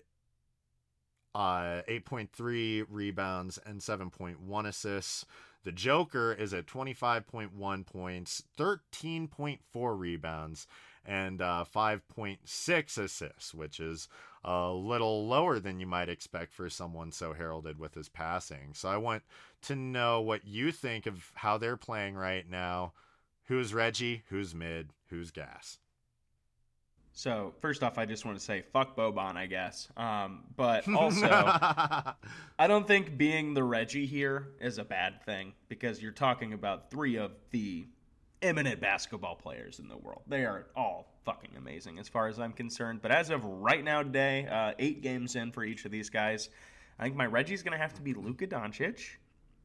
uh, 1.34 1.82
8.3 1.88 2.84
rebounds, 2.90 3.58
and 3.64 3.80
7.1 3.80 4.66
assists. 4.66 5.24
The 5.64 5.72
Joker 5.72 6.32
is 6.32 6.54
at 6.54 6.66
25.1 6.66 7.86
points, 7.86 8.42
13.4 8.56 9.98
rebounds, 9.98 10.66
and 11.04 11.42
uh, 11.42 11.64
5.6 11.74 12.98
assists, 12.98 13.54
which 13.54 13.80
is 13.80 14.08
a 14.44 14.70
little 14.70 15.26
lower 15.26 15.58
than 15.58 15.80
you 15.80 15.86
might 15.86 16.08
expect 16.08 16.54
for 16.54 16.70
someone 16.70 17.10
so 17.12 17.32
heralded 17.32 17.78
with 17.78 17.94
his 17.94 18.08
passing. 18.08 18.72
So 18.74 18.88
I 18.88 18.96
want 18.98 19.22
to 19.62 19.74
know 19.74 20.20
what 20.20 20.46
you 20.46 20.70
think 20.70 21.06
of 21.06 21.32
how 21.34 21.58
they're 21.58 21.76
playing 21.76 22.14
right 22.14 22.48
now. 22.48 22.92
Who's 23.44 23.74
Reggie? 23.74 24.24
Who's 24.28 24.54
mid? 24.54 24.90
Who's 25.08 25.30
gas? 25.30 25.78
So 27.18 27.52
first 27.60 27.82
off, 27.82 27.98
I 27.98 28.04
just 28.04 28.24
want 28.24 28.38
to 28.38 28.44
say 28.44 28.62
fuck 28.72 28.96
Boban, 28.96 29.34
I 29.34 29.46
guess. 29.46 29.88
Um, 29.96 30.44
but 30.56 30.86
also, 30.94 31.26
I 31.28 32.14
don't 32.68 32.86
think 32.86 33.18
being 33.18 33.54
the 33.54 33.64
Reggie 33.64 34.06
here 34.06 34.50
is 34.60 34.78
a 34.78 34.84
bad 34.84 35.24
thing 35.24 35.52
because 35.68 36.00
you're 36.00 36.12
talking 36.12 36.52
about 36.52 36.92
three 36.92 37.16
of 37.16 37.32
the 37.50 37.88
eminent 38.40 38.80
basketball 38.80 39.34
players 39.34 39.80
in 39.80 39.88
the 39.88 39.96
world. 39.96 40.22
They 40.28 40.44
are 40.44 40.66
all 40.76 41.12
fucking 41.24 41.56
amazing 41.58 41.98
as 41.98 42.08
far 42.08 42.28
as 42.28 42.38
I'm 42.38 42.52
concerned. 42.52 43.00
But 43.02 43.10
as 43.10 43.30
of 43.30 43.44
right 43.44 43.82
now, 43.82 44.04
today, 44.04 44.46
uh, 44.46 44.74
eight 44.78 45.02
games 45.02 45.34
in 45.34 45.50
for 45.50 45.64
each 45.64 45.84
of 45.86 45.90
these 45.90 46.10
guys, 46.10 46.50
I 47.00 47.02
think 47.02 47.16
my 47.16 47.26
Reggie's 47.26 47.64
going 47.64 47.72
to 47.72 47.82
have 47.82 47.94
to 47.94 48.00
be 48.00 48.14
Luka 48.14 48.46
Doncic. 48.46 49.16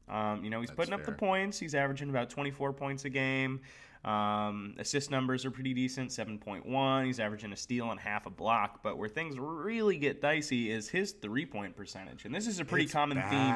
Um, 0.08 0.42
you 0.42 0.50
know, 0.50 0.58
he's 0.58 0.70
That's 0.70 0.76
putting 0.76 0.94
up 0.94 1.04
the 1.04 1.12
points. 1.12 1.60
He's 1.60 1.76
averaging 1.76 2.10
about 2.10 2.30
24 2.30 2.72
points 2.72 3.04
a 3.04 3.10
game. 3.10 3.60
Um, 4.04 4.74
assist 4.78 5.10
numbers 5.10 5.46
are 5.46 5.50
pretty 5.50 5.72
decent, 5.72 6.10
7.1. 6.10 7.06
He's 7.06 7.18
averaging 7.18 7.52
a 7.52 7.56
steal 7.56 7.90
and 7.90 7.98
half 7.98 8.26
a 8.26 8.30
block. 8.30 8.82
But 8.82 8.98
where 8.98 9.08
things 9.08 9.38
really 9.38 9.96
get 9.96 10.20
dicey 10.20 10.70
is 10.70 10.88
his 10.88 11.12
three 11.12 11.46
point 11.46 11.74
percentage. 11.74 12.24
And 12.26 12.34
this 12.34 12.46
is 12.46 12.60
a 12.60 12.64
pretty 12.64 12.84
It's 12.84 12.92
common 12.92 13.16
theme. 13.22 13.54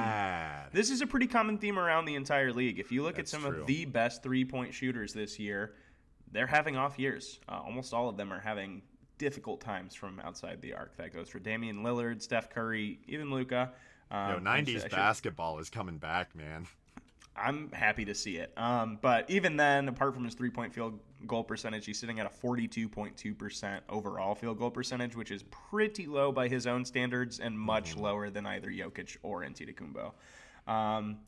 This 0.72 0.90
is 0.90 1.02
a 1.02 1.06
pretty 1.06 1.26
common 1.26 1.58
theme 1.58 1.78
around 1.78 2.06
the 2.06 2.14
entire 2.14 2.52
league. 2.52 2.78
If 2.78 2.90
you 2.90 3.02
look 3.02 3.16
That's 3.16 3.34
at 3.34 3.40
some 3.42 3.50
true. 3.50 3.60
of 3.60 3.66
the 3.66 3.84
best 3.84 4.22
three 4.22 4.44
point 4.44 4.72
shooters 4.72 5.12
this 5.12 5.38
year, 5.38 5.74
they're 6.32 6.46
having 6.46 6.76
off 6.76 6.98
years. 6.98 7.40
Uh, 7.48 7.60
almost 7.64 7.92
all 7.92 8.08
of 8.08 8.16
them 8.16 8.32
are 8.32 8.40
having 8.40 8.80
difficult 9.18 9.60
times 9.60 9.94
from 9.94 10.18
outside 10.20 10.62
the 10.62 10.72
arc. 10.74 10.96
That 10.96 11.12
goes 11.12 11.28
for 11.28 11.40
Damian 11.40 11.82
Lillard, 11.82 12.22
Steph 12.22 12.48
Curry, 12.50 13.00
even 13.06 13.30
Luka. 13.30 13.72
Um, 14.10 14.30
Yo, 14.30 14.38
90s 14.38 14.66
should- 14.66 14.76
I 14.76 14.80
should- 14.84 14.90
basketball 14.92 15.58
is 15.58 15.68
coming 15.68 15.98
back, 15.98 16.34
man. 16.34 16.66
I'm 17.42 17.70
happy 17.72 18.04
to 18.04 18.14
see 18.14 18.36
it. 18.36 18.52
Um, 18.56 18.98
but 19.00 19.28
even 19.30 19.56
then, 19.56 19.88
apart 19.88 20.14
from 20.14 20.24
his 20.24 20.34
three 20.34 20.50
point 20.50 20.72
field 20.72 20.98
goal 21.26 21.44
percentage, 21.44 21.86
he's 21.86 21.98
sitting 21.98 22.20
at 22.20 22.26
a 22.26 22.46
42.2% 22.46 23.80
overall 23.88 24.34
field 24.34 24.58
goal 24.58 24.70
percentage, 24.70 25.16
which 25.16 25.30
is 25.30 25.44
pretty 25.44 26.06
low 26.06 26.32
by 26.32 26.48
his 26.48 26.66
own 26.66 26.84
standards 26.84 27.40
and 27.40 27.58
much 27.58 27.96
lower 27.96 28.30
than 28.30 28.46
either 28.46 28.68
Jokic 28.68 29.16
or 29.22 29.42
Antetokounmpo. 29.42 30.12
Um, 30.70 31.18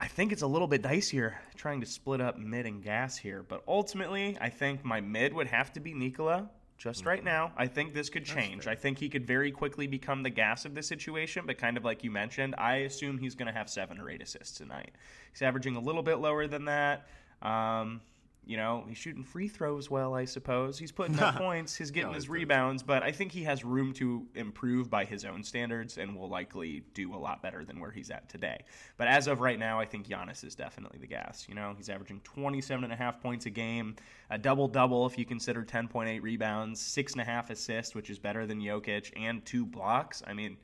I 0.00 0.08
think 0.08 0.32
it's 0.32 0.42
a 0.42 0.46
little 0.46 0.68
bit 0.68 0.82
dicier 0.82 1.34
trying 1.54 1.80
to 1.80 1.86
split 1.86 2.20
up 2.20 2.38
mid 2.38 2.66
and 2.66 2.82
gas 2.82 3.16
here, 3.16 3.42
but 3.42 3.62
ultimately, 3.66 4.36
I 4.40 4.50
think 4.50 4.84
my 4.84 5.00
mid 5.00 5.32
would 5.32 5.46
have 5.46 5.72
to 5.74 5.80
be 5.80 5.94
Nikola. 5.94 6.50
Just 6.78 7.06
right 7.06 7.24
now, 7.24 7.52
I 7.56 7.68
think 7.68 7.94
this 7.94 8.10
could 8.10 8.24
change. 8.24 8.66
I 8.66 8.74
think 8.74 8.98
he 8.98 9.08
could 9.08 9.26
very 9.26 9.50
quickly 9.50 9.86
become 9.86 10.22
the 10.22 10.30
gas 10.30 10.66
of 10.66 10.74
the 10.74 10.82
situation, 10.82 11.44
but 11.46 11.56
kind 11.56 11.78
of 11.78 11.84
like 11.84 12.04
you 12.04 12.10
mentioned, 12.10 12.54
I 12.58 12.76
assume 12.76 13.16
he's 13.16 13.34
going 13.34 13.46
to 13.46 13.52
have 13.52 13.70
seven 13.70 13.98
or 13.98 14.10
eight 14.10 14.20
assists 14.20 14.58
tonight. 14.58 14.92
He's 15.32 15.40
averaging 15.40 15.76
a 15.76 15.80
little 15.80 16.02
bit 16.02 16.16
lower 16.16 16.46
than 16.46 16.66
that. 16.66 17.08
Um, 17.40 18.02
you 18.46 18.56
know, 18.56 18.84
he's 18.88 18.96
shooting 18.96 19.24
free 19.24 19.48
throws 19.48 19.90
well, 19.90 20.14
I 20.14 20.24
suppose. 20.24 20.78
He's 20.78 20.92
putting 20.92 21.18
up 21.18 21.34
points, 21.36 21.74
he's 21.74 21.90
getting 21.90 22.10
Yeah, 22.10 22.14
his 22.14 22.28
rebounds, 22.28 22.84
but 22.84 23.02
I 23.02 23.10
think 23.10 23.32
he 23.32 23.42
has 23.42 23.64
room 23.64 23.92
to 23.94 24.24
improve 24.36 24.88
by 24.88 25.04
his 25.04 25.24
own 25.24 25.42
standards 25.42 25.98
and 25.98 26.16
will 26.16 26.28
likely 26.28 26.84
do 26.94 27.12
a 27.12 27.18
lot 27.18 27.42
better 27.42 27.64
than 27.64 27.80
where 27.80 27.90
he's 27.90 28.08
at 28.08 28.28
today. 28.28 28.64
But 28.96 29.08
as 29.08 29.26
of 29.26 29.40
right 29.40 29.58
now, 29.58 29.80
I 29.80 29.84
think 29.84 30.06
Giannis 30.06 30.44
is 30.44 30.54
definitely 30.54 31.00
the 31.00 31.08
gas. 31.08 31.46
You 31.48 31.56
know, 31.56 31.74
he's 31.76 31.88
averaging 31.88 32.20
27 32.20 32.84
and 32.84 32.92
a 32.92 32.96
half 32.96 33.20
points 33.20 33.46
a 33.46 33.50
game, 33.50 33.96
a 34.30 34.38
double 34.38 34.68
double 34.68 35.06
if 35.06 35.18
you 35.18 35.24
consider 35.24 35.64
10.8 35.64 36.22
rebounds, 36.22 36.80
six 36.80 37.12
and 37.12 37.20
a 37.20 37.24
half 37.24 37.50
assists, 37.50 37.96
which 37.96 38.10
is 38.10 38.18
better 38.20 38.46
than 38.46 38.60
Jokic, 38.60 39.10
and 39.16 39.44
two 39.44 39.66
blocks. 39.66 40.22
I 40.24 40.34
mean, 40.34 40.56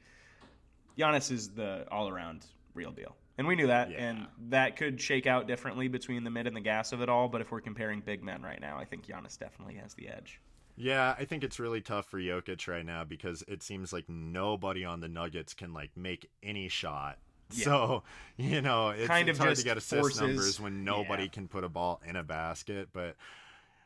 Giannis 0.96 1.32
is 1.32 1.48
the 1.50 1.86
all 1.90 2.08
around 2.08 2.46
real 2.74 2.92
deal. 2.92 3.16
And 3.38 3.46
we 3.46 3.56
knew 3.56 3.66
that, 3.68 3.90
Yeah. 3.90 4.04
and 4.04 4.26
that 4.50 4.76
could 4.76 5.00
shake 5.00 5.26
out 5.26 5.46
differently 5.46 5.88
between 5.88 6.22
the 6.24 6.30
mid 6.30 6.46
and 6.46 6.54
the 6.54 6.60
gas 6.60 6.92
of 6.92 7.00
it 7.00 7.08
all. 7.08 7.28
But 7.28 7.40
if 7.40 7.50
we're 7.50 7.60
comparing 7.62 8.00
big 8.00 8.22
men 8.22 8.42
right 8.42 8.60
now, 8.60 8.78
I 8.78 8.84
think 8.84 9.06
Giannis 9.06 9.38
definitely 9.38 9.74
has 9.76 9.94
the 9.94 10.08
edge. 10.08 10.40
Yeah, 10.76 11.14
I 11.18 11.24
think 11.24 11.44
it's 11.44 11.58
really 11.58 11.80
tough 11.80 12.06
for 12.06 12.18
Jokic 12.18 12.66
right 12.68 12.84
now 12.84 13.04
because 13.04 13.42
it 13.48 13.62
seems 13.62 13.92
like 13.92 14.08
nobody 14.08 14.84
on 14.84 15.00
the 15.00 15.08
Nuggets 15.08 15.54
can 15.54 15.72
like 15.72 15.90
make 15.96 16.28
any 16.42 16.68
shot. 16.68 17.18
Yeah. 17.54 17.64
So, 17.64 18.02
you 18.38 18.62
know, 18.62 18.90
it's, 18.90 19.06
Kind 19.08 19.28
it's 19.28 19.38
of 19.38 19.44
hard 19.44 19.56
to 19.58 19.64
get 19.64 19.76
assist 19.76 20.00
forces- 20.00 20.20
numbers 20.20 20.60
when 20.60 20.84
nobody 20.84 21.24
yeah. 21.24 21.28
can 21.28 21.48
put 21.48 21.64
a 21.64 21.68
ball 21.68 22.00
in 22.06 22.16
a 22.16 22.22
basket. 22.22 22.88
But 22.92 23.16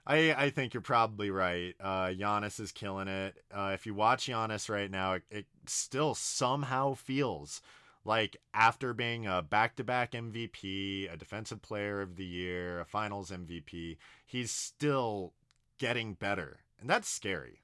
I, 0.07 0.32
I 0.34 0.51
think 0.51 0.72
you're 0.74 0.80
probably 0.80 1.30
right. 1.32 1.74
Uh, 1.80 2.07
Giannis 2.09 2.61
is 2.61 2.70
killing 2.70 3.09
it. 3.09 3.42
Uh, 3.53 3.72
if 3.74 3.86
you 3.86 3.94
watch 3.94 4.26
Giannis 4.28 4.68
right 4.68 4.88
now, 4.90 5.14
it, 5.14 5.22
it 5.30 5.47
still 5.66 6.14
somehow 6.14 6.94
feels 6.94 7.61
like 8.07 8.37
after 8.55 8.95
being 8.95 9.27
a 9.27 9.43
back-to-back 9.43 10.13
MVP, 10.13 11.13
a 11.13 11.17
defensive 11.17 11.61
player 11.61 12.01
of 12.01 12.17
the 12.17 12.25
year, 12.25 12.81
a 12.81 12.85
finals 12.85 13.31
MVP, 13.31 13.97
he's 14.25 14.51
still 14.51 15.33
getting 15.79 16.15
better. 16.15 16.61
And 16.81 16.89
that's 16.89 17.09
scary. 17.09 17.63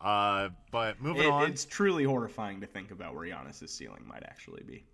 Uh, 0.00 0.50
but 0.70 1.00
moving 1.02 1.24
It- 1.24 1.30
on. 1.30 1.50
It's 1.50 1.64
truly 1.64 2.04
horrifying 2.04 2.60
to 2.62 2.66
think 2.66 2.90
about 2.90 3.14
where 3.14 3.28
Giannis's 3.28 3.72
ceiling 3.72 4.06
might 4.06 4.22
actually 4.22 4.62
be. 4.62 4.84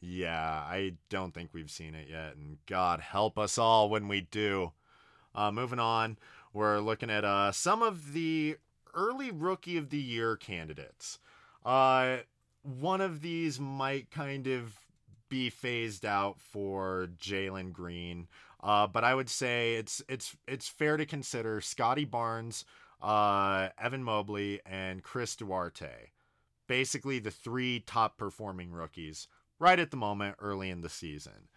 Yeah, 0.00 0.64
I 0.66 0.94
don't 1.10 1.32
think 1.32 1.50
we've 1.52 1.70
seen 1.70 1.94
it 1.94 2.08
yet, 2.08 2.34
and 2.36 2.56
God 2.66 3.00
help 3.00 3.38
us 3.38 3.58
all 3.58 3.90
when 3.90 4.08
we 4.08 4.22
do. 4.22 4.72
Uh, 5.34 5.52
moving 5.52 5.78
on, 5.78 6.16
we're 6.54 6.80
looking 6.80 7.10
at 7.10 7.24
uh, 7.24 7.52
some 7.52 7.82
of 7.82 8.12
the 8.14 8.56
early 8.94 9.30
Rookie 9.30 9.76
of 9.76 9.90
the 9.90 10.00
Year 10.00 10.36
candidates. 10.36 11.18
Uh, 11.66 12.18
one 12.62 13.00
of 13.00 13.20
these 13.22 13.58
might 13.58 14.10
kind 14.10 14.46
of 14.46 14.76
be 15.28 15.50
phased 15.50 16.04
out 16.04 16.40
for 16.40 17.08
Jalen 17.18 17.72
Green, 17.72 18.28
uh, 18.62 18.86
but 18.86 19.04
I 19.04 19.14
would 19.14 19.30
say 19.30 19.74
it's 19.74 20.02
it's 20.08 20.36
it's 20.46 20.68
fair 20.68 20.96
to 20.96 21.06
consider 21.06 21.60
Scottie 21.60 22.04
Barnes, 22.04 22.64
uh, 23.00 23.68
Evan 23.78 24.04
Mobley, 24.04 24.60
and 24.66 25.02
Chris 25.02 25.36
Duarte. 25.36 26.10
Basically, 26.66 27.18
the 27.18 27.30
three 27.30 27.80
top 27.80 28.16
performing 28.16 28.72
rookies 28.72 29.26
right 29.58 29.78
at 29.78 29.90
the 29.90 29.96
moment 29.96 30.36
early 30.40 30.70
in 30.70 30.80
the 30.82 30.88
season. 30.88 31.48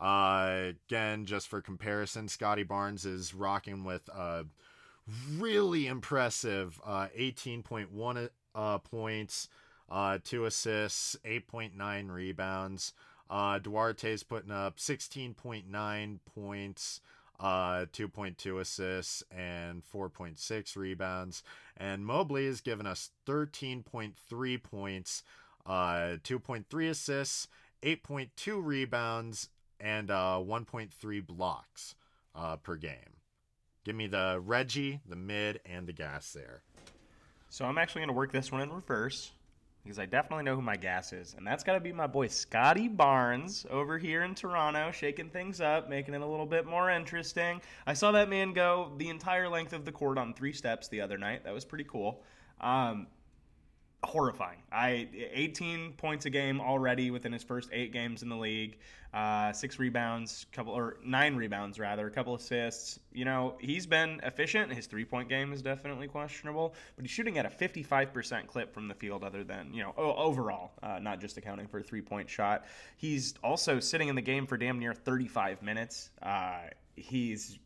Uh, 0.00 0.72
again, 0.86 1.24
just 1.26 1.48
for 1.48 1.60
comparison, 1.60 2.28
Scottie 2.28 2.62
Barnes 2.62 3.04
is 3.04 3.34
rocking 3.34 3.84
with 3.84 4.08
a 4.08 4.46
really 5.36 5.86
impressive 5.86 6.80
uh, 6.84 7.08
18.1 7.18 8.28
uh, 8.54 8.78
points, 8.78 9.48
uh, 9.90 10.18
two 10.22 10.44
assists, 10.44 11.16
8.9 11.24 12.10
rebounds. 12.10 12.92
Uh, 13.30 13.58
Duarte's 13.58 14.22
putting 14.22 14.50
up 14.50 14.78
16.9 14.78 16.18
points, 16.34 17.00
uh, 17.40 17.86
2.2 17.92 18.60
assists, 18.60 19.22
and 19.30 19.82
4.6 19.84 20.76
rebounds. 20.76 21.42
And 21.76 22.04
Mobley 22.04 22.46
is 22.46 22.60
giving 22.60 22.86
us 22.86 23.10
13.3 23.26 24.62
points, 24.62 25.22
uh, 25.66 26.16
2.3 26.24 26.90
assists, 26.90 27.48
8.2 27.82 28.64
rebounds, 28.64 29.48
and 29.78 30.10
uh, 30.10 30.40
1.3 30.40 31.26
blocks 31.26 31.94
uh, 32.34 32.56
per 32.56 32.76
game. 32.76 33.18
Give 33.84 33.94
me 33.94 34.06
the 34.06 34.40
Reggie, 34.44 35.00
the 35.08 35.16
mid, 35.16 35.60
and 35.64 35.86
the 35.86 35.92
gas 35.92 36.32
there. 36.32 36.62
So 37.48 37.64
I'm 37.64 37.78
actually 37.78 38.00
going 38.00 38.08
to 38.08 38.14
work 38.14 38.32
this 38.32 38.52
one 38.52 38.60
in 38.60 38.70
reverse 38.70 39.32
because 39.88 39.98
I 39.98 40.04
definitely 40.04 40.44
know 40.44 40.54
who 40.54 40.60
my 40.60 40.76
gas 40.76 41.14
is, 41.14 41.34
and 41.38 41.46
that's 41.46 41.64
got 41.64 41.72
to 41.72 41.80
be 41.80 41.94
my 41.94 42.06
boy 42.06 42.26
Scottie 42.26 42.88
Barnes 42.88 43.64
over 43.70 43.96
here 43.96 44.22
in 44.22 44.34
Toronto, 44.34 44.90
shaking 44.90 45.30
things 45.30 45.62
up, 45.62 45.88
making 45.88 46.12
it 46.12 46.20
a 46.20 46.26
little 46.26 46.44
bit 46.44 46.66
more 46.66 46.90
interesting. 46.90 47.62
I 47.86 47.94
saw 47.94 48.12
that 48.12 48.28
man 48.28 48.52
go 48.52 48.92
the 48.98 49.08
entire 49.08 49.48
length 49.48 49.72
of 49.72 49.86
the 49.86 49.92
court 49.92 50.18
on 50.18 50.34
three 50.34 50.52
steps 50.52 50.88
the 50.88 51.00
other 51.00 51.16
night. 51.16 51.42
That 51.42 51.54
was 51.54 51.64
pretty 51.64 51.84
cool. 51.84 52.22
Um, 52.60 53.06
horrifying. 54.04 54.58
I 54.70 55.08
18 55.32 55.94
points 55.94 56.26
a 56.26 56.30
game 56.30 56.60
already 56.60 57.10
within 57.10 57.32
his 57.32 57.42
first 57.42 57.68
eight 57.72 57.92
games 57.92 58.22
in 58.22 58.28
the 58.28 58.36
league. 58.36 58.78
Uh, 59.12 59.52
six 59.52 59.78
rebounds, 59.78 60.46
couple 60.52 60.72
or 60.72 60.98
nine 61.02 61.34
rebounds 61.34 61.78
rather, 61.78 62.06
a 62.06 62.10
couple 62.10 62.34
assists. 62.34 63.00
You 63.12 63.24
know 63.24 63.56
he's 63.58 63.86
been 63.86 64.20
efficient. 64.22 64.72
His 64.72 64.86
three 64.86 65.04
point 65.04 65.28
game 65.28 65.52
is 65.52 65.62
definitely 65.62 66.08
questionable, 66.08 66.74
but 66.94 67.04
he's 67.04 67.10
shooting 67.10 67.38
at 67.38 67.46
a 67.46 67.48
55% 67.48 68.46
clip 68.46 68.72
from 68.72 68.86
the 68.86 68.94
field. 68.94 69.24
Other 69.24 69.44
than 69.44 69.72
you 69.72 69.82
know 69.82 69.94
overall, 69.96 70.72
uh, 70.82 70.98
not 71.00 71.20
just 71.20 71.38
accounting 71.38 71.66
for 71.66 71.78
a 71.78 71.82
three 71.82 72.02
point 72.02 72.28
shot. 72.28 72.66
He's 72.98 73.34
also 73.42 73.80
sitting 73.80 74.08
in 74.08 74.14
the 74.14 74.22
game 74.22 74.46
for 74.46 74.56
damn 74.58 74.78
near 74.78 74.92
35 74.92 75.62
minutes. 75.62 76.10
Uh, 76.22 76.58
he's 76.96 77.58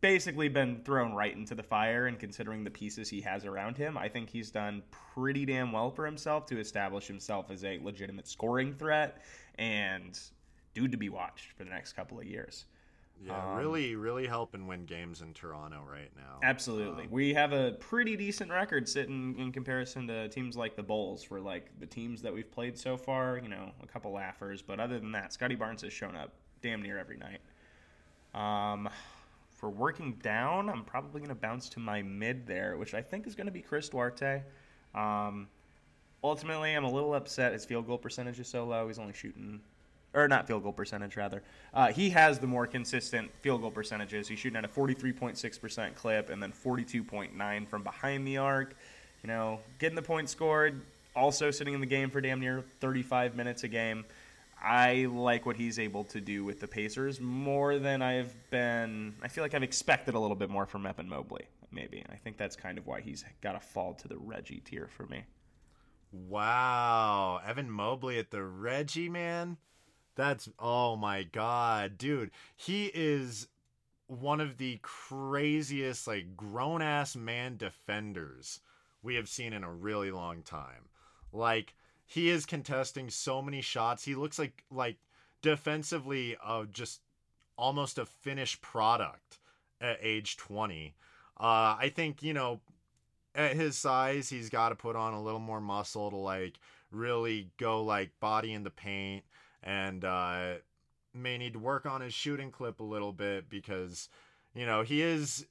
basically 0.00 0.48
been 0.48 0.80
thrown 0.84 1.12
right 1.14 1.34
into 1.34 1.54
the 1.54 1.62
fire 1.62 2.06
and 2.06 2.18
considering 2.18 2.62
the 2.64 2.70
pieces 2.70 3.08
he 3.08 3.20
has 3.20 3.44
around 3.44 3.76
him 3.76 3.96
i 3.96 4.08
think 4.08 4.28
he's 4.28 4.50
done 4.50 4.82
pretty 5.14 5.46
damn 5.46 5.72
well 5.72 5.90
for 5.90 6.04
himself 6.04 6.44
to 6.46 6.58
establish 6.60 7.06
himself 7.06 7.50
as 7.50 7.64
a 7.64 7.78
legitimate 7.82 8.28
scoring 8.28 8.74
threat 8.74 9.22
and 9.58 10.20
dude 10.74 10.92
to 10.92 10.98
be 10.98 11.08
watched 11.08 11.52
for 11.52 11.64
the 11.64 11.70
next 11.70 11.94
couple 11.94 12.18
of 12.20 12.26
years. 12.26 12.66
Yeah, 13.24 13.52
Um, 13.52 13.56
really, 13.56 13.96
really 13.96 14.26
helping 14.26 14.66
win 14.66 14.84
games 14.84 15.22
in 15.22 15.32
Toronto 15.32 15.80
right 15.90 16.10
now. 16.14 16.38
absolutely. 16.42 17.04
Um, 17.04 17.10
we 17.10 17.32
have 17.32 17.54
a 17.54 17.72
pretty 17.80 18.14
decent 18.14 18.50
record 18.50 18.86
sitting 18.86 19.34
in 19.38 19.52
comparison 19.52 20.06
to 20.08 20.28
teams 20.28 20.54
like 20.54 20.76
the 20.76 20.82
bulls 20.82 21.22
for 21.22 21.40
like 21.40 21.70
the 21.80 21.86
teams 21.86 22.20
that 22.20 22.34
we've 22.34 22.50
played 22.52 22.76
so 22.76 22.98
far 22.98 23.40
you 23.42 23.48
know 23.48 23.70
a 23.82 23.86
couple 23.86 24.12
laughers 24.12 24.60
but 24.60 24.78
other 24.78 24.98
than 25.00 25.12
that 25.12 25.32
scottie 25.32 25.54
barnes 25.54 25.80
has 25.80 25.94
shown 25.94 26.14
up 26.14 26.34
damn 26.60 26.82
near 26.82 26.98
every 26.98 27.16
night. 27.16 27.40
Um 28.34 28.90
for 29.56 29.70
working 29.70 30.12
down, 30.22 30.68
I'm 30.68 30.84
probably 30.84 31.20
going 31.20 31.30
to 31.30 31.34
bounce 31.34 31.68
to 31.70 31.80
my 31.80 32.02
mid 32.02 32.46
there, 32.46 32.76
which 32.76 32.94
I 32.94 33.00
think 33.00 33.26
is 33.26 33.34
going 33.34 33.46
to 33.46 33.52
be 33.52 33.62
Chris 33.62 33.88
Duarte. 33.88 34.42
Um, 34.94 35.48
ultimately, 36.22 36.74
I'm 36.74 36.84
a 36.84 36.90
little 36.90 37.14
upset 37.14 37.54
his 37.54 37.64
field 37.64 37.86
goal 37.86 37.98
percentage 37.98 38.38
is 38.38 38.48
so 38.48 38.64
low. 38.64 38.86
He's 38.86 38.98
only 38.98 39.14
shooting, 39.14 39.60
or 40.12 40.28
not 40.28 40.46
field 40.46 40.62
goal 40.62 40.72
percentage 40.72 41.16
rather. 41.16 41.42
Uh, 41.72 41.90
he 41.90 42.10
has 42.10 42.38
the 42.38 42.46
more 42.46 42.66
consistent 42.66 43.30
field 43.40 43.62
goal 43.62 43.70
percentages. 43.70 44.28
He's 44.28 44.38
shooting 44.38 44.58
at 44.58 44.64
a 44.64 44.68
43.6% 44.68 45.94
clip 45.94 46.28
and 46.28 46.42
then 46.42 46.52
42.9 46.52 47.68
from 47.68 47.82
behind 47.82 48.26
the 48.26 48.36
arc. 48.36 48.76
You 49.22 49.28
know, 49.28 49.60
getting 49.78 49.96
the 49.96 50.02
point 50.02 50.28
scored, 50.28 50.82
also 51.14 51.50
sitting 51.50 51.72
in 51.72 51.80
the 51.80 51.86
game 51.86 52.10
for 52.10 52.20
damn 52.20 52.40
near 52.40 52.62
35 52.80 53.34
minutes 53.34 53.64
a 53.64 53.68
game. 53.68 54.04
I 54.66 55.06
like 55.08 55.46
what 55.46 55.56
he's 55.56 55.78
able 55.78 56.02
to 56.04 56.20
do 56.20 56.44
with 56.44 56.58
the 56.58 56.66
Pacers 56.66 57.20
more 57.20 57.78
than 57.78 58.02
I've 58.02 58.34
been. 58.50 59.14
I 59.22 59.28
feel 59.28 59.44
like 59.44 59.54
I've 59.54 59.62
expected 59.62 60.16
a 60.16 60.18
little 60.18 60.34
bit 60.34 60.50
more 60.50 60.66
from 60.66 60.86
Evan 60.86 61.08
Mobley, 61.08 61.46
maybe. 61.70 62.04
I 62.10 62.16
think 62.16 62.36
that's 62.36 62.56
kind 62.56 62.76
of 62.76 62.84
why 62.84 63.00
he's 63.00 63.24
got 63.42 63.52
to 63.52 63.60
fall 63.60 63.94
to 63.94 64.08
the 64.08 64.18
Reggie 64.18 64.60
tier 64.64 64.88
for 64.88 65.06
me. 65.06 65.22
Wow, 66.10 67.40
Evan 67.46 67.70
Mobley 67.70 68.18
at 68.18 68.32
the 68.32 68.42
Reggie 68.42 69.08
man. 69.08 69.58
That's 70.16 70.48
oh 70.58 70.96
my 70.96 71.22
god, 71.22 71.96
dude. 71.96 72.32
He 72.56 72.86
is 72.86 73.46
one 74.08 74.40
of 74.40 74.56
the 74.56 74.80
craziest 74.82 76.08
like 76.08 76.36
grown 76.36 76.82
ass 76.82 77.14
man 77.14 77.56
defenders 77.56 78.58
we 79.00 79.14
have 79.14 79.28
seen 79.28 79.52
in 79.52 79.62
a 79.62 79.72
really 79.72 80.10
long 80.10 80.42
time. 80.42 80.88
Like 81.32 81.74
he 82.06 82.30
is 82.30 82.46
contesting 82.46 83.10
so 83.10 83.42
many 83.42 83.60
shots. 83.60 84.04
He 84.04 84.14
looks 84.14 84.38
like 84.38 84.64
like 84.70 84.96
defensively 85.42 86.36
uh 86.42 86.64
just 86.72 87.00
almost 87.58 87.98
a 87.98 88.06
finished 88.06 88.62
product 88.62 89.38
at 89.80 89.98
age 90.00 90.36
20. 90.36 90.94
Uh 91.38 91.76
I 91.78 91.92
think, 91.94 92.22
you 92.22 92.32
know, 92.32 92.60
at 93.34 93.54
his 93.56 93.76
size, 93.76 94.28
he's 94.30 94.48
got 94.48 94.70
to 94.70 94.74
put 94.74 94.96
on 94.96 95.12
a 95.12 95.22
little 95.22 95.40
more 95.40 95.60
muscle 95.60 96.10
to 96.10 96.16
like 96.16 96.58
really 96.90 97.50
go 97.58 97.82
like 97.82 98.10
body 98.20 98.52
in 98.54 98.62
the 98.62 98.70
paint 98.70 99.24
and 99.62 100.04
uh 100.04 100.54
may 101.12 101.36
need 101.36 101.54
to 101.54 101.58
work 101.58 101.86
on 101.86 102.00
his 102.00 102.14
shooting 102.14 102.50
clip 102.50 102.80
a 102.80 102.84
little 102.84 103.12
bit 103.12 103.48
because 103.48 104.08
you 104.54 104.64
know, 104.64 104.82
he 104.82 105.02
is 105.02 105.46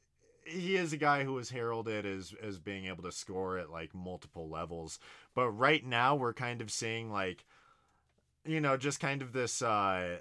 he 0.46 0.76
is 0.76 0.94
a 0.94 0.98
guy 0.98 1.24
who 1.24 1.38
is 1.38 1.50
heralded 1.50 2.06
as 2.06 2.34
as 2.42 2.60
being 2.60 2.86
able 2.86 3.04
to 3.04 3.12
score 3.12 3.58
at 3.58 3.72
like 3.72 3.94
multiple 3.94 4.48
levels. 4.50 5.00
But 5.34 5.50
right 5.50 5.86
now 5.86 6.16
we're 6.16 6.34
kind 6.34 6.62
of 6.62 6.72
seeing 6.72 7.12
like 7.12 7.46
you 8.46 8.62
know, 8.62 8.78
just 8.78 9.00
kind 9.00 9.22
of 9.22 9.34
this 9.34 9.62
uh 9.62 10.20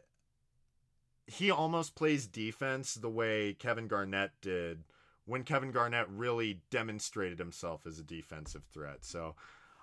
he 1.26 1.50
almost 1.50 1.94
plays 1.94 2.26
defense 2.26 2.94
the 2.94 3.08
way 3.08 3.54
Kevin 3.54 3.86
Garnett 3.86 4.32
did 4.40 4.84
when 5.26 5.42
Kevin 5.42 5.72
Garnett 5.72 6.06
really 6.10 6.60
demonstrated 6.70 7.38
himself 7.38 7.86
as 7.86 7.98
a 7.98 8.02
defensive 8.02 8.64
threat. 8.72 9.04
So 9.04 9.34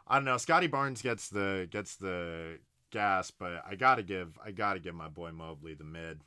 I 0.08 0.16
don't 0.16 0.26
know. 0.26 0.38
Scottie 0.38 0.68
Barnes 0.68 1.02
gets 1.02 1.30
the 1.30 1.68
gets 1.70 1.96
the 1.96 2.60
gas, 2.92 3.32
but 3.32 3.64
I 3.68 3.76
gotta 3.76 4.04
give 4.04 4.38
I 4.44 4.52
gotta 4.52 4.80
give 4.80 4.96
my 4.96 5.08
boy 5.08 5.32
Mobley 5.32 5.74
the 5.74 5.84
mid. 5.84 6.22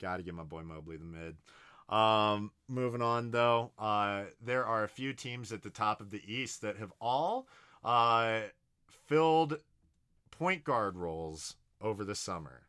Gotta 0.00 0.22
give 0.22 0.34
my 0.34 0.44
boy 0.44 0.62
Mobley 0.62 0.96
the 0.96 1.04
mid. 1.04 1.36
Um, 1.90 2.52
moving 2.68 3.02
on 3.02 3.32
though, 3.32 3.72
uh, 3.78 4.24
there 4.40 4.64
are 4.64 4.84
a 4.84 4.88
few 4.88 5.12
teams 5.12 5.52
at 5.52 5.62
the 5.62 5.70
top 5.70 6.00
of 6.00 6.10
the 6.10 6.22
East 6.24 6.62
that 6.62 6.76
have 6.76 6.92
all 7.00 7.48
uh, 7.84 8.40
filled 8.86 9.58
point 10.30 10.62
guard 10.64 10.96
roles 10.96 11.56
over 11.80 12.04
the 12.04 12.14
summer. 12.14 12.62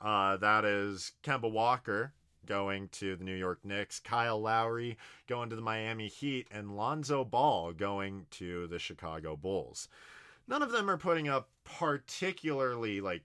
Uh, 0.00 0.36
that 0.36 0.66
is 0.66 1.12
Kemba 1.22 1.50
Walker, 1.50 2.12
going 2.44 2.88
to 2.88 3.16
the 3.16 3.24
New 3.24 3.34
York 3.34 3.64
Knicks, 3.64 3.98
Kyle 3.98 4.40
Lowry 4.40 4.98
going 5.26 5.48
to 5.48 5.56
the 5.56 5.62
Miami 5.62 6.08
Heat, 6.08 6.46
and 6.50 6.76
Lonzo 6.76 7.24
Ball 7.24 7.72
going 7.72 8.26
to 8.32 8.66
the 8.66 8.78
Chicago 8.78 9.36
Bulls. 9.36 9.88
None 10.46 10.62
of 10.62 10.70
them 10.70 10.90
are 10.90 10.98
putting 10.98 11.28
up 11.28 11.48
particularly 11.64 13.00
like 13.00 13.22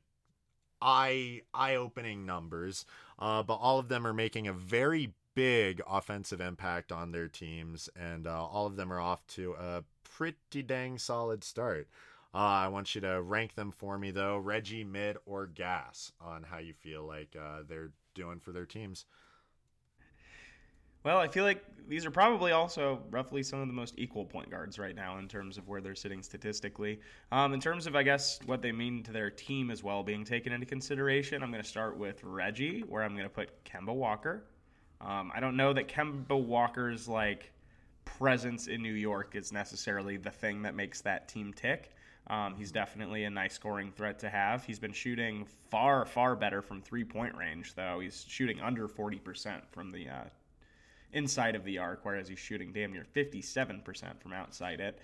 eye 0.81 1.41
eye 1.53 1.75
opening 1.75 2.25
numbers, 2.25 2.85
uh, 3.19 3.43
but 3.43 3.55
all 3.55 3.77
of 3.79 3.89
them 3.89 4.07
are 4.07 4.13
making 4.13 4.47
a 4.47 4.53
very 4.53 5.13
big 5.35 5.81
offensive 5.87 6.41
impact 6.41 6.91
on 6.91 7.11
their 7.11 7.27
teams, 7.27 7.89
and 7.95 8.25
uh, 8.25 8.45
all 8.45 8.65
of 8.65 8.75
them 8.75 8.91
are 8.91 8.99
off 8.99 9.25
to 9.27 9.53
a 9.53 9.83
pretty 10.03 10.63
dang 10.63 10.97
solid 10.97 11.43
start. 11.43 11.87
Uh, 12.33 12.37
I 12.37 12.67
want 12.67 12.93
you 12.93 13.01
to 13.01 13.21
rank 13.21 13.55
them 13.55 13.71
for 13.71 13.97
me 13.97 14.11
though, 14.11 14.37
Reggie, 14.37 14.83
mid, 14.83 15.17
or 15.25 15.47
gas, 15.47 16.11
on 16.21 16.43
how 16.43 16.57
you 16.59 16.73
feel 16.73 17.03
like 17.03 17.35
uh, 17.39 17.63
they're 17.67 17.91
doing 18.13 18.39
for 18.39 18.51
their 18.51 18.65
teams. 18.65 19.05
Well, 21.03 21.17
I 21.17 21.27
feel 21.27 21.45
like 21.45 21.63
these 21.87 22.05
are 22.05 22.11
probably 22.11 22.51
also 22.51 23.01
roughly 23.09 23.41
some 23.41 23.61
of 23.61 23.67
the 23.67 23.73
most 23.73 23.95
equal 23.97 24.23
point 24.23 24.51
guards 24.51 24.77
right 24.77 24.95
now 24.95 25.17
in 25.17 25.27
terms 25.27 25.57
of 25.57 25.67
where 25.67 25.81
they're 25.81 25.95
sitting 25.95 26.21
statistically. 26.21 26.99
Um, 27.31 27.53
in 27.53 27.59
terms 27.59 27.87
of, 27.87 27.95
I 27.95 28.03
guess, 28.03 28.39
what 28.45 28.61
they 28.61 28.71
mean 28.71 29.01
to 29.03 29.11
their 29.11 29.31
team 29.31 29.71
as 29.71 29.83
well 29.83 30.03
being 30.03 30.23
taken 30.23 30.53
into 30.53 30.67
consideration, 30.67 31.41
I'm 31.41 31.51
going 31.51 31.63
to 31.63 31.67
start 31.67 31.97
with 31.97 32.23
Reggie, 32.23 32.81
where 32.81 33.03
I'm 33.03 33.13
going 33.13 33.23
to 33.23 33.29
put 33.29 33.63
Kemba 33.63 33.93
Walker. 33.93 34.43
Um, 35.01 35.31
I 35.33 35.39
don't 35.39 35.55
know 35.55 35.73
that 35.73 35.87
Kemba 35.87 36.39
Walker's 36.39 37.07
like 37.07 37.51
presence 38.05 38.67
in 38.67 38.81
New 38.81 38.93
York 38.93 39.35
is 39.35 39.51
necessarily 39.51 40.17
the 40.17 40.31
thing 40.31 40.61
that 40.63 40.75
makes 40.75 41.01
that 41.01 41.27
team 41.27 41.53
tick. 41.53 41.91
Um, 42.27 42.53
he's 42.55 42.71
definitely 42.71 43.23
a 43.23 43.29
nice 43.29 43.55
scoring 43.55 43.91
threat 43.91 44.19
to 44.19 44.29
have. 44.29 44.63
He's 44.63 44.77
been 44.77 44.93
shooting 44.93 45.47
far, 45.71 46.05
far 46.05 46.35
better 46.35 46.61
from 46.61 46.81
three 46.81 47.03
point 47.03 47.35
range, 47.35 47.73
though. 47.73 47.99
He's 47.99 48.25
shooting 48.27 48.59
under 48.61 48.87
40% 48.87 49.61
from 49.71 49.91
the 49.91 50.09
uh, 50.09 50.23
inside 51.13 51.55
of 51.55 51.63
the 51.63 51.77
arc, 51.77 52.01
whereas 52.03 52.27
he's 52.27 52.39
shooting 52.39 52.71
damn 52.71 52.93
near 52.93 53.05
57% 53.15 54.21
from 54.21 54.33
outside 54.33 54.79
it. 54.79 54.99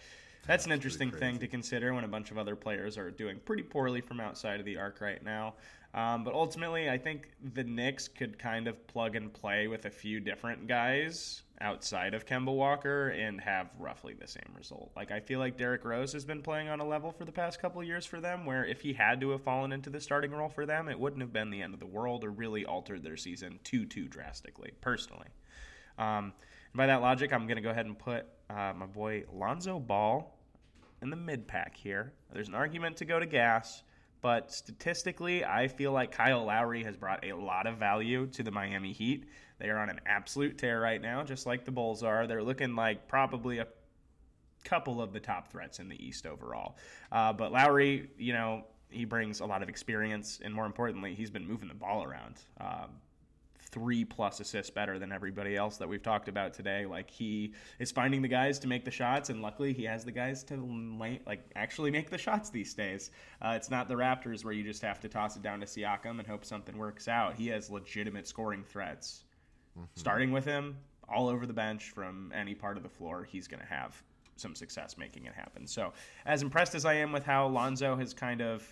That's, 0.48 0.48
That's 0.48 0.66
an 0.68 0.72
interesting 0.74 1.12
thing 1.12 1.40
to 1.40 1.48
consider 1.48 1.94
when 1.94 2.04
a 2.04 2.08
bunch 2.08 2.30
of 2.30 2.38
other 2.38 2.56
players 2.56 2.98
are 3.00 3.10
doing 3.10 3.40
pretty 3.46 3.64
poorly 3.64 4.02
from 4.02 4.20
outside 4.20 4.60
of 4.60 4.66
the 4.66 4.78
arc 4.78 5.02
right 5.02 5.24
now. 5.24 5.56
Um, 5.96 6.24
but 6.24 6.34
ultimately, 6.34 6.90
I 6.90 6.98
think 6.98 7.30
the 7.54 7.64
Knicks 7.64 8.10
could 8.10 8.38
kind 8.38 8.68
of 8.68 8.86
plug 8.86 9.16
and 9.16 9.34
play 9.34 9.68
with 9.68 9.86
a 9.86 9.90
few 9.90 10.20
different 10.20 10.68
guys 10.68 11.42
outside 11.62 12.14
of 12.14 12.26
Kemba 12.26 12.54
Walker 12.54 13.10
and 13.10 13.40
have 13.40 13.70
roughly 13.80 14.14
the 14.14 14.28
same 14.28 14.52
result. 14.58 14.92
Like 14.96 15.12
I 15.12 15.22
feel 15.22 15.40
like 15.40 15.58
Derrick 15.58 15.86
Rose 15.86 16.12
has 16.12 16.26
been 16.26 16.42
playing 16.42 16.68
on 16.68 16.82
a 16.82 16.86
level 16.86 17.12
for 17.12 17.24
the 17.24 17.32
past 17.32 17.62
couple 17.62 17.80
of 17.80 17.88
years 17.88 18.06
for 18.06 18.20
them 18.20 18.46
where 18.46 18.66
if 18.66 18.82
he 18.82 18.92
had 18.92 19.22
to 19.22 19.30
have 19.32 19.42
fallen 19.42 19.72
into 19.72 19.90
the 19.90 20.02
starting 20.02 20.32
role 20.32 20.50
for 20.50 20.66
them, 20.66 20.90
it 20.90 21.00
wouldn't 21.00 21.22
have 21.22 21.32
been 21.32 21.50
the 21.50 21.62
end 21.62 21.74
of 21.74 21.80
the 21.80 21.86
world 21.86 22.26
or 22.26 22.30
really 22.30 22.66
altered 22.66 23.02
their 23.02 23.18
season 23.18 23.60
too 23.64 23.86
too 23.86 24.08
drastically, 24.08 24.72
personally. 24.82 25.28
Um, 25.98 26.34
by 26.74 26.88
that 26.88 27.02
logic, 27.02 27.32
I'm 27.32 27.48
going 27.48 27.58
to 27.58 27.62
go 27.62 27.70
ahead 27.70 27.86
and 27.86 27.98
put 27.98 28.26
uh, 28.50 28.74
my 28.76 28.86
boy 28.86 29.24
Lonzo 29.34 29.80
Ball 29.80 30.38
in 31.02 31.10
the 31.10 31.16
mid 31.16 31.48
pack 31.48 31.76
here. 31.76 32.14
There's 32.34 32.48
an 32.48 32.56
argument 32.56 32.98
to 32.98 33.06
go 33.06 33.20
to 33.20 33.26
gas, 33.26 33.84
but 34.22 34.52
statistically, 34.52 35.46
I 35.46 35.68
feel 35.68 35.92
like 35.92 36.12
Kyle 36.12 36.46
Lowry 36.46 36.84
has 36.84 36.98
brought 36.98 37.24
a 37.26 37.34
lot 37.34 37.68
of 37.68 37.78
value 37.78 38.28
to 38.28 38.44
the 38.44 38.52
Miami 38.52 38.92
Heat. 38.92 39.26
They 39.60 39.70
are 39.70 39.78
on 39.78 39.90
an 39.90 40.02
absolute 40.06 40.58
tear 40.58 40.82
right 40.82 41.02
now, 41.02 41.24
just 41.24 41.46
like 41.46 41.64
the 41.64 41.72
Bulls 41.72 42.04
are. 42.04 42.28
They're 42.28 42.44
looking 42.44 42.76
like 42.76 43.08
probably 43.08 43.60
a 43.60 43.68
couple 44.66 45.02
of 45.02 45.14
the 45.14 45.20
top 45.20 45.52
threats 45.52 45.80
in 45.80 45.88
the 45.88 46.04
East 46.04 46.26
overall. 46.26 46.76
Uh, 47.12 47.32
but 47.32 47.52
Lowry, 47.52 48.10
you 48.18 48.34
know, 48.34 48.66
he 48.90 49.06
brings 49.06 49.40
a 49.40 49.46
lot 49.46 49.64
of 49.64 49.70
experience, 49.70 50.40
and 50.44 50.54
more 50.54 50.66
importantly, 50.66 51.16
he's 51.16 51.30
been 51.30 51.48
moving 51.48 51.68
the 51.68 51.76
ball 51.76 52.04
around. 52.04 52.42
Um, 52.60 52.90
three 53.76 54.04
plus 54.04 54.40
assists 54.40 54.72
better 54.72 54.98
than 54.98 55.12
everybody 55.12 55.56
else 55.56 55.78
that 55.78 55.88
we've 55.88 56.02
talked 56.02 56.28
about 56.28 56.56
today. 56.56 56.88
Like 56.88 57.12
he 57.12 57.54
is 57.78 57.92
finding 57.92 58.24
the 58.24 58.28
guys 58.28 58.58
to 58.60 58.68
make 58.68 58.86
the 58.86 58.92
shots, 58.92 59.30
and 59.30 59.44
luckily 59.44 59.72
he 59.74 59.84
has 59.84 60.04
the 60.04 60.12
guys 60.12 60.44
to 60.46 60.56
like 61.28 61.52
actually 61.56 61.92
make 61.92 62.10
the 62.10 62.18
shots 62.18 62.50
these 62.50 62.74
days. 62.74 63.12
Uh, 63.40 63.54
it's 63.56 63.70
not 63.70 63.88
the 63.88 63.96
Raptors 63.96 64.44
where 64.44 64.54
you 64.54 64.64
just 64.64 64.82
have 64.82 65.00
to 65.02 65.10
toss 65.10 65.36
it 65.36 65.44
down 65.44 65.60
to 65.60 65.68
Siakam 65.68 66.18
and 66.18 66.26
hope 66.26 66.44
something 66.44 66.76
works 66.76 67.08
out. 67.08 67.36
He 67.36 67.48
has 67.50 67.70
legitimate 67.70 68.28
scoring 68.28 68.64
threats 68.64 69.26
mm-hmm. 69.78 69.86
starting 69.96 70.32
with 70.32 70.46
him 70.46 70.78
all 71.08 71.28
over 71.28 71.46
the 71.46 71.54
bench 71.54 71.92
from 71.92 72.32
any 72.34 72.56
part 72.56 72.78
of 72.78 72.84
the 72.84 72.90
floor, 72.90 73.28
he's 73.30 73.48
going 73.48 73.60
to 73.60 73.68
have 73.68 74.02
some 74.38 74.56
success 74.56 74.98
making 74.98 75.26
it 75.26 75.34
happen. 75.34 75.68
So, 75.68 75.94
as 76.26 76.42
impressed 76.42 76.76
as 76.76 76.86
I 76.86 76.96
am 76.96 77.12
with 77.12 77.24
how 77.24 77.48
Lonzo 77.48 77.96
has 77.96 78.14
kind 78.14 78.42
of 78.42 78.64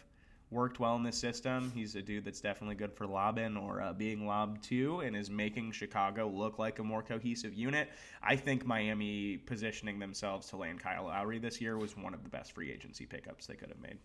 worked 0.54 0.80
well 0.80 0.96
in 0.96 1.04
this 1.04 1.18
system, 1.18 1.72
he's 1.76 1.96
a 1.96 2.02
dude 2.02 2.26
that's 2.26 2.42
definitely 2.42 2.76
good 2.76 2.94
for 2.94 3.08
lobbing 3.08 3.58
or 3.58 3.82
uh, 3.82 3.94
being 3.94 4.28
lobbed 4.28 4.64
to 4.66 5.00
and 5.02 5.16
is 5.16 5.30
making 5.30 5.72
Chicago 5.72 6.28
look 6.28 6.60
like 6.60 6.80
a 6.80 6.84
more 6.84 7.02
cohesive 7.02 7.54
unit. 7.54 7.90
I 8.22 8.36
think 8.36 8.66
Miami 8.66 9.38
positioning 9.38 10.00
themselves 10.00 10.48
to 10.50 10.58
land 10.58 10.80
Kyle 10.80 11.06
Lowry 11.06 11.40
this 11.40 11.60
year 11.60 11.78
was 11.78 11.98
one 11.98 12.14
of 12.14 12.24
the 12.24 12.30
best 12.30 12.54
free 12.54 12.72
agency 12.72 13.06
pickups 13.06 13.48
they 13.48 13.56
could 13.56 13.70
have 13.70 13.82
made. 13.82 13.98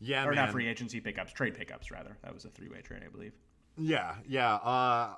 Yeah, 0.00 0.24
or 0.24 0.34
man. 0.34 0.36
not 0.36 0.50
free 0.50 0.68
agency 0.68 1.00
pickups, 1.00 1.32
trade 1.32 1.54
pickups 1.54 1.90
rather. 1.90 2.16
That 2.22 2.34
was 2.34 2.44
a 2.44 2.48
three 2.48 2.68
way 2.68 2.80
trade, 2.80 3.02
I 3.06 3.08
believe. 3.08 3.32
Yeah, 3.78 4.16
yeah. 4.26 4.54
Uh, 4.56 5.14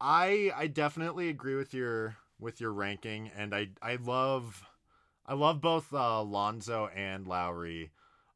I 0.00 0.50
I 0.54 0.66
definitely 0.66 1.28
agree 1.28 1.54
with 1.54 1.72
your 1.72 2.16
with 2.38 2.60
your 2.60 2.72
ranking, 2.72 3.30
and 3.36 3.54
I 3.54 3.68
I 3.80 3.96
love 3.96 4.64
I 5.26 5.34
love 5.34 5.60
both 5.60 5.92
uh, 5.92 6.22
Lonzo 6.22 6.88
and 6.94 7.26
Lowry, 7.26 7.90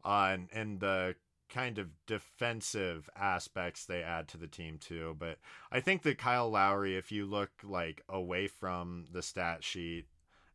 uh, 0.04 0.30
and, 0.32 0.48
and 0.52 0.80
the 0.80 1.16
kind 1.50 1.78
of 1.78 1.88
defensive 2.06 3.10
aspects 3.16 3.84
they 3.84 4.02
add 4.02 4.28
to 4.28 4.36
the 4.38 4.46
team 4.46 4.78
too. 4.78 5.16
But 5.18 5.38
I 5.70 5.80
think 5.80 6.02
that 6.02 6.18
Kyle 6.18 6.48
Lowry, 6.50 6.96
if 6.96 7.12
you 7.12 7.26
look 7.26 7.50
like 7.62 8.02
away 8.08 8.46
from 8.46 9.06
the 9.12 9.22
stat 9.22 9.62
sheet 9.64 10.06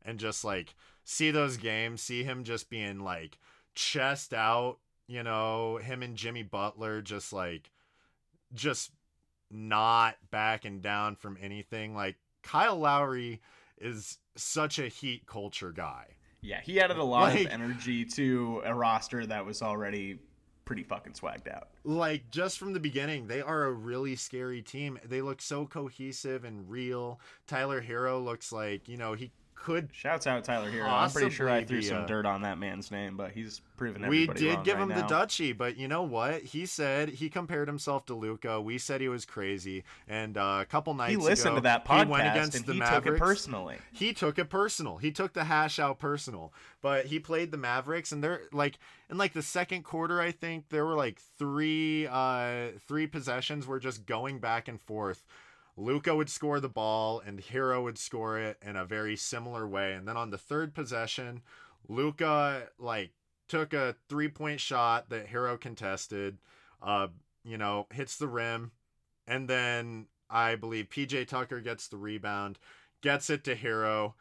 and 0.04 0.20
just 0.20 0.44
like 0.44 0.74
see 1.04 1.30
those 1.32 1.58
games, 1.58 2.02
see 2.02 2.24
him 2.24 2.44
just 2.44 2.70
being 2.70 3.00
like 3.00 3.38
chest 3.76 4.34
out 4.34 4.78
you 5.08 5.22
know, 5.22 5.78
him 5.78 6.02
and 6.02 6.16
Jimmy 6.16 6.42
Butler 6.42 7.00
just 7.00 7.32
like 7.32 7.70
just 8.56 8.90
not 9.52 10.16
backing 10.32 10.80
down 10.80 11.16
from 11.16 11.38
anything. 11.40 11.94
Like 11.96 12.16
Kyle 12.42 12.78
Lowry 12.78 13.40
is 13.78 14.18
such 14.36 14.80
a 14.80 14.88
heat 14.88 15.28
culture 15.28 15.72
guy. 15.72 16.08
Yeah, 16.42 16.60
he 16.62 16.80
added 16.80 16.98
a 16.98 17.04
lot 17.04 17.34
Like- 17.36 17.46
of 17.46 17.52
energy 17.52 18.04
to 18.06 18.64
a 18.66 18.74
roster 18.74 19.26
that 19.28 19.46
was 19.46 19.62
already 19.62 20.18
pretty 20.66 20.84
fucking 20.84 21.14
swagged 21.14 21.48
out. 21.48 21.70
Like 21.84 22.30
just 22.32 22.58
from 22.58 22.74
the 22.74 22.80
beginning, 22.80 23.28
they 23.28 23.42
are 23.42 23.64
a 23.64 23.72
really 23.72 24.16
scary 24.16 24.62
team. 24.62 25.00
They 25.06 25.22
look 25.22 25.42
so 25.42 25.66
cohesive 25.66 26.44
and 26.44 26.70
real. 26.70 27.20
Tyler 27.48 27.82
Herro 27.82 28.24
looks 28.24 28.52
like, 28.52 28.90
you 28.90 28.98
know, 28.98 29.14
he 29.14 29.32
could 29.66 29.90
Shouts 29.92 30.28
out 30.28 30.44
Tyler 30.44 30.70
Herro. 30.70 30.88
I'm 30.88 31.10
pretty 31.10 31.32
sure 31.32 31.50
I 31.50 31.64
threw 31.64 31.82
some 31.82 32.04
uh, 32.04 32.06
dirt 32.06 32.28
on 32.28 32.44
that 32.44 32.60
man's 32.60 32.92
name, 32.92 33.18
but 33.18 33.32
he's 33.32 33.62
proven 33.78 34.08
we 34.08 34.28
did 34.28 34.64
give 34.64 34.76
right 34.76 34.84
him 34.84 34.90
now. 34.90 35.08
the 35.08 35.14
dutchie, 35.14 35.58
but 35.58 35.76
you 35.76 35.88
know 35.88 36.04
what? 36.04 36.44
He 36.44 36.68
said 36.68 37.10
he 37.10 37.30
compared 37.30 37.68
himself 37.68 38.06
to 38.06 38.14
Luka. 38.14 38.62
We 38.62 38.78
said 38.78 39.02
he 39.02 39.10
was 39.10 39.26
crazy, 39.26 39.84
and 40.08 40.38
uh, 40.38 40.60
a 40.62 40.66
couple 40.66 40.94
nights 40.94 41.12
He 41.12 41.18
listened 41.18 41.54
ago, 41.54 41.56
to 41.56 41.62
that 41.64 41.84
podcast 41.84 42.06
he 42.06 42.12
went 42.12 42.28
against 42.28 42.58
and 42.58 42.66
the 42.68 42.74
he 42.74 42.80
Mavericks. 42.80 43.06
took 43.06 43.16
it 43.16 43.20
personally. 43.20 43.78
He 43.92 44.14
took 44.14 44.38
it 44.38 44.50
personal. 44.52 44.98
He 44.98 45.12
took 45.12 45.34
the 45.34 45.46
hash 45.46 45.80
out 45.80 45.98
personal. 45.98 46.54
But 46.84 47.08
he 47.08 47.18
played 47.18 47.50
the 47.50 47.58
Mavericks, 47.58 48.12
and 48.12 48.24
they're 48.24 48.44
like 48.54 48.78
in 49.10 49.18
like 49.18 49.34
the 49.34 49.42
second 49.42 49.84
quarter. 49.84 50.22
I 50.22 50.30
think 50.32 50.70
there 50.70 50.86
were 50.86 50.96
like 50.96 51.20
three 51.40 52.06
uh 52.06 52.68
three 52.88 53.08
possessions 53.08 53.66
were 53.66 53.80
just 53.80 54.06
going 54.06 54.38
back 54.38 54.68
and 54.68 54.80
forth. 54.80 55.26
Luka 55.78 56.16
would 56.16 56.30
score 56.30 56.60
the 56.60 56.70
ball, 56.70 57.22
and 57.26 57.40
Herro 57.40 57.84
would 57.84 57.98
score 57.98 58.40
it 58.40 58.58
in 58.62 58.76
a 58.76 58.86
very 58.86 59.16
similar 59.16 59.68
way. 59.68 59.94
And 59.94 60.08
then 60.08 60.16
on 60.18 60.30
the 60.30 60.38
third 60.38 60.74
possession, 60.74 61.42
Luka 61.88 62.70
like 62.80 63.12
took 63.48 63.74
a 63.74 63.96
three 64.08 64.30
point 64.30 64.60
shot 64.60 65.10
that 65.10 65.28
Herro 65.28 65.60
contested. 65.60 66.38
Uh, 66.82 67.08
you 67.44 67.58
know, 67.58 67.88
hits 67.92 68.18
the 68.18 68.28
rim, 68.28 68.72
and 69.28 69.48
then 69.48 70.08
I 70.30 70.56
believe 70.56 70.90
PJ 70.90 71.28
Tucker 71.28 71.62
gets 71.62 71.88
the 71.88 71.98
rebound, 71.98 72.58
gets 73.02 73.30
it 73.30 73.44
to 73.46 73.56
Herro. 73.56 74.14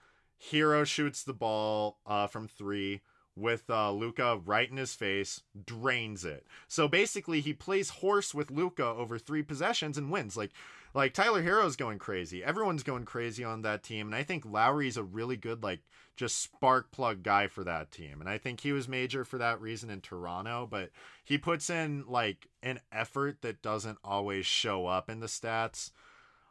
Herro 0.50 0.84
shoots 0.84 1.22
the 1.22 1.32
ball 1.32 1.98
uh, 2.06 2.26
from 2.26 2.48
three 2.48 3.00
with 3.36 3.68
uh, 3.68 3.90
Luka 3.90 4.40
right 4.44 4.70
in 4.70 4.76
his 4.76 4.94
face, 4.94 5.42
drains 5.66 6.24
it. 6.24 6.46
So 6.68 6.86
basically, 6.86 7.40
he 7.40 7.52
plays 7.52 7.90
horse 7.90 8.34
with 8.34 8.50
Luka 8.50 8.84
over 8.84 9.18
three 9.18 9.42
possessions 9.42 9.98
and 9.98 10.10
wins. 10.10 10.36
Like, 10.36 10.52
like 10.94 11.12
Tyler 11.12 11.42
Herro's 11.42 11.76
going 11.76 11.98
crazy. 11.98 12.42
Everyone's 12.42 12.82
going 12.84 13.04
crazy 13.04 13.44
on 13.44 13.62
that 13.62 13.82
team, 13.82 14.06
and 14.06 14.14
I 14.14 14.22
think 14.22 14.44
Lowry's 14.46 14.96
a 14.96 15.02
really 15.02 15.36
good 15.36 15.62
like 15.62 15.80
just 16.16 16.40
spark 16.40 16.92
plug 16.92 17.22
guy 17.22 17.48
for 17.48 17.64
that 17.64 17.90
team. 17.90 18.20
And 18.20 18.28
I 18.30 18.38
think 18.38 18.60
he 18.60 18.72
was 18.72 18.88
major 18.88 19.24
for 19.24 19.36
that 19.38 19.60
reason 19.60 19.90
in 19.90 20.00
Toronto, 20.00 20.68
but 20.70 20.90
he 21.24 21.36
puts 21.36 21.68
in 21.68 22.04
like 22.06 22.46
an 22.62 22.78
effort 22.92 23.42
that 23.42 23.60
doesn't 23.62 23.98
always 24.04 24.46
show 24.46 24.86
up 24.86 25.10
in 25.10 25.20
the 25.20 25.26
stats. 25.26 25.90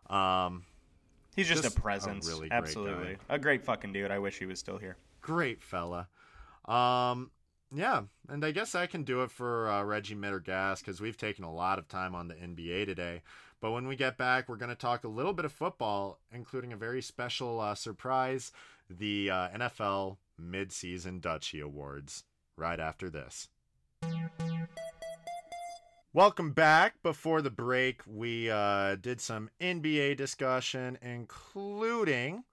Um, 0.10 0.66
He's 1.36 1.48
just, 1.48 1.64
Just 1.64 1.76
a 1.76 1.80
a 1.80 1.82
presence. 1.82 2.28
really 2.28 2.50
great 2.50 2.58
Absolutely. 2.58 3.18
A 3.30 3.40
great 3.40 3.64
fucking 3.64 3.92
dude. 3.94 4.12
I 4.12 4.20
wish 4.20 4.38
he 4.38 4.46
was 4.46 4.60
still 4.60 4.78
here. 4.78 4.98
great 5.22 5.64
fella. 5.64 6.08
Um, 6.66 7.32
yeah, 7.74 8.04
and 8.30 8.46
I 8.46 8.52
guess 8.52 8.76
I 8.76 8.86
can 8.86 9.04
do 9.04 9.24
it 9.24 9.32
for 9.32 9.68
uh, 9.68 9.84
Reggie 9.84 10.14
mid 10.14 10.32
or 10.32 10.40
gas 10.40 10.80
because 10.82 11.02
we've 11.02 11.18
taken 11.18 11.44
a 11.44 11.52
lot 11.52 11.80
of 11.80 11.88
time 11.88 12.14
on 12.14 12.28
the 12.28 12.36
NBA 12.36 12.86
today. 12.86 13.24
But 13.64 13.72
when 13.72 13.88
we 13.88 13.96
get 13.96 14.18
back, 14.18 14.50
we're 14.50 14.58
going 14.58 14.72
to 14.72 14.76
talk 14.76 15.06
a 15.06 15.08
little 15.08 15.32
bit 15.32 15.46
of 15.46 15.54
football, 15.54 16.20
including 16.34 16.74
a 16.74 16.76
very 16.76 17.02
special 17.02 17.62
uh, 17.62 17.76
surprise 17.76 18.52
the 18.90 19.30
uh, 19.30 19.48
NFL 19.56 20.18
Midseason 20.38 21.22
Dutchie 21.22 21.64
Awards, 21.64 22.26
right 22.58 22.78
after 22.78 23.10
this. 23.10 23.48
Welcome 26.12 26.52
back. 26.52 27.02
Before 27.04 27.42
the 27.42 27.50
break, 27.50 28.02
we 28.06 28.52
uh, 28.52 28.96
did 28.96 29.22
some 29.22 29.50
NBA 29.62 30.18
discussion, 30.18 30.98
including 31.02 32.44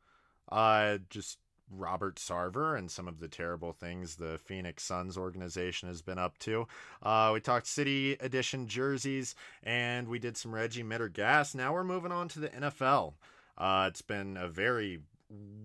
uh, 0.53 0.99
just 1.09 1.40
Robert 1.71 2.17
Sarver 2.17 2.77
and 2.77 2.91
some 2.91 3.09
of 3.09 3.21
the 3.21 3.29
terrible 3.29 3.73
things 3.73 4.17
the 4.17 4.39
Phoenix 4.39 4.83
Suns 4.83 5.17
organization 5.17 5.89
has 5.89 6.03
been 6.03 6.19
up 6.19 6.39
to. 6.39 6.67
Uh, 7.03 7.31
we 7.35 7.41
talked 7.41 7.67
City 7.67 8.13
Edition 8.15 8.67
jerseys, 8.67 9.35
and 9.63 10.09
we 10.09 10.19
did 10.19 10.37
some 10.37 10.55
Reggie 10.55 10.83
mid 10.83 11.01
or 11.01 11.09
gas. 11.09 11.55
Now 11.55 11.73
we're 11.73 11.85
moving 11.85 12.13
on 12.13 12.29
to 12.29 12.41
the 12.41 12.49
NFL. 12.49 13.15
Uh, 13.57 13.87
it's 13.89 14.03
been 14.03 14.37
a 14.37 14.49
very 14.49 15.01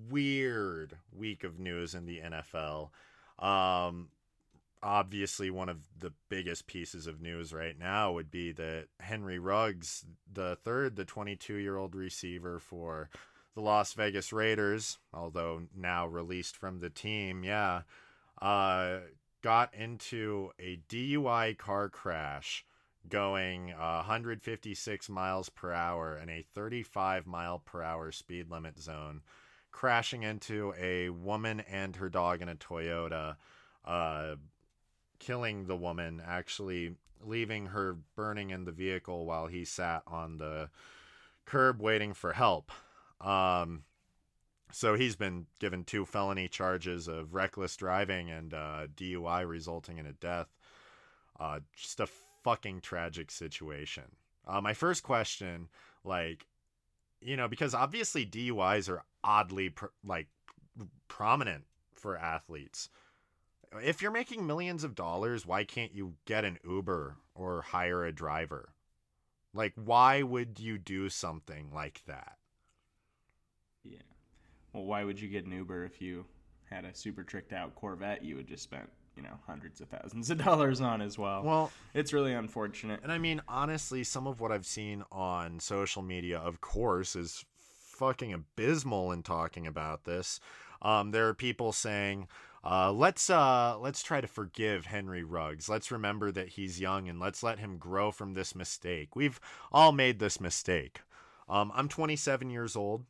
weird 0.10 0.98
week 1.12 1.44
of 1.44 1.60
news 1.60 1.96
in 1.96 2.06
the 2.06 2.20
NFL. 2.20 2.90
Um, 3.40 4.10
obviously, 4.84 5.50
one 5.50 5.70
of 5.70 5.80
the 6.00 6.14
biggest 6.30 6.68
pieces 6.68 7.08
of 7.08 7.22
news 7.22 7.54
right 7.54 7.78
now 7.78 8.12
would 8.12 8.30
be 8.30 8.52
that 8.54 8.88
Henry 9.00 9.40
Ruggs, 9.40 10.06
the 10.32 10.56
third, 10.64 10.96
the 10.96 11.06
22 11.06 11.56
year 11.56 11.78
old 11.78 11.96
receiver 11.96 12.60
for 12.60 13.10
the 13.56 13.62
Las 13.62 13.94
Vegas 13.94 14.34
Raiders, 14.34 15.00
although 15.14 15.64
now 15.76 16.06
released 16.06 16.58
from 16.58 16.80
the 16.80 16.90
team, 16.90 17.44
yeah, 17.44 17.82
uh, 18.42 18.98
got 19.42 19.74
into 19.74 20.52
a 20.60 20.80
DUI 20.90 21.58
car 21.58 21.90
crash 21.90 22.66
going 23.08 23.72
uh, 23.72 24.04
156 24.04 25.10
miles 25.10 25.50
per 25.50 25.72
hour 25.72 26.18
in 26.18 26.30
a 26.30 26.44
35 26.54 27.26
mile 27.26 27.60
per 27.60 27.82
hour 27.82 28.12
speed 28.12 28.50
limit 28.50 28.78
zone, 28.78 29.22
crashing 29.72 30.24
into 30.24 30.74
a 30.78 31.10
woman 31.10 31.62
and 31.62 31.96
her 31.96 32.10
dog 32.10 32.42
in 32.42 32.50
a 32.50 32.56
Toyota, 32.56 33.38
uh, 33.86 34.36
killing 35.20 35.68
the 35.68 35.78
woman, 35.78 36.22
actually 36.26 36.96
leaving 37.24 37.68
her 37.68 37.98
burning 38.16 38.50
in 38.50 38.66
the 38.66 38.72
vehicle 38.72 39.26
while 39.26 39.48
he 39.48 39.64
sat 39.64 40.04
on 40.08 40.40
the 40.40 40.70
curb 41.46 41.82
waiting 41.82 42.14
for 42.14 42.34
help. 42.34 42.72
Um, 43.22 43.84
so 44.72 44.96
he's 44.96 45.16
been 45.16 45.46
given 45.60 45.84
two 45.84 46.06
felony 46.06 46.48
charges 46.48 47.08
of 47.08 47.34
reckless 47.34 47.76
driving 47.76 48.30
and 48.30 48.54
uh, 48.54 48.88
DUI 48.96 49.48
resulting 49.48 49.98
in 49.98 50.06
a 50.06 50.14
death. 50.14 50.48
Uh, 51.40 51.60
just 51.76 52.00
a 52.00 52.08
fucking 52.44 52.82
tragic 52.82 53.32
situation. 53.32 54.04
Uh, 54.48 54.62
my 54.62 54.74
first 54.74 55.04
question, 55.04 55.70
like, 56.04 56.46
you 57.22 57.36
know, 57.36 57.48
because 57.48 57.74
obviously 57.74 58.26
DUIs 58.26 58.90
are 58.90 59.04
oddly 59.24 59.70
pr- 59.70 59.86
like 60.06 60.28
prominent 61.08 61.64
for 61.94 62.18
athletes. 62.18 62.90
If 63.82 64.02
you're 64.02 64.12
making 64.12 64.46
millions 64.46 64.84
of 64.84 64.96
dollars, 64.96 65.46
why 65.46 65.64
can't 65.64 65.94
you 65.94 66.14
get 66.26 66.46
an 66.46 66.60
Uber 66.64 67.18
or 67.34 67.62
hire 67.62 68.06
a 68.06 68.12
driver? 68.12 68.70
Like, 69.54 69.74
why 69.76 70.22
would 70.22 70.60
you 70.60 70.78
do 70.78 71.10
something 71.10 71.72
like 71.74 72.02
that? 72.08 72.38
Well, 74.76 74.84
why 74.84 75.06
would 75.06 75.22
you 75.22 75.30
get 75.30 75.46
an 75.46 75.54
Uber 75.54 75.86
if 75.86 76.02
you 76.02 76.26
had 76.70 76.84
a 76.84 76.94
super 76.94 77.24
tricked 77.24 77.54
out 77.54 77.74
Corvette 77.76 78.26
you 78.26 78.36
had 78.36 78.46
just 78.46 78.64
spent, 78.64 78.90
you 79.16 79.24
know, 79.24 79.40
hundreds 79.48 79.80
of 79.80 79.88
thousands 79.88 80.30
of 80.30 80.38
dollars 80.44 80.82
on 80.82 81.02
as 81.02 81.18
well? 81.18 81.44
Well, 81.44 81.72
it's 81.94 82.12
really 82.12 82.34
unfortunate. 82.34 83.00
And 83.02 83.10
I 83.10 83.18
mean, 83.18 83.42
honestly, 83.48 84.04
some 84.04 84.28
of 84.28 84.42
what 84.42 84.52
I've 84.52 84.66
seen 84.66 85.06
on 85.14 85.62
social 85.62 86.02
media, 86.02 86.38
of 86.38 86.60
course, 86.60 87.16
is 87.16 87.46
fucking 87.58 88.34
abysmal 88.34 89.14
in 89.14 89.24
talking 89.24 89.66
about 89.66 90.04
this. 90.04 90.42
Um, 90.82 91.12
there 91.12 91.30
are 91.30 91.34
people 91.34 91.72
saying, 91.72 92.28
uh, 92.62 92.92
"Let's 92.92 93.30
uh, 93.30 93.78
let's 93.80 94.04
try 94.04 94.20
to 94.20 94.28
forgive 94.28 94.88
Henry 94.88 95.24
Ruggs. 95.24 95.70
Let's 95.70 95.90
remember 95.90 96.34
that 96.34 96.50
he's 96.50 96.82
young 96.82 97.08
and 97.08 97.18
let's 97.18 97.42
let 97.42 97.60
him 97.60 97.78
grow 97.78 98.12
from 98.12 98.34
this 98.34 98.54
mistake. 98.54 99.16
We've 99.16 99.40
all 99.72 99.94
made 99.94 100.20
this 100.20 100.42
mistake. 100.42 101.00
Um, 101.48 101.72
I'm 101.74 101.88
27 101.88 102.50
years 102.50 102.76
old. 102.76 103.06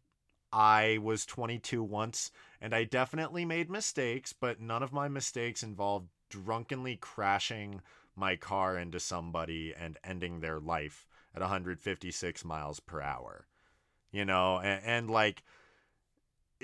I 0.56 1.00
was 1.02 1.26
22 1.26 1.84
once, 1.84 2.32
and 2.62 2.74
I 2.74 2.86
definitely 2.86 3.44
made 3.44 3.70
mistakes, 3.70 4.32
but 4.32 4.62
none 4.62 4.84
of 4.84 4.94
my 4.94 5.10
mistakes 5.10 5.64
involved 5.64 6.08
drunkenly 6.30 6.96
crashing 6.96 7.82
my 8.16 8.38
car 8.38 8.78
into 8.78 9.02
somebody 9.02 9.74
and 9.78 9.98
ending 10.02 10.40
their 10.40 10.62
life 10.62 11.10
at 11.36 11.42
156 11.42 12.46
miles 12.46 12.80
per 12.80 13.02
hour. 13.02 13.48
You 14.14 14.24
know, 14.24 14.60
and, 14.60 14.82
and 14.86 15.12
like 15.12 15.44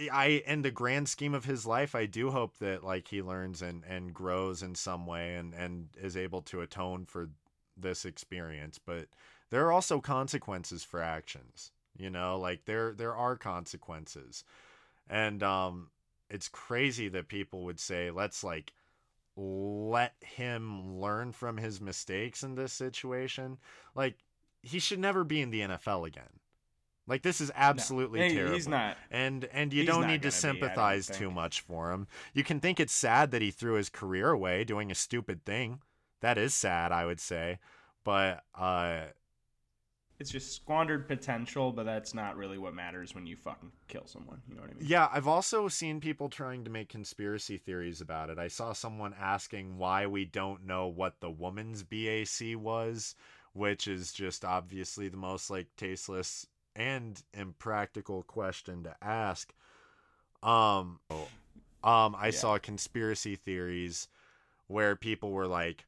I 0.10 0.42
in 0.48 0.62
the 0.62 0.72
grand 0.72 1.10
scheme 1.10 1.34
of 1.34 1.44
his 1.44 1.66
life, 1.66 1.94
I 1.94 2.06
do 2.06 2.32
hope 2.32 2.60
that 2.60 2.86
like 2.86 3.10
he 3.10 3.22
learns 3.22 3.62
and 3.62 3.84
and 3.84 4.14
grows 4.14 4.64
in 4.64 4.74
some 4.74 5.06
way 5.06 5.36
and 5.36 5.54
and 5.54 5.90
is 6.02 6.16
able 6.16 6.44
to 6.44 6.62
atone 6.62 7.04
for 7.04 7.30
this 7.76 8.06
experience, 8.06 8.80
but 8.80 9.10
there 9.50 9.66
are 9.66 9.74
also 9.74 10.00
consequences 10.00 10.86
for 10.86 11.02
actions. 11.02 11.74
You 11.98 12.10
know, 12.10 12.40
like 12.40 12.66
there 12.66 12.94
there 12.94 13.16
are 13.16 13.36
consequences. 13.36 14.44
And 15.10 15.44
um 15.44 15.90
it's 16.30 16.48
crazy 16.48 17.10
that 17.10 17.28
people 17.28 17.64
would 17.66 17.80
say 17.80 18.12
let's 18.12 18.44
like 18.44 18.74
let 19.36 20.14
him 20.22 21.00
learn 21.00 21.32
from 21.32 21.58
his 21.58 21.82
mistakes 21.82 22.44
in 22.44 22.56
this 22.56 22.74
situation. 22.74 23.58
Like 23.96 24.16
he 24.62 24.80
should 24.80 25.00
never 25.00 25.24
be 25.24 25.42
in 25.42 25.52
the 25.52 25.62
NFL 25.62 26.08
again. 26.08 26.40
Like 27.08 27.24
this 27.24 27.42
is 27.42 27.52
absolutely 27.56 28.20
No, 28.22 28.30
terrible. 28.30 28.54
He's 28.54 28.68
not. 28.68 28.98
And 29.10 29.46
and 29.52 29.74
you 29.74 29.84
don't 29.84 30.08
need 30.08 30.22
to 30.22 30.30
gonna 30.30 30.54
be, 30.54 30.60
sympathize 30.60 31.08
too 31.08 31.32
much 31.32 31.62
for 31.62 31.92
him. 31.92 32.08
You 32.34 32.44
can 32.44 32.60
think 32.60 32.80
it's 32.80 32.94
sad 32.94 33.32
that 33.32 33.42
he 33.42 33.52
threw 33.52 33.74
his 33.74 33.90
career 33.90 34.30
away 34.30 34.64
doing 34.64 34.92
a 34.92 34.96
stupid 34.96 35.44
thing. 35.46 35.82
that 36.22 36.38
is 36.38 36.54
sad, 36.54 36.92
I 36.92 37.06
would 37.06 37.20
say. 37.20 37.58
But 38.04 38.44
uh, 38.56 39.06
it's 40.22 40.30
just 40.30 40.56
squandered 40.56 41.08
potential, 41.08 41.72
but 41.72 41.84
that's 41.84 42.14
not 42.14 42.38
really 42.38 42.60
what 42.60 42.76
matters 42.76 43.16
when 43.16 43.26
you 43.26 43.36
fucking 43.36 43.72
kill 43.88 44.06
someone. 44.06 44.40
You 44.48 44.54
know 44.54 44.62
what 44.62 44.70
I 44.70 44.74
mean? 44.76 44.86
Yeah, 44.88 45.10
I've 45.12 45.28
also 45.28 45.68
seen 45.68 46.00
people 46.00 46.30
trying 46.30 46.64
to 46.64 46.70
make 46.70 46.90
conspiracy 46.90 47.58
theories 47.58 48.02
about 48.02 48.30
it. 48.30 48.38
I 48.38 48.48
saw 48.48 48.72
someone 48.74 49.16
asking 49.20 49.80
why 49.80 50.06
we 50.06 50.26
don't 50.26 50.68
know 50.68 50.88
what 50.88 51.22
the 51.22 51.32
woman's 51.32 51.82
BAC 51.82 52.56
was, 52.56 53.16
which 53.54 53.88
is 53.88 54.14
just 54.14 54.46
obviously 54.46 55.10
the 55.10 55.18
most 55.18 55.50
like 55.50 55.76
tasteless 55.76 56.46
and 56.76 57.20
impractical 57.34 58.22
question 58.22 58.84
to 58.84 58.96
ask. 59.02 59.52
Um, 60.44 61.00
um, 61.84 62.16
I 62.16 62.26
yeah. 62.26 62.32
saw 62.32 62.60
conspiracy 62.60 63.36
theories 63.38 64.08
where 64.68 64.96
people 64.96 65.32
were 65.32 65.48
like, 65.48 65.88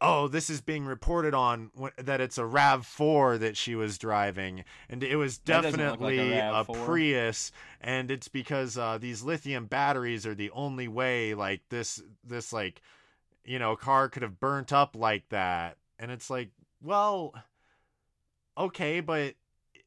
oh, 0.00 0.28
this 0.28 0.48
is 0.48 0.60
being 0.60 0.86
reported 0.86 1.34
on 1.34 1.70
that 1.98 2.20
it's 2.20 2.38
a 2.38 2.42
RAV4 2.42 3.38
that 3.40 3.56
she 3.56 3.74
was 3.74 3.98
driving. 3.98 4.64
And 4.88 5.02
it 5.02 5.16
was 5.16 5.38
definitely 5.38 6.30
like 6.30 6.42
a, 6.42 6.64
a, 6.68 6.84
Prius. 6.84 7.52
And 7.80 8.10
it's 8.10 8.28
because 8.28 8.78
uh, 8.78 8.98
these 8.98 9.22
lithium 9.22 9.66
batteries 9.66 10.26
are 10.26 10.34
the 10.34 10.50
only 10.52 10.88
way, 10.88 11.34
like, 11.34 11.62
this, 11.68 12.02
this, 12.24 12.52
like, 12.52 12.80
you 13.44 13.58
know, 13.58 13.76
car 13.76 14.08
could 14.08 14.22
have 14.22 14.40
burnt 14.40 14.72
up 14.72 14.96
like 14.96 15.28
that. 15.28 15.76
And 15.98 16.10
it's 16.10 16.30
like, 16.30 16.50
well, 16.82 17.34
okay, 18.56 19.00
but 19.00 19.34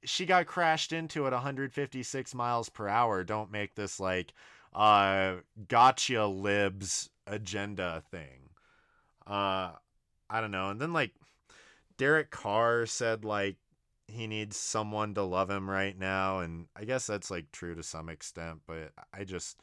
she 0.04 0.26
got 0.26 0.46
crashed 0.46 0.94
into 0.94 1.26
at 1.26 1.34
156 1.34 2.36
miles 2.36 2.70
per 2.70 2.88
hour. 2.88 3.24
Don't 3.24 3.52
make 3.52 3.74
this, 3.74 4.00
like, 4.00 4.34
uh, 4.74 5.36
gotcha 5.68 6.28
libs 6.28 7.10
agenda 7.26 8.04
thing. 8.12 8.50
Uh, 9.26 9.72
I 10.34 10.42
don't 10.42 10.52
know. 10.52 10.72
And 10.72 10.82
then 10.82 10.94
like 10.94 11.12
Derek 11.98 12.32
Carr 12.32 12.88
said 12.88 13.24
like 13.24 13.58
he 14.08 14.26
needs 14.26 14.58
someone 14.58 15.14
to 15.14 15.22
love 15.22 15.50
him 15.50 15.70
right 15.70 15.98
now 15.98 16.40
and 16.40 16.66
I 16.76 16.86
guess 16.86 17.06
that's 17.06 17.30
like 17.30 17.52
true 17.52 17.76
to 17.76 17.84
some 17.84 18.10
extent, 18.10 18.62
but 18.66 18.92
I 19.14 19.26
just 19.26 19.62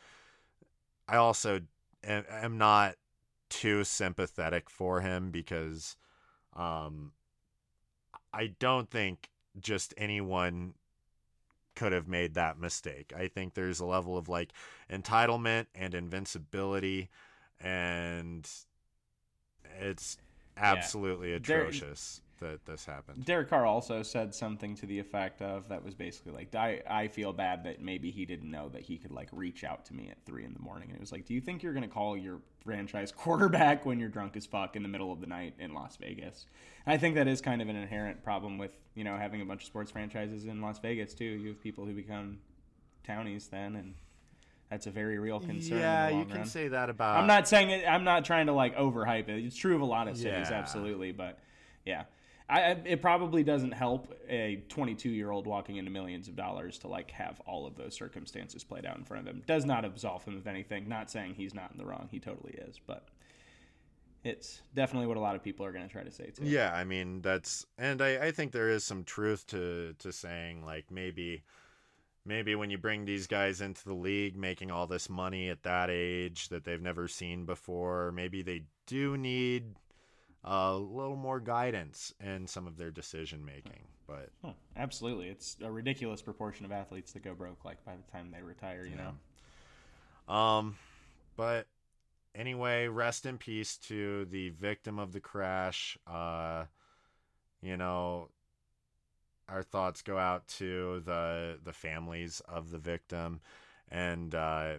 I 1.08 1.16
also 1.16 1.60
am, 2.04 2.56
not 2.56 2.94
too 3.48 3.82
sympathetic 3.82 4.70
for 4.70 5.00
him 5.00 5.32
because 5.32 5.96
um 6.54 7.12
I 8.32 8.54
don't 8.60 8.88
think 8.88 9.28
just 9.60 9.92
anyone 9.96 10.74
could 11.74 11.90
have 11.90 12.06
made 12.06 12.34
that 12.34 12.60
mistake. 12.60 13.12
I 13.16 13.26
think 13.26 13.54
there's 13.54 13.80
a 13.80 13.84
level 13.84 14.16
of 14.16 14.28
like 14.28 14.52
entitlement 14.88 15.66
and 15.74 15.94
invincibility 15.94 17.10
and 17.60 18.48
it's 19.80 20.16
absolutely 20.57 21.30
yeah. 21.30 21.36
atrocious 21.36 22.20
there, 22.40 22.53
that 22.53 22.66
this 22.66 22.84
happened. 22.84 23.24
Derek 23.24 23.51
Carr 23.51 23.66
also 23.66 24.03
said 24.03 24.34
something 24.34 24.74
to 24.76 24.86
the 24.86 24.98
effect 24.98 25.42
of 25.42 25.68
that 25.68 25.84
was 25.84 25.94
basically 25.94 26.32
like, 26.32 26.55
I, 26.55 26.82
I 26.88 27.09
feel 27.09 27.32
bad 27.32 27.64
that 27.64 27.82
maybe 27.82 28.11
he 28.11 28.24
didn't 28.24 28.51
know 28.51 28.68
that 28.70 28.82
he 28.82 28.96
could 28.96 29.11
like 29.11 29.28
reach 29.32 29.64
out 29.64 29.84
to 29.86 29.94
me 29.94 30.09
at 30.11 30.24
three 30.24 30.44
in 30.44 30.55
the 30.55 30.61
morning. 30.61 30.88
And 30.88 30.96
it 30.96 31.01
was 31.01 31.12
like, 31.12 31.26
do 31.26 31.34
you 31.34 31.40
think 31.40 31.62
you're 31.62 31.72
going 31.72 31.82
to 31.82 31.88
call 31.88 32.16
your 32.16 32.40
franchise 32.64 33.12
quarterback 33.16 33.84
when 33.84 34.01
you're 34.01 34.09
drunk 34.09 34.36
as 34.36 34.46
fuck 34.46 34.76
in 34.76 34.82
the 34.82 34.88
middle 34.88 35.12
of 35.12 35.20
the 35.20 35.26
night 35.26 35.55
in 35.59 35.74
Las 35.74 35.96
Vegas? 35.96 36.46
And 36.86 36.94
I 36.94 36.98
think 36.98 37.14
that 37.16 37.28
is 37.28 37.40
kind 37.40 37.61
of 37.61 37.68
an 37.68 37.76
inherent 37.76 38.22
problem 38.24 38.59
with, 38.59 38.76
you 38.94 39.05
know, 39.05 39.16
having 39.16 39.40
a 39.40 39.44
bunch 39.44 39.62
of 39.62 39.66
sports 39.66 39.90
franchises 39.90 40.44
in 40.44 40.61
Las 40.61 40.78
Vegas 40.78 41.14
too. 41.14 41.24
You 41.24 41.48
have 41.48 41.61
people 41.61 41.84
who 41.84 41.94
become 41.94 42.38
townies 43.05 43.48
then 43.48 43.76
and 43.76 43.94
that's 44.70 44.86
a 44.86 44.90
very 44.90 45.18
real 45.18 45.40
concern. 45.40 45.78
Yeah, 45.78 46.08
you 46.10 46.24
can 46.24 46.38
run. 46.38 46.46
say 46.46 46.68
that 46.68 46.90
about. 46.90 47.18
I'm 47.18 47.26
not 47.26 47.48
saying 47.48 47.70
it. 47.70 47.84
I'm 47.86 48.04
not 48.04 48.24
trying 48.24 48.46
to 48.46 48.52
like 48.52 48.76
overhype 48.76 49.28
it. 49.28 49.44
It's 49.44 49.56
true 49.56 49.74
of 49.74 49.80
a 49.80 49.86
lot 49.86 50.06
of 50.06 50.16
cities, 50.16 50.48
yeah. 50.48 50.56
absolutely. 50.56 51.10
But 51.10 51.40
yeah, 51.84 52.04
I, 52.48 52.76
it 52.84 53.02
probably 53.02 53.42
doesn't 53.42 53.72
help 53.72 54.14
a 54.28 54.62
22 54.68 55.08
year 55.08 55.32
old 55.32 55.48
walking 55.48 55.76
into 55.76 55.90
millions 55.90 56.28
of 56.28 56.36
dollars 56.36 56.78
to 56.78 56.88
like 56.88 57.10
have 57.10 57.40
all 57.46 57.66
of 57.66 57.76
those 57.76 57.94
circumstances 57.94 58.62
played 58.62 58.86
out 58.86 58.96
in 58.96 59.04
front 59.04 59.26
of 59.26 59.34
him. 59.34 59.42
Does 59.44 59.64
not 59.64 59.84
absolve 59.84 60.24
him 60.24 60.36
of 60.36 60.46
anything. 60.46 60.88
Not 60.88 61.10
saying 61.10 61.34
he's 61.34 61.52
not 61.52 61.72
in 61.72 61.78
the 61.78 61.84
wrong. 61.84 62.08
He 62.08 62.20
totally 62.20 62.52
is. 62.52 62.78
But 62.86 63.08
it's 64.22 64.62
definitely 64.72 65.08
what 65.08 65.16
a 65.16 65.20
lot 65.20 65.34
of 65.34 65.42
people 65.42 65.66
are 65.66 65.72
going 65.72 65.86
to 65.86 65.92
try 65.92 66.04
to 66.04 66.12
say 66.12 66.26
too. 66.26 66.44
Yeah, 66.44 66.72
I 66.72 66.84
mean 66.84 67.22
that's, 67.22 67.66
and 67.76 68.00
I, 68.00 68.26
I 68.26 68.30
think 68.30 68.52
there 68.52 68.68
is 68.68 68.84
some 68.84 69.02
truth 69.02 69.48
to 69.48 69.94
to 69.98 70.12
saying 70.12 70.64
like 70.64 70.92
maybe 70.92 71.42
maybe 72.24 72.54
when 72.54 72.70
you 72.70 72.78
bring 72.78 73.04
these 73.04 73.26
guys 73.26 73.60
into 73.60 73.84
the 73.84 73.94
league 73.94 74.36
making 74.36 74.70
all 74.70 74.86
this 74.86 75.08
money 75.08 75.48
at 75.48 75.62
that 75.62 75.90
age 75.90 76.48
that 76.48 76.64
they've 76.64 76.80
never 76.80 77.08
seen 77.08 77.44
before, 77.44 78.12
maybe 78.12 78.42
they 78.42 78.64
do 78.86 79.16
need 79.16 79.76
a 80.44 80.74
little 80.74 81.16
more 81.16 81.40
guidance 81.40 82.14
in 82.20 82.46
some 82.46 82.66
of 82.66 82.76
their 82.76 82.90
decision 82.90 83.44
making. 83.44 83.88
But 84.06 84.30
oh, 84.42 84.54
absolutely, 84.76 85.28
it's 85.28 85.56
a 85.62 85.70
ridiculous 85.70 86.22
proportion 86.22 86.64
of 86.64 86.72
athletes 86.72 87.12
that 87.12 87.22
go 87.22 87.34
broke 87.34 87.64
like 87.64 87.84
by 87.84 87.92
the 87.96 88.10
time 88.10 88.30
they 88.34 88.42
retire. 88.42 88.84
You 88.84 88.96
yeah. 88.96 89.12
know. 90.28 90.34
Um, 90.34 90.76
but 91.36 91.66
anyway, 92.34 92.88
rest 92.88 93.26
in 93.26 93.38
peace 93.38 93.76
to 93.88 94.24
the 94.26 94.50
victim 94.50 94.98
of 94.98 95.12
the 95.12 95.20
crash. 95.20 95.96
Uh, 96.06 96.64
you 97.62 97.76
know, 97.76 98.30
our 99.51 99.62
thoughts 99.62 100.03
go 100.03 100.18
out 100.18 100.46
to 100.48 101.03
the 101.05 101.59
the 101.62 101.72
families 101.72 102.40
of 102.48 102.70
the 102.70 102.78
victim, 102.78 103.40
and 103.90 104.34
uh, 104.34 104.74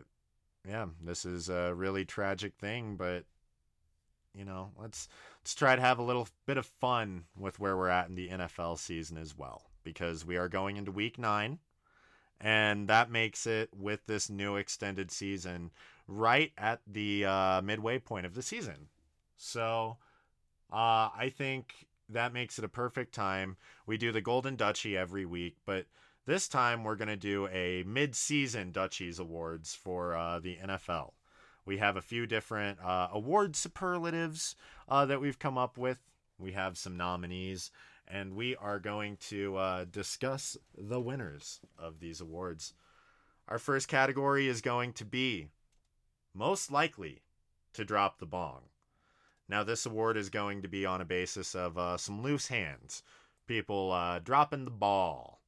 yeah, 0.68 0.86
this 1.04 1.26
is 1.26 1.50
a 1.50 1.74
really 1.74 2.06
tragic 2.06 2.56
thing. 2.56 2.96
But 2.96 3.26
you 4.34 4.46
know, 4.46 4.72
let's 4.78 5.08
let's 5.42 5.56
try 5.56 5.76
to 5.76 5.82
have 5.82 6.00
a 6.00 6.04
little 6.04 6.28
bit 6.46 6.58
of 6.58 6.66
fun 6.66 7.26
with 7.38 7.60
where 7.60 7.76
we're 7.76 7.90
at 7.90 8.10
in 8.10 8.16
the 8.16 8.30
NFL 8.30 8.80
season 8.80 9.18
as 9.18 9.38
well, 9.38 9.64
because 9.84 10.26
we 10.26 10.38
are 10.38 10.50
going 10.50 10.78
into 10.78 10.92
Week 10.92 11.18
Nine, 11.18 11.60
and 12.40 12.88
that 12.88 13.12
makes 13.12 13.46
it 13.46 13.70
with 13.76 14.06
this 14.06 14.30
new 14.30 14.56
extended 14.56 15.12
season 15.12 15.72
right 16.08 16.52
at 16.58 16.82
the 16.88 17.26
uh, 17.26 17.62
midway 17.62 18.00
point 18.00 18.26
of 18.26 18.36
the 18.36 18.42
season. 18.42 18.88
So 19.38 19.98
uh, 20.72 21.10
I 21.16 21.32
think 21.36 21.88
that 22.12 22.34
makes 22.34 22.60
it 22.60 22.66
a 22.66 22.70
perfect 22.70 23.14
time. 23.14 23.58
We 23.86 23.98
do 23.98 24.12
the 24.12 24.22
Golden 24.22 24.58
Dutchie 24.58 24.96
every 24.96 25.26
week, 25.26 25.58
but 25.66 25.86
this 26.26 26.48
time 26.48 26.84
we're 26.84 26.96
going 26.96 27.08
to 27.08 27.16
do 27.16 27.48
a 27.48 27.84
mid-season 27.84 28.72
Dutchies 28.72 29.20
Awards 29.20 29.74
for 29.74 30.16
uh, 30.16 30.40
the 30.40 30.58
NFL. 30.58 31.14
We 31.66 31.78
have 31.78 31.96
a 31.96 32.02
few 32.02 32.26
different 32.26 32.80
uh, 32.80 33.10
award 33.12 33.56
superlatives 33.56 34.56
uh, 34.90 35.06
that 35.06 35.22
we've 35.22 35.40
come 35.40 35.58
up 35.58 35.78
with. 35.78 36.00
We 36.38 36.52
have 36.54 36.78
some 36.78 36.98
nominees, 36.98 37.72
and 38.08 38.36
we 38.36 38.56
are 38.56 38.80
going 38.80 39.18
to 39.30 39.58
uh, 39.58 39.86
discuss 39.86 40.58
the 40.78 41.00
winners 41.00 41.60
of 41.78 42.00
these 42.00 42.20
awards. 42.20 42.74
Our 43.48 43.60
first 43.60 43.88
category 43.88 44.48
is 44.48 44.62
going 44.62 44.94
to 44.94 45.06
be 45.06 45.50
most 46.34 46.72
likely 46.72 47.22
to 47.74 47.86
drop 47.86 48.20
the 48.20 48.26
bong. 48.26 48.62
Now, 49.52 49.66
this 49.66 49.86
award 49.86 50.16
is 50.16 50.30
going 50.30 50.62
to 50.62 50.70
be 50.70 50.86
on 50.86 51.02
a 51.02 51.06
basis 51.06 51.56
of 51.56 51.78
uh, 51.78 51.98
some 51.98 52.24
loose 52.24 52.48
hands, 52.48 53.04
people 53.48 53.92
uh, 53.92 54.20
dropping 54.20 54.64
the 54.64 54.72
ball. 54.72 55.42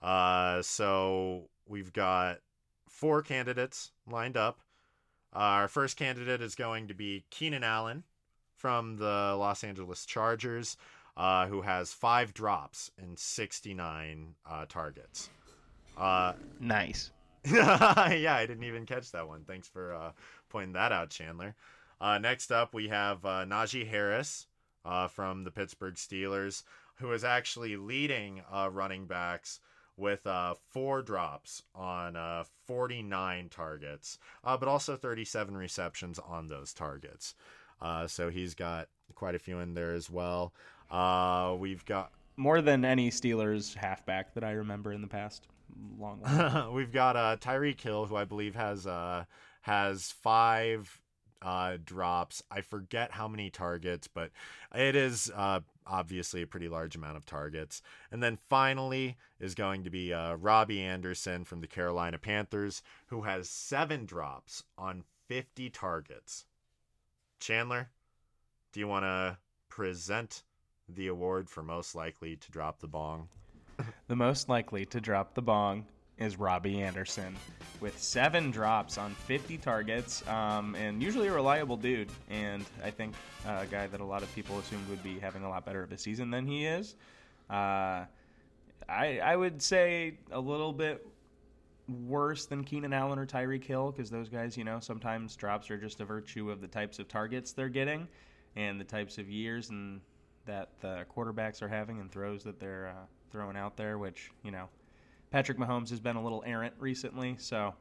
Uh, 0.00 0.62
so 0.62 1.48
we've 1.66 1.92
got 1.92 2.38
four 2.88 3.22
candidates 3.22 3.90
lined 4.08 4.36
up. 4.36 4.60
our 5.32 5.66
first 5.66 5.96
candidate 5.96 6.40
is 6.40 6.54
going 6.54 6.86
to 6.86 6.94
be 6.94 7.24
Keenan 7.30 7.64
Allen 7.64 8.04
from 8.54 8.98
the 8.98 9.34
Los 9.36 9.64
Angeles 9.64 10.06
Chargers, 10.06 10.76
uh, 11.16 11.48
who 11.48 11.62
has 11.62 11.92
five 11.92 12.32
drops 12.32 12.92
and 13.02 13.18
69 13.18 14.36
uh, 14.48 14.64
targets. 14.68 15.28
Uh, 15.98 16.34
nice. 16.60 17.10
yeah, 17.44 18.36
I 18.36 18.46
didn't 18.46 18.62
even 18.62 18.86
catch 18.86 19.10
that 19.10 19.26
one. 19.26 19.42
Thanks 19.42 19.66
for 19.66 20.12
pointing 20.50 20.74
that 20.74 20.92
out, 20.92 21.10
Chandler. 21.10 21.56
Uh, 22.00 22.18
next 22.18 22.50
up, 22.50 22.72
we 22.72 22.88
have 22.88 23.24
uh, 23.24 23.44
Najee 23.44 23.86
Harris 23.86 24.46
uh, 24.84 25.06
from 25.06 25.44
the 25.44 25.50
Pittsburgh 25.50 25.94
Steelers, 25.94 26.62
who 26.96 27.12
is 27.12 27.24
actually 27.24 27.76
leading 27.76 28.42
uh, 28.50 28.70
running 28.72 29.06
backs 29.06 29.60
with 29.96 30.26
uh, 30.26 30.54
four 30.70 31.02
drops 31.02 31.62
on 31.74 32.16
uh, 32.16 32.44
49 32.66 33.50
targets, 33.50 34.18
but 34.42 34.64
also 34.64 34.96
37 34.96 35.54
receptions 35.54 36.18
on 36.18 36.48
those 36.48 36.72
targets. 36.72 37.34
so 38.06 38.30
he's 38.30 38.54
got 38.54 38.88
quite 39.14 39.34
a 39.34 39.38
few 39.38 39.58
in 39.58 39.74
there 39.74 39.92
as 39.92 40.08
well. 40.08 40.54
we've 41.58 41.84
got 41.84 42.12
more 42.38 42.62
than 42.62 42.86
any 42.86 43.10
Steelers 43.10 43.74
halfback 43.74 44.32
that 44.32 44.44
I 44.44 44.52
remember 44.52 44.94
in 44.94 45.02
the 45.02 45.06
past. 45.06 45.46
Long. 45.98 46.72
we've 46.72 46.92
got 46.92 47.16
uh, 47.16 47.36
Tyreek 47.38 47.80
Hill, 47.80 48.06
who 48.06 48.16
I 48.16 48.24
believe 48.24 48.54
has 48.54 48.88
has 49.62 50.10
five 50.22 50.98
uh, 51.42 51.76
drops. 51.84 52.42
I 52.50 52.60
forget 52.60 53.12
how 53.12 53.28
many 53.28 53.50
targets, 53.50 54.08
but 54.08 54.30
it 54.74 54.96
is 54.96 55.30
uh, 55.34 55.60
obviously 55.86 56.42
a 56.42 56.46
pretty 56.46 56.68
large 56.68 56.96
amount 56.96 57.16
of 57.16 57.26
targets. 57.26 57.82
And 58.10 58.22
then 58.22 58.38
finally 58.48 59.16
is 59.38 59.54
going 59.54 59.84
to 59.84 59.90
be 59.90 60.12
uh, 60.12 60.34
Robbie 60.36 60.82
Anderson 60.82 61.44
from 61.44 61.60
the 61.60 61.66
Carolina 61.66 62.18
Panthers, 62.18 62.82
who 63.06 63.22
has 63.22 63.48
seven 63.48 64.04
drops 64.04 64.62
on 64.76 65.04
50 65.28 65.70
targets. 65.70 66.46
Chandler, 67.38 67.90
do 68.72 68.80
you 68.80 68.88
want 68.88 69.04
to 69.04 69.38
present 69.68 70.42
the 70.88 71.06
award 71.06 71.48
for 71.48 71.62
most 71.62 71.94
likely 71.94 72.36
to 72.36 72.50
drop 72.50 72.80
the 72.80 72.88
bong? 72.88 73.28
The 74.08 74.16
most 74.16 74.48
likely 74.48 74.84
to 74.86 75.00
drop 75.00 75.32
the 75.32 75.40
bong 75.40 75.86
is 76.20 76.38
Robbie 76.38 76.82
Anderson 76.82 77.34
with 77.80 77.98
seven 77.98 78.50
drops 78.50 78.98
on 78.98 79.14
50 79.14 79.56
targets, 79.58 80.26
um, 80.28 80.74
and 80.74 81.02
usually 81.02 81.28
a 81.28 81.32
reliable 81.32 81.78
dude. 81.78 82.10
And 82.28 82.64
I 82.84 82.90
think 82.90 83.14
a 83.46 83.66
guy 83.66 83.86
that 83.86 84.00
a 84.00 84.04
lot 84.04 84.22
of 84.22 84.32
people 84.34 84.58
assumed 84.58 84.88
would 84.90 85.02
be 85.02 85.18
having 85.18 85.42
a 85.44 85.48
lot 85.48 85.64
better 85.64 85.82
of 85.82 85.90
a 85.90 85.98
season 85.98 86.30
than 86.30 86.46
he 86.46 86.66
is. 86.66 86.94
Uh, 87.48 88.04
I 88.88 89.20
I 89.24 89.34
would 89.34 89.62
say 89.62 90.18
a 90.30 90.40
little 90.40 90.72
bit 90.72 91.06
worse 91.88 92.46
than 92.46 92.64
Keenan 92.64 92.92
Allen 92.92 93.18
or 93.18 93.26
Tyreek 93.26 93.64
Hill 93.64 93.90
because 93.90 94.10
those 94.10 94.28
guys, 94.28 94.56
you 94.56 94.64
know, 94.64 94.78
sometimes 94.78 95.34
drops 95.36 95.70
are 95.70 95.78
just 95.78 96.00
a 96.00 96.04
virtue 96.04 96.50
of 96.50 96.60
the 96.60 96.68
types 96.68 96.98
of 96.98 97.08
targets 97.08 97.52
they're 97.52 97.68
getting 97.68 98.06
and 98.56 98.78
the 98.78 98.84
types 98.84 99.18
of 99.18 99.28
years 99.28 99.70
and 99.70 100.00
that 100.46 100.68
the 100.80 101.04
quarterbacks 101.14 101.62
are 101.62 101.68
having 101.68 101.98
and 101.98 102.12
throws 102.12 102.44
that 102.44 102.60
they're 102.60 102.88
uh, 102.88 103.06
throwing 103.32 103.56
out 103.56 103.76
there, 103.76 103.98
which 103.98 104.30
you 104.44 104.50
know 104.50 104.68
Patrick 105.30 105.58
Mahomes 105.58 105.90
has 105.90 106.00
been 106.00 106.16
a 106.16 106.22
little 106.22 106.42
errant 106.44 106.74
recently, 106.78 107.36
so 107.38 107.74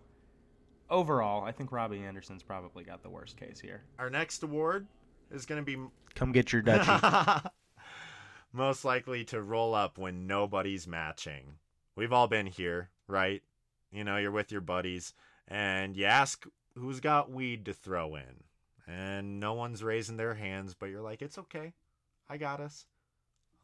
overall, 0.90 1.44
I 1.44 1.52
think 1.52 1.72
Robbie 1.72 2.00
Anderson's 2.00 2.44
probably 2.44 2.84
got 2.84 3.02
the 3.04 3.10
worst 3.10 3.38
case 3.38 3.60
here. 3.60 3.84
Our 3.98 4.10
next 4.10 4.44
award 4.44 4.88
is 5.32 5.46
going 5.46 5.64
to 5.64 5.66
be 5.66 5.78
Come 6.16 6.32
get 6.32 6.54
your 6.54 6.62
Dutchie. 6.62 7.50
most 8.54 8.84
likely 8.86 9.24
to 9.26 9.42
roll 9.42 9.74
up 9.76 9.98
when 9.98 10.28
nobody's 10.28 10.88
matching. 10.88 11.56
We've 11.96 12.14
all 12.14 12.28
been 12.28 12.48
here, 12.48 12.90
right? 13.08 13.42
You 13.92 14.04
know, 14.04 14.18
you're 14.18 14.32
with 14.32 14.52
your 14.52 14.62
buddies 14.62 15.14
and 15.48 15.96
you 15.96 16.06
ask 16.06 16.46
who's 16.76 17.00
got 17.00 17.32
weed 17.32 17.66
to 17.66 17.74
throw 17.74 18.16
in. 18.16 18.44
And 18.88 19.40
no 19.40 19.54
one's 19.54 19.84
raising 19.84 20.18
their 20.18 20.34
hands, 20.34 20.74
but 20.74 20.88
you're 20.88 21.02
like, 21.02 21.22
it's 21.22 21.38
okay. 21.38 21.74
I 22.28 22.38
got 22.38 22.60
us. 22.60 22.86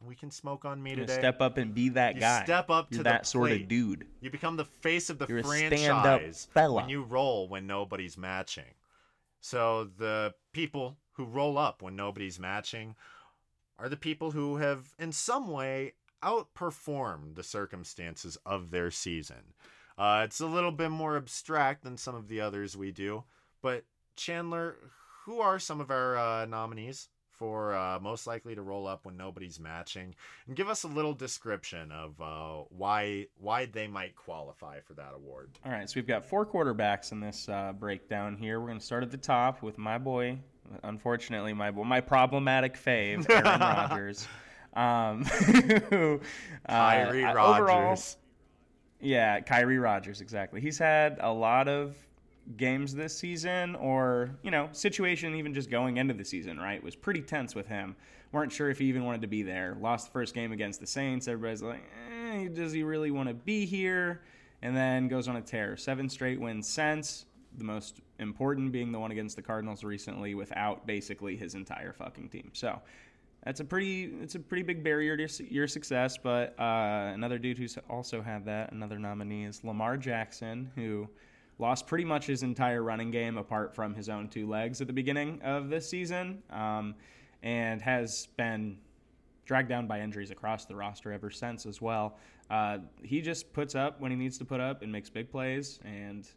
We 0.04 0.14
can 0.14 0.30
smoke 0.30 0.64
on 0.64 0.82
me 0.82 0.94
today. 0.94 1.14
step 1.14 1.40
up 1.40 1.56
and 1.56 1.74
be 1.74 1.88
that 1.90 2.14
You 2.16 2.20
guy. 2.20 2.44
step 2.44 2.70
up 2.70 2.88
You're 2.90 2.98
to 2.98 3.04
that 3.04 3.26
sort 3.26 3.50
of 3.52 3.66
dude. 3.68 4.06
You 4.20 4.30
become 4.30 4.56
the 4.56 4.64
face 4.64 5.08
of 5.10 5.18
the 5.18 5.26
You're 5.26 5.38
a 5.38 5.42
franchise 5.44 5.80
stand-up 5.80 6.22
fella. 6.52 6.74
when 6.82 6.88
you 6.90 7.02
roll 7.02 7.48
when 7.48 7.66
nobody's 7.66 8.16
matching. 8.18 8.74
So 9.40 9.84
the 9.98 10.34
people 10.52 10.96
who 11.12 11.24
roll 11.24 11.56
up 11.56 11.80
when 11.82 11.96
nobody's 11.96 12.38
matching 12.38 12.94
are 13.78 13.88
the 13.88 13.96
people 13.96 14.32
who 14.32 14.56
have 14.56 14.92
in 14.98 15.12
some 15.12 15.48
way 15.48 15.94
outperformed 16.22 17.34
the 17.34 17.42
circumstances 17.42 18.36
of 18.44 18.70
their 18.70 18.90
season. 18.90 19.54
Uh, 19.98 20.22
it's 20.24 20.40
a 20.40 20.46
little 20.46 20.72
bit 20.72 20.90
more 20.90 21.16
abstract 21.16 21.82
than 21.84 21.96
some 21.96 22.14
of 22.14 22.28
the 22.28 22.40
others 22.40 22.76
we 22.76 22.90
do, 22.90 23.24
but 23.62 23.84
Chandler, 24.14 24.76
who 25.24 25.40
are 25.40 25.58
some 25.58 25.80
of 25.80 25.90
our 25.90 26.16
uh, 26.18 26.44
nominees 26.44 27.08
for 27.36 27.74
uh, 27.74 27.98
most 28.00 28.26
likely 28.26 28.54
to 28.54 28.62
roll 28.62 28.86
up 28.86 29.04
when 29.04 29.16
nobody's 29.16 29.60
matching? 29.60 30.14
And 30.46 30.56
give 30.56 30.68
us 30.68 30.82
a 30.84 30.88
little 30.88 31.14
description 31.14 31.92
of 31.92 32.20
uh, 32.20 32.64
why 32.70 33.26
why 33.38 33.66
they 33.66 33.86
might 33.86 34.16
qualify 34.16 34.80
for 34.80 34.94
that 34.94 35.12
award. 35.14 35.50
All 35.64 35.72
right, 35.72 35.88
so 35.88 35.94
we've 35.96 36.06
got 36.06 36.24
four 36.24 36.44
quarterbacks 36.46 37.12
in 37.12 37.20
this 37.20 37.48
uh, 37.48 37.72
breakdown 37.78 38.36
here. 38.36 38.60
We're 38.60 38.66
going 38.68 38.78
to 38.78 38.84
start 38.84 39.02
at 39.02 39.10
the 39.10 39.16
top 39.16 39.62
with 39.62 39.78
my 39.78 39.98
boy, 39.98 40.38
unfortunately, 40.82 41.52
my 41.52 41.70
boy, 41.70 41.84
my 41.84 42.00
problematic 42.00 42.74
fave, 42.76 43.28
Aaron 43.30 43.60
Rodgers. 43.60 44.26
Um, 44.74 45.24
who, 45.90 46.20
uh, 46.68 46.72
Kyrie 46.72 47.24
I- 47.24 47.32
Rogers. 47.34 47.60
overall- 47.60 47.98
Yeah, 49.00 49.40
Kyrie 49.40 49.78
Rogers, 49.78 50.20
exactly. 50.20 50.60
He's 50.60 50.78
had 50.78 51.18
a 51.20 51.32
lot 51.32 51.68
of 51.68 51.96
games 52.56 52.94
this 52.94 53.16
season, 53.16 53.74
or, 53.76 54.30
you 54.42 54.50
know, 54.50 54.68
situation 54.72 55.34
even 55.34 55.52
just 55.52 55.70
going 55.70 55.96
into 55.96 56.14
the 56.14 56.24
season, 56.24 56.58
right? 56.58 56.82
Was 56.82 56.94
pretty 56.94 57.22
tense 57.22 57.54
with 57.54 57.66
him. 57.66 57.96
Weren't 58.32 58.52
sure 58.52 58.70
if 58.70 58.78
he 58.78 58.86
even 58.86 59.04
wanted 59.04 59.22
to 59.22 59.26
be 59.26 59.42
there. 59.42 59.76
Lost 59.80 60.06
the 60.06 60.12
first 60.12 60.34
game 60.34 60.52
against 60.52 60.80
the 60.80 60.86
Saints. 60.86 61.28
Everybody's 61.28 61.62
like, 61.62 61.82
eh, 62.10 62.48
does 62.48 62.72
he 62.72 62.82
really 62.82 63.10
want 63.10 63.28
to 63.28 63.34
be 63.34 63.66
here? 63.66 64.22
And 64.62 64.76
then 64.76 65.08
goes 65.08 65.28
on 65.28 65.36
a 65.36 65.40
tear. 65.40 65.76
Seven 65.76 66.08
straight 66.08 66.40
wins 66.40 66.68
since. 66.68 67.26
The 67.58 67.64
most 67.64 68.00
important 68.18 68.72
being 68.72 68.92
the 68.92 68.98
one 68.98 69.10
against 69.10 69.36
the 69.36 69.42
Cardinals 69.42 69.82
recently 69.84 70.34
without 70.34 70.86
basically 70.86 71.36
his 71.36 71.54
entire 71.54 71.92
fucking 71.92 72.28
team. 72.28 72.50
So 72.52 72.80
that's 73.44 73.60
a 73.60 73.64
pretty 73.64 74.12
it's 74.20 74.34
a 74.34 74.40
pretty 74.40 74.64
big 74.64 74.82
barrier 74.82 75.16
to 75.16 75.52
your 75.52 75.68
success. 75.68 76.18
But 76.18 76.58
uh, 76.58 77.12
another 77.14 77.38
dude 77.38 77.58
who's 77.58 77.78
also 77.88 78.20
had 78.20 78.44
that, 78.46 78.72
another 78.72 78.98
nominee 78.98 79.44
is 79.44 79.64
Lamar 79.64 79.96
Jackson, 79.96 80.70
who 80.74 81.08
lost 81.58 81.86
pretty 81.86 82.04
much 82.04 82.26
his 82.26 82.42
entire 82.42 82.82
running 82.82 83.10
game 83.10 83.38
apart 83.38 83.74
from 83.74 83.94
his 83.94 84.08
own 84.08 84.28
two 84.28 84.48
legs 84.48 84.80
at 84.80 84.86
the 84.86 84.92
beginning 84.92 85.40
of 85.42 85.68
this 85.68 85.88
season, 85.88 86.42
um, 86.50 86.94
and 87.42 87.80
has 87.80 88.26
been 88.36 88.78
dragged 89.46 89.68
down 89.68 89.86
by 89.86 90.00
injuries 90.00 90.30
across 90.30 90.66
the 90.66 90.74
roster 90.74 91.12
ever 91.12 91.30
since 91.30 91.66
as 91.66 91.80
well. 91.80 92.18
Uh, 92.50 92.78
he 93.02 93.20
just 93.20 93.52
puts 93.52 93.74
up 93.74 94.00
when 94.00 94.10
he 94.10 94.16
needs 94.16 94.38
to 94.38 94.44
put 94.44 94.60
up 94.60 94.82
and 94.82 94.90
makes 94.90 95.08
big 95.08 95.30
plays 95.30 95.78
and 95.84 96.28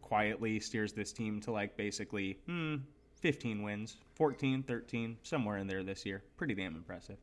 quietly 0.00 0.60
steers 0.60 0.92
this 0.92 1.12
team 1.12 1.40
to 1.40 1.50
like 1.50 1.76
basically 1.76 2.38
hmm, 2.46 2.76
15 3.20 3.62
wins, 3.62 3.96
14, 4.14 4.62
13, 4.62 5.16
somewhere 5.22 5.56
in 5.56 5.66
there 5.66 5.82
this 5.82 6.04
year. 6.04 6.22
Pretty 6.36 6.54
damn 6.54 6.76
impressive. 6.76 7.16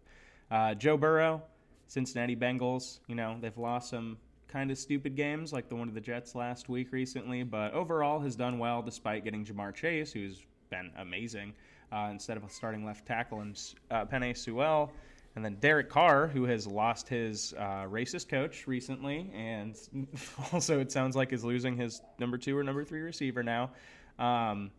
Uh, 0.49 0.73
Joe 0.73 0.97
Burrow, 0.97 1.43
Cincinnati 1.87 2.35
Bengals, 2.35 2.99
you 3.07 3.15
know, 3.15 3.37
they've 3.39 3.57
lost 3.57 3.89
some 3.89 4.17
kind 4.51 4.69
of 4.69 4.77
stupid 4.77 5.15
games 5.15 5.53
like 5.53 5.69
the 5.69 5.75
one 5.75 5.87
of 5.87 5.93
the 5.93 6.01
Jets 6.01 6.35
last 6.35 6.69
week 6.69 6.91
recently, 6.91 7.43
but 7.43 7.73
overall 7.73 8.19
has 8.19 8.35
done 8.35 8.59
well 8.59 8.81
despite 8.81 9.23
getting 9.23 9.45
Ja'Marr 9.45 9.73
Chase, 9.73 10.11
who's 10.11 10.45
been 10.69 10.91
amazing, 10.97 11.53
uh, 11.91 12.09
instead 12.11 12.37
of 12.37 12.43
a 12.43 12.49
starting 12.49 12.85
left 12.85 13.05
tackle 13.05 13.41
and 13.41 13.59
uh, 13.89 14.05
Penei 14.05 14.35
Sewell. 14.35 14.91
And 15.35 15.45
then 15.45 15.55
Derek 15.61 15.89
Carr, 15.89 16.27
who 16.27 16.43
has 16.43 16.67
lost 16.67 17.07
his 17.07 17.53
uh, 17.57 17.85
racist 17.89 18.27
coach 18.27 18.67
recently, 18.67 19.31
and 19.33 19.77
also 20.53 20.81
it 20.81 20.91
sounds 20.91 21.15
like 21.15 21.31
is 21.31 21.45
losing 21.45 21.77
his 21.77 22.01
number 22.19 22.37
two 22.37 22.57
or 22.57 22.63
number 22.63 22.83
three 22.83 22.99
receiver 22.99 23.41
now. 23.41 23.71
Um, 24.19 24.71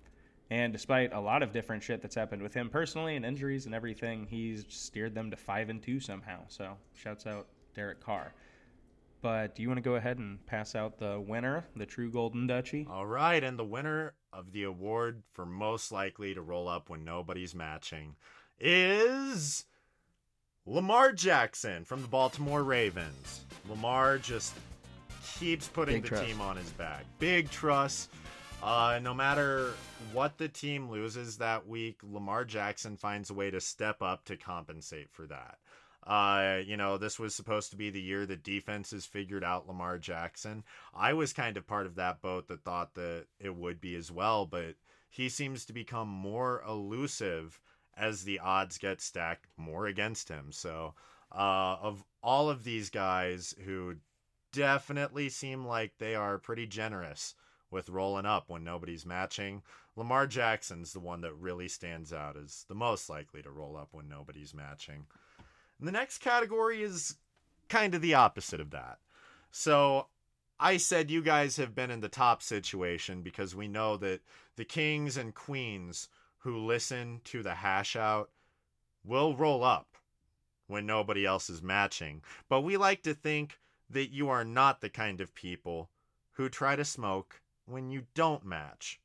and 0.50 0.70
despite 0.70 1.14
a 1.14 1.20
lot 1.20 1.42
of 1.42 1.52
different 1.52 1.82
shit 1.82 2.02
that's 2.02 2.14
happened 2.14 2.42
with 2.42 2.52
him 2.52 2.68
personally 2.68 3.16
and 3.16 3.24
injuries 3.24 3.64
and 3.64 3.74
everything, 3.74 4.26
he's 4.28 4.66
steered 4.68 5.14
them 5.14 5.30
to 5.30 5.36
five 5.36 5.70
and 5.70 5.82
two 5.82 5.98
somehow. 5.98 6.40
So 6.48 6.76
shouts 6.94 7.26
out 7.26 7.46
Derek 7.74 8.00
Carr. 8.00 8.34
But 9.22 9.54
do 9.54 9.62
you 9.62 9.68
want 9.68 9.78
to 9.78 9.82
go 9.82 9.94
ahead 9.94 10.18
and 10.18 10.44
pass 10.46 10.74
out 10.74 10.98
the 10.98 11.20
winner, 11.20 11.64
the 11.76 11.86
true 11.86 12.10
Golden 12.10 12.48
Dutchie? 12.48 12.88
All 12.90 13.06
right, 13.06 13.42
and 13.42 13.56
the 13.56 13.64
winner 13.64 14.14
of 14.32 14.50
the 14.50 14.64
award 14.64 15.22
for 15.32 15.46
most 15.46 15.92
likely 15.92 16.34
to 16.34 16.42
roll 16.42 16.68
up 16.68 16.90
when 16.90 17.04
nobody's 17.04 17.54
matching 17.54 18.16
is 18.58 19.64
Lamar 20.66 21.12
Jackson 21.12 21.84
from 21.84 22.02
the 22.02 22.08
Baltimore 22.08 22.64
Ravens. 22.64 23.44
Lamar 23.68 24.18
just 24.18 24.54
keeps 25.38 25.68
putting 25.68 25.96
Big 25.96 26.02
the 26.02 26.08
trust. 26.08 26.24
team 26.24 26.40
on 26.40 26.56
his 26.56 26.70
back. 26.70 27.04
Big 27.20 27.48
trust. 27.48 28.10
Uh, 28.62 29.00
no 29.02 29.12
matter 29.12 29.72
what 30.12 30.38
the 30.38 30.48
team 30.48 30.88
loses 30.88 31.38
that 31.38 31.66
week, 31.66 32.00
Lamar 32.02 32.44
Jackson 32.44 32.96
finds 32.96 33.30
a 33.30 33.34
way 33.34 33.50
to 33.50 33.60
step 33.60 34.02
up 34.02 34.24
to 34.24 34.36
compensate 34.36 35.10
for 35.10 35.26
that. 35.26 35.58
Uh, 36.04 36.58
you 36.64 36.76
know, 36.76 36.98
this 36.98 37.18
was 37.18 37.34
supposed 37.34 37.70
to 37.70 37.76
be 37.76 37.90
the 37.90 38.00
year 38.00 38.26
that 38.26 38.42
defenses 38.42 39.06
figured 39.06 39.44
out 39.44 39.68
Lamar 39.68 39.98
Jackson. 39.98 40.64
I 40.94 41.12
was 41.12 41.32
kind 41.32 41.56
of 41.56 41.66
part 41.66 41.86
of 41.86 41.94
that 41.94 42.20
boat 42.20 42.48
that 42.48 42.64
thought 42.64 42.94
that 42.94 43.26
it 43.38 43.54
would 43.54 43.80
be 43.80 43.94
as 43.94 44.10
well, 44.10 44.44
but 44.44 44.74
he 45.08 45.28
seems 45.28 45.64
to 45.66 45.72
become 45.72 46.08
more 46.08 46.62
elusive 46.66 47.60
as 47.96 48.24
the 48.24 48.38
odds 48.40 48.78
get 48.78 49.00
stacked 49.00 49.46
more 49.56 49.86
against 49.86 50.28
him. 50.28 50.50
So, 50.50 50.94
uh, 51.30 51.76
of 51.80 52.04
all 52.22 52.50
of 52.50 52.64
these 52.64 52.90
guys 52.90 53.54
who 53.64 53.96
definitely 54.52 55.28
seem 55.28 55.64
like 55.66 55.98
they 55.98 56.14
are 56.14 56.38
pretty 56.38 56.66
generous 56.66 57.34
with 57.70 57.88
rolling 57.88 58.26
up 58.26 58.48
when 58.48 58.64
nobody's 58.64 59.06
matching, 59.06 59.62
Lamar 59.96 60.26
Jackson's 60.26 60.92
the 60.92 61.00
one 61.00 61.20
that 61.22 61.34
really 61.34 61.68
stands 61.68 62.12
out 62.12 62.36
as 62.36 62.64
the 62.68 62.74
most 62.74 63.08
likely 63.08 63.42
to 63.42 63.50
roll 63.50 63.76
up 63.76 63.88
when 63.92 64.08
nobody's 64.08 64.54
matching. 64.54 65.06
The 65.82 65.90
next 65.90 66.18
category 66.18 66.80
is 66.80 67.16
kind 67.68 67.96
of 67.96 68.02
the 68.02 68.14
opposite 68.14 68.60
of 68.60 68.70
that. 68.70 68.98
So 69.50 70.06
I 70.60 70.76
said 70.76 71.10
you 71.10 71.22
guys 71.22 71.56
have 71.56 71.74
been 71.74 71.90
in 71.90 72.00
the 72.00 72.08
top 72.08 72.40
situation 72.40 73.22
because 73.22 73.56
we 73.56 73.66
know 73.66 73.96
that 73.96 74.20
the 74.54 74.64
kings 74.64 75.16
and 75.16 75.34
queens 75.34 76.08
who 76.38 76.64
listen 76.64 77.20
to 77.24 77.42
the 77.42 77.56
hash 77.56 77.96
out 77.96 78.30
will 79.04 79.34
roll 79.34 79.64
up 79.64 79.96
when 80.68 80.86
nobody 80.86 81.26
else 81.26 81.50
is 81.50 81.62
matching. 81.62 82.22
But 82.48 82.60
we 82.60 82.76
like 82.76 83.02
to 83.02 83.12
think 83.12 83.58
that 83.90 84.12
you 84.12 84.28
are 84.28 84.44
not 84.44 84.82
the 84.82 84.88
kind 84.88 85.20
of 85.20 85.34
people 85.34 85.90
who 86.34 86.48
try 86.48 86.76
to 86.76 86.84
smoke 86.84 87.42
when 87.66 87.90
you 87.90 88.04
don't 88.14 88.44
match 88.44 89.00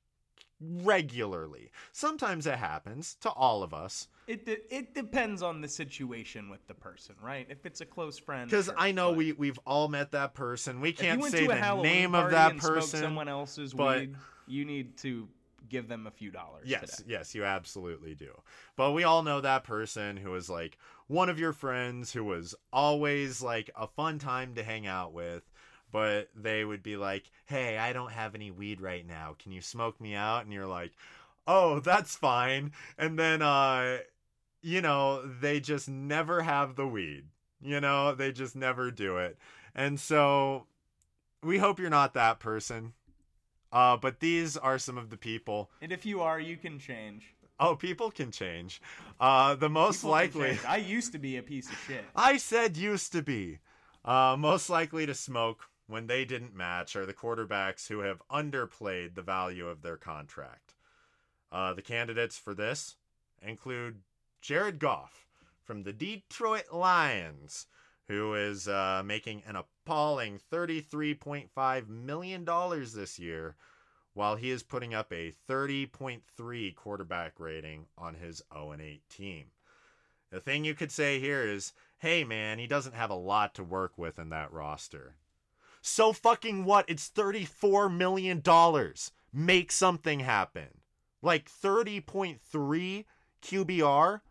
regularly. 0.59 1.71
Sometimes 1.91 2.47
it 2.47 2.55
happens 2.57 3.15
to 3.21 3.29
all 3.29 3.63
of 3.63 3.73
us. 3.73 4.07
It 4.27 4.45
de- 4.45 4.75
it 4.75 4.93
depends 4.93 5.41
on 5.41 5.61
the 5.61 5.67
situation 5.67 6.49
with 6.49 6.65
the 6.67 6.73
person, 6.73 7.15
right? 7.21 7.47
If 7.49 7.65
it's 7.65 7.81
a 7.81 7.85
close 7.85 8.17
friend, 8.19 8.49
Because 8.49 8.65
sure, 8.65 8.75
I 8.77 8.91
know 8.91 9.11
we 9.11 9.31
we've 9.33 9.59
all 9.65 9.87
met 9.87 10.11
that 10.11 10.33
person. 10.33 10.81
We 10.81 10.91
can't 10.91 11.23
say 11.23 11.47
the 11.47 11.55
Halloween 11.55 11.91
name 11.93 12.15
of 12.15 12.31
that 12.31 12.57
person. 12.57 12.99
someone 12.99 13.27
else's 13.27 13.73
but- 13.73 13.99
weed, 13.99 14.15
you 14.47 14.65
need 14.65 14.97
to 14.97 15.27
give 15.69 15.87
them 15.89 16.07
a 16.07 16.11
few 16.11 16.31
dollars. 16.31 16.63
Yes, 16.65 16.97
today. 16.97 17.13
yes, 17.13 17.35
you 17.35 17.43
absolutely 17.43 18.15
do. 18.15 18.31
But 18.75 18.93
we 18.93 19.03
all 19.03 19.23
know 19.23 19.41
that 19.41 19.63
person 19.65 20.15
who 20.17 20.31
was 20.31 20.49
like 20.49 20.77
one 21.07 21.29
of 21.29 21.39
your 21.39 21.53
friends 21.53 22.13
who 22.13 22.23
was 22.23 22.55
always 22.71 23.41
like 23.41 23.69
a 23.75 23.87
fun 23.87 24.17
time 24.19 24.55
to 24.55 24.63
hang 24.63 24.87
out 24.87 25.13
with, 25.13 25.43
but 25.91 26.29
they 26.35 26.63
would 26.65 26.83
be 26.83 26.97
like, 26.97 27.29
"Hey, 27.45 27.77
I 27.77 27.93
don't 27.93 28.11
have 28.11 28.35
any 28.35 28.51
weed 28.51 28.81
right 28.81 29.05
now. 29.05 29.35
Can 29.39 29.51
you 29.51 29.61
smoke 29.61 29.99
me 30.01 30.15
out?" 30.15 30.43
And 30.43 30.53
you're 30.53 30.67
like, 30.67 30.93
"Oh, 31.47 31.79
that's 31.79 32.15
fine." 32.15 32.71
And 32.97 33.17
then 33.17 33.41
uh 33.41 33.99
you 34.61 34.81
know, 34.81 35.25
they 35.25 35.59
just 35.59 35.87
never 35.87 36.41
have 36.41 36.75
the 36.75 36.87
weed. 36.87 37.25
You 37.61 37.79
know, 37.79 38.13
they 38.13 38.31
just 38.31 38.55
never 38.55 38.91
do 38.91 39.17
it. 39.17 39.37
And 39.73 39.99
so 39.99 40.65
we 41.43 41.57
hope 41.59 41.79
you're 41.79 41.89
not 41.89 42.13
that 42.15 42.39
person. 42.39 42.93
Uh, 43.71 43.97
but 43.97 44.19
these 44.19 44.57
are 44.57 44.79
some 44.79 44.97
of 44.97 45.09
the 45.09 45.17
people 45.17 45.69
And 45.81 45.91
if 45.91 46.05
you 46.05 46.21
are, 46.21 46.39
you 46.39 46.57
can 46.57 46.79
change. 46.79 47.33
Oh, 47.59 47.75
people 47.75 48.11
can 48.11 48.31
change. 48.31 48.81
Uh, 49.19 49.55
the 49.55 49.69
most 49.69 49.97
People 50.01 50.11
likely. 50.11 50.59
I 50.67 50.77
used 50.77 51.11
to 51.13 51.17
be 51.17 51.37
a 51.37 51.43
piece 51.43 51.69
of 51.69 51.77
shit. 51.87 52.05
I 52.15 52.37
said 52.37 52.77
used 52.77 53.11
to 53.13 53.21
be. 53.21 53.59
Uh, 54.05 54.35
most 54.37 54.69
likely 54.69 55.05
to 55.05 55.13
smoke 55.13 55.67
when 55.87 56.07
they 56.07 56.25
didn't 56.25 56.55
match 56.55 56.95
are 56.95 57.05
the 57.05 57.13
quarterbacks 57.13 57.87
who 57.87 57.99
have 57.99 58.21
underplayed 58.29 59.15
the 59.15 59.21
value 59.21 59.67
of 59.67 59.81
their 59.81 59.97
contract. 59.97 60.75
Uh, 61.51 61.73
the 61.73 61.81
candidates 61.81 62.37
for 62.37 62.53
this 62.53 62.95
include 63.41 64.01
Jared 64.41 64.79
Goff 64.79 65.25
from 65.63 65.83
the 65.83 65.93
Detroit 65.93 66.71
Lions, 66.73 67.67
who 68.07 68.33
is 68.33 68.67
uh, 68.67 69.01
making 69.05 69.43
an 69.47 69.55
appalling 69.55 70.39
$33.5 70.51 71.87
million 71.87 72.45
this 72.45 73.17
year, 73.17 73.55
while 74.13 74.35
he 74.35 74.49
is 74.49 74.63
putting 74.63 74.93
up 74.93 75.11
a 75.11 75.33
30.3 75.49 76.75
quarterback 76.75 77.39
rating 77.39 77.85
on 77.97 78.15
his 78.15 78.41
0 78.53 78.75
8 78.79 79.01
team. 79.09 79.45
The 80.31 80.41
thing 80.41 80.65
you 80.65 80.73
could 80.73 80.91
say 80.91 81.19
here 81.19 81.47
is, 81.47 81.71
hey 81.99 82.23
man, 82.23 82.59
he 82.59 82.67
doesn't 82.67 82.95
have 82.95 83.09
a 83.09 83.15
lot 83.15 83.55
to 83.55 83.63
work 83.63 83.97
with 83.97 84.19
in 84.19 84.29
that 84.29 84.51
roster. 84.51 85.15
So 85.81 86.13
fucking 86.13 86.65
what? 86.65 86.85
It's 86.87 87.09
$34 87.09 87.95
million. 87.95 88.41
Make 89.33 89.71
something 89.71 90.19
happen. 90.21 90.67
Like 91.21 91.49
30.3 91.49 93.05
QBR? 93.41 94.21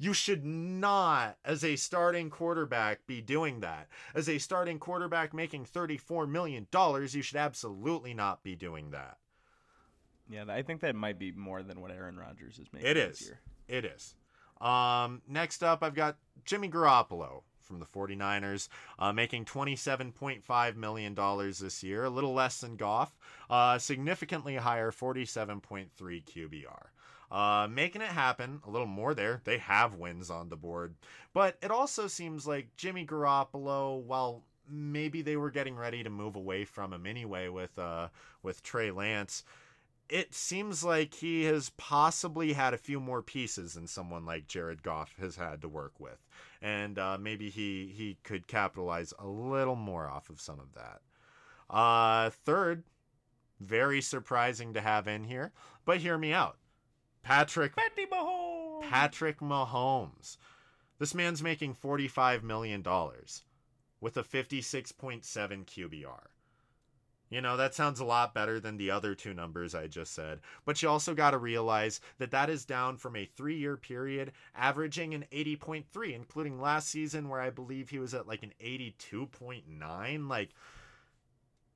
You 0.00 0.12
should 0.12 0.44
not, 0.44 1.38
as 1.44 1.64
a 1.64 1.74
starting 1.74 2.30
quarterback, 2.30 3.04
be 3.08 3.20
doing 3.20 3.60
that. 3.60 3.88
As 4.14 4.28
a 4.28 4.38
starting 4.38 4.78
quarterback 4.78 5.34
making 5.34 5.64
$34 5.64 6.28
million, 6.28 6.68
you 6.72 7.22
should 7.22 7.36
absolutely 7.36 8.14
not 8.14 8.44
be 8.44 8.54
doing 8.54 8.90
that. 8.92 9.18
Yeah, 10.30 10.44
I 10.48 10.62
think 10.62 10.82
that 10.82 10.94
might 10.94 11.18
be 11.18 11.32
more 11.32 11.62
than 11.62 11.80
what 11.80 11.90
Aaron 11.90 12.16
Rodgers 12.16 12.58
is 12.58 12.68
making. 12.72 12.88
it 12.90 12.96
is. 12.96 13.32
It 13.66 13.84
is. 13.84 14.14
Um, 14.60 15.22
next 15.26 15.64
up, 15.64 15.82
I've 15.82 15.94
got 15.94 16.16
Jimmy 16.44 16.68
Garoppolo 16.68 17.42
from 17.68 17.78
the 17.78 17.86
49ers, 17.86 18.68
uh, 18.98 19.12
making 19.12 19.44
$27.5 19.44 20.76
million 20.76 21.14
this 21.14 21.82
year, 21.82 22.04
a 22.04 22.10
little 22.10 22.32
less 22.32 22.60
than 22.60 22.76
Goff, 22.76 23.16
uh, 23.50 23.78
significantly 23.78 24.56
higher, 24.56 24.90
47.3 24.90 25.88
QBR. 25.98 26.86
Uh, 27.30 27.68
making 27.68 28.00
it 28.00 28.08
happen, 28.08 28.62
a 28.66 28.70
little 28.70 28.86
more 28.86 29.14
there. 29.14 29.42
They 29.44 29.58
have 29.58 29.94
wins 29.94 30.30
on 30.30 30.48
the 30.48 30.56
board. 30.56 30.94
But 31.34 31.58
it 31.62 31.70
also 31.70 32.06
seems 32.06 32.46
like 32.46 32.74
Jimmy 32.76 33.04
Garoppolo, 33.04 34.00
while 34.00 34.44
maybe 34.66 35.20
they 35.20 35.36
were 35.36 35.50
getting 35.50 35.76
ready 35.76 36.02
to 36.02 36.10
move 36.10 36.36
away 36.36 36.64
from 36.64 36.92
him 36.92 37.06
anyway 37.06 37.48
with 37.48 37.78
uh, 37.78 38.08
with 38.42 38.62
Trey 38.62 38.90
Lance, 38.90 39.44
it 40.08 40.34
seems 40.34 40.82
like 40.82 41.14
he 41.14 41.44
has 41.44 41.70
possibly 41.76 42.54
had 42.54 42.72
a 42.72 42.78
few 42.78 43.00
more 43.00 43.22
pieces 43.22 43.74
than 43.74 43.86
someone 43.86 44.24
like 44.24 44.48
Jared 44.48 44.82
Goff 44.82 45.14
has 45.20 45.36
had 45.36 45.60
to 45.62 45.68
work 45.68 45.92
with, 45.98 46.26
and 46.60 46.98
uh, 46.98 47.18
maybe 47.20 47.50
he 47.50 47.92
he 47.94 48.18
could 48.22 48.46
capitalize 48.46 49.12
a 49.18 49.26
little 49.26 49.76
more 49.76 50.08
off 50.08 50.30
of 50.30 50.40
some 50.40 50.58
of 50.60 50.74
that. 50.74 51.00
Uh, 51.70 52.30
third, 52.30 52.84
very 53.60 54.00
surprising 54.00 54.74
to 54.74 54.80
have 54.80 55.06
in 55.06 55.24
here, 55.24 55.52
but 55.84 55.98
hear 55.98 56.18
me 56.18 56.32
out. 56.32 56.56
Patrick 57.22 57.74
Mahomes. 57.76 58.82
Patrick 58.82 59.40
Mahomes. 59.40 60.36
This 60.98 61.14
man's 61.14 61.42
making 61.42 61.74
$45 61.74 62.42
million 62.42 62.82
with 64.00 64.16
a 64.16 64.22
56.7 64.22 65.22
QBR. 65.22 66.20
You 67.30 67.42
know, 67.42 67.56
that 67.58 67.74
sounds 67.74 68.00
a 68.00 68.04
lot 68.04 68.32
better 68.32 68.58
than 68.58 68.78
the 68.78 68.90
other 68.90 69.14
two 69.14 69.34
numbers 69.34 69.74
I 69.74 69.86
just 69.86 70.14
said. 70.14 70.40
But 70.64 70.82
you 70.82 70.88
also 70.88 71.14
got 71.14 71.32
to 71.32 71.38
realize 71.38 72.00
that 72.18 72.30
that 72.30 72.48
is 72.48 72.64
down 72.64 72.96
from 72.96 73.16
a 73.16 73.26
three 73.26 73.56
year 73.56 73.76
period, 73.76 74.32
averaging 74.54 75.12
an 75.12 75.26
80.3, 75.30 76.14
including 76.14 76.60
last 76.60 76.88
season 76.88 77.28
where 77.28 77.40
I 77.40 77.50
believe 77.50 77.90
he 77.90 77.98
was 77.98 78.14
at 78.14 78.26
like 78.26 78.42
an 78.42 78.54
82.9. 78.64 80.28
Like, 80.28 80.50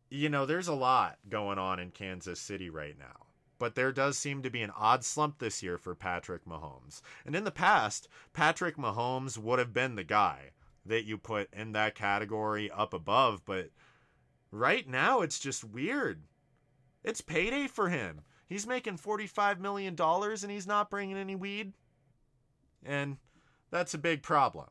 you 0.09 0.29
know, 0.29 0.47
there's 0.47 0.69
a 0.69 0.75
lot 0.75 1.19
going 1.29 1.59
on 1.59 1.79
in 1.79 1.91
Kansas 1.91 2.41
City 2.41 2.71
right 2.71 2.99
now. 2.99 3.27
But 3.59 3.75
there 3.75 3.93
does 3.93 4.19
seem 4.19 4.43
to 4.43 4.51
be 4.51 4.63
an 4.63 4.73
odd 4.77 5.05
slump 5.05 5.39
this 5.39 5.63
year 5.63 5.79
for 5.79 5.95
Patrick 5.95 6.45
Mahomes. 6.47 7.01
And 7.25 7.37
in 7.37 7.45
the 7.45 7.53
past, 7.53 8.09
Patrick 8.33 8.77
Mahomes 8.77 9.39
would 9.39 9.59
have 9.59 9.73
been 9.73 9.95
the 9.95 10.03
guy 10.03 10.51
that 10.85 11.05
you 11.05 11.17
put 11.17 11.53
in 11.53 11.73
that 11.73 11.95
category 11.95 12.71
up 12.71 12.93
above. 12.93 13.43
But 13.45 13.71
right 14.53 14.89
now, 14.89 15.23
it's 15.23 15.41
just 15.41 15.65
weird. 15.65 16.23
It's 17.03 17.21
payday 17.21 17.67
for 17.67 17.89
him. 17.89 18.21
He's 18.47 18.67
making 18.67 18.99
$45 18.99 19.59
million 19.59 19.97
and 19.99 20.51
he's 20.51 20.67
not 20.67 20.91
bringing 20.91 21.17
any 21.17 21.35
weed. 21.35 21.73
And 22.85 23.17
that's 23.71 23.95
a 23.95 23.99
big 23.99 24.23
problem. 24.23 24.69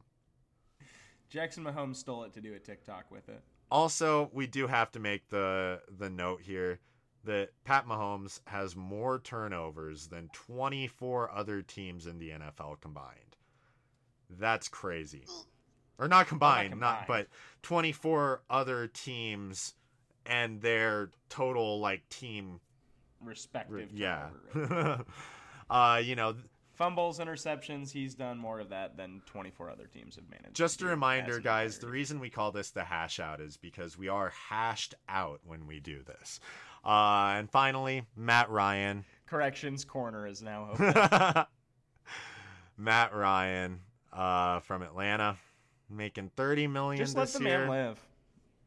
Jackson 1.29 1.63
Mahomes 1.63 1.95
stole 1.95 2.23
it 2.23 2.33
to 2.33 2.41
do 2.41 2.53
a 2.53 2.59
TikTok 2.59 3.09
with 3.09 3.27
it. 3.27 3.41
Also, 3.71 4.29
we 4.33 4.47
do 4.47 4.67
have 4.67 4.91
to 4.91 4.99
make 4.99 5.29
the 5.29 5.81
the 5.97 6.09
note 6.09 6.41
here 6.41 6.79
that 7.23 7.51
Pat 7.63 7.87
Mahomes 7.87 8.41
has 8.47 8.75
more 8.75 9.19
turnovers 9.19 10.07
than 10.07 10.29
24 10.33 11.31
other 11.31 11.61
teams 11.61 12.05
in 12.05 12.17
the 12.17 12.31
NFL 12.31 12.81
combined. 12.81 13.37
That's 14.29 14.67
crazy. 14.67 15.23
Or 16.01 16.07
not 16.07 16.27
combined, 16.27 16.77
not, 16.79 17.05
combined. 17.05 17.27
but 17.29 17.37
24 17.61 18.41
other 18.49 18.87
teams 18.87 19.75
and 20.25 20.59
their 20.59 21.11
total 21.29 21.79
like 21.79 22.07
team 22.09 22.59
Respective. 23.23 23.89
yeah. 23.93 24.29
uh, 25.69 26.01
you 26.03 26.15
know, 26.15 26.35
Fumbles, 26.73 27.19
interceptions. 27.19 27.91
He's 27.91 28.15
done 28.15 28.39
more 28.39 28.59
of 28.59 28.69
that 28.69 28.97
than 28.97 29.21
24 29.27 29.69
other 29.69 29.85
teams 29.85 30.15
have 30.15 30.27
managed. 30.27 30.55
Just 30.55 30.81
a 30.81 30.85
reminder, 30.85 31.39
guys, 31.39 31.77
the 31.77 31.87
reason 31.87 32.19
we 32.19 32.31
call 32.31 32.51
this 32.51 32.71
the 32.71 32.83
hash 32.83 33.19
out 33.19 33.39
is 33.39 33.57
because 33.57 33.95
we 33.97 34.07
are 34.07 34.33
hashed 34.49 34.95
out 35.07 35.41
when 35.45 35.67
we 35.67 35.79
do 35.79 36.01
this. 36.01 36.39
Uh, 36.83 37.35
and 37.37 37.51
finally, 37.51 38.03
Matt 38.15 38.49
Ryan. 38.49 39.05
Corrections 39.27 39.85
corner 39.85 40.25
is 40.25 40.41
now 40.41 40.69
open. 40.73 41.45
Matt 42.77 43.13
Ryan 43.13 43.81
uh, 44.11 44.61
from 44.61 44.81
Atlanta, 44.81 45.37
making 45.91 46.31
30 46.35 46.67
million 46.67 47.03
Just 47.03 47.17
let 47.17 47.27
the 47.29 47.43
year. 47.43 47.59
man 47.59 47.69
live. 47.69 47.99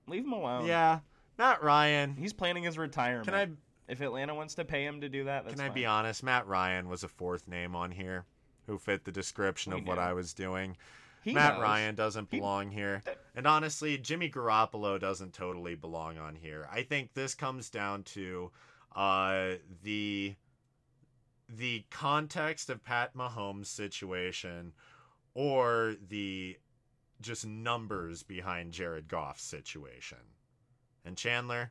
Leave 0.06 0.24
him 0.24 0.32
alone. 0.32 0.66
Yeah, 0.66 1.00
not 1.38 1.62
Ryan. 1.62 2.16
He's 2.16 2.32
planning 2.32 2.62
his 2.62 2.76
retirement. 2.78 3.26
Can 3.26 3.34
I 3.34 3.48
If 3.90 4.00
Atlanta 4.00 4.34
wants 4.34 4.54
to 4.56 4.64
pay 4.64 4.84
him 4.84 5.00
to 5.00 5.08
do 5.08 5.24
that, 5.24 5.44
that's 5.44 5.56
can 5.56 5.64
I 5.64 5.72
be 5.72 5.86
honest? 5.86 6.22
Matt 6.22 6.46
Ryan 6.46 6.88
was 6.88 7.02
a 7.04 7.08
fourth 7.08 7.48
name 7.48 7.74
on 7.74 7.90
here 7.90 8.24
who 8.66 8.78
fit 8.78 9.04
the 9.04 9.12
description 9.12 9.72
We 9.74 9.80
of 9.80 9.86
what. 9.86 9.98
I 9.98 10.12
was 10.12 10.32
doing. 10.34 10.76
He 11.22 11.32
Matt 11.32 11.54
knows. 11.54 11.62
Ryan 11.62 11.94
doesn't 11.94 12.28
He- 12.30 12.38
belong 12.38 12.70
here. 12.70 13.02
And 13.34 13.46
honestly, 13.46 13.96
Jimmy 13.98 14.30
Garoppolo 14.30 15.00
doesn't 15.00 15.32
totally 15.32 15.74
belong 15.74 16.18
on 16.18 16.34
here. 16.34 16.68
I 16.70 16.82
think 16.82 17.14
this 17.14 17.34
comes 17.34 17.70
down 17.70 18.02
to 18.04 18.50
uh, 18.94 19.54
the 19.82 20.34
the 21.48 21.84
context 21.90 22.70
of 22.70 22.82
Pat 22.84 23.14
Mahomes' 23.14 23.66
situation 23.66 24.72
or 25.34 25.94
the 26.08 26.56
just 27.24 27.46
numbers 27.46 28.22
behind 28.22 28.72
Jared 28.72 29.08
Goff's 29.08 29.42
situation. 29.42 30.18
And 31.04 31.16
Chandler, 31.16 31.70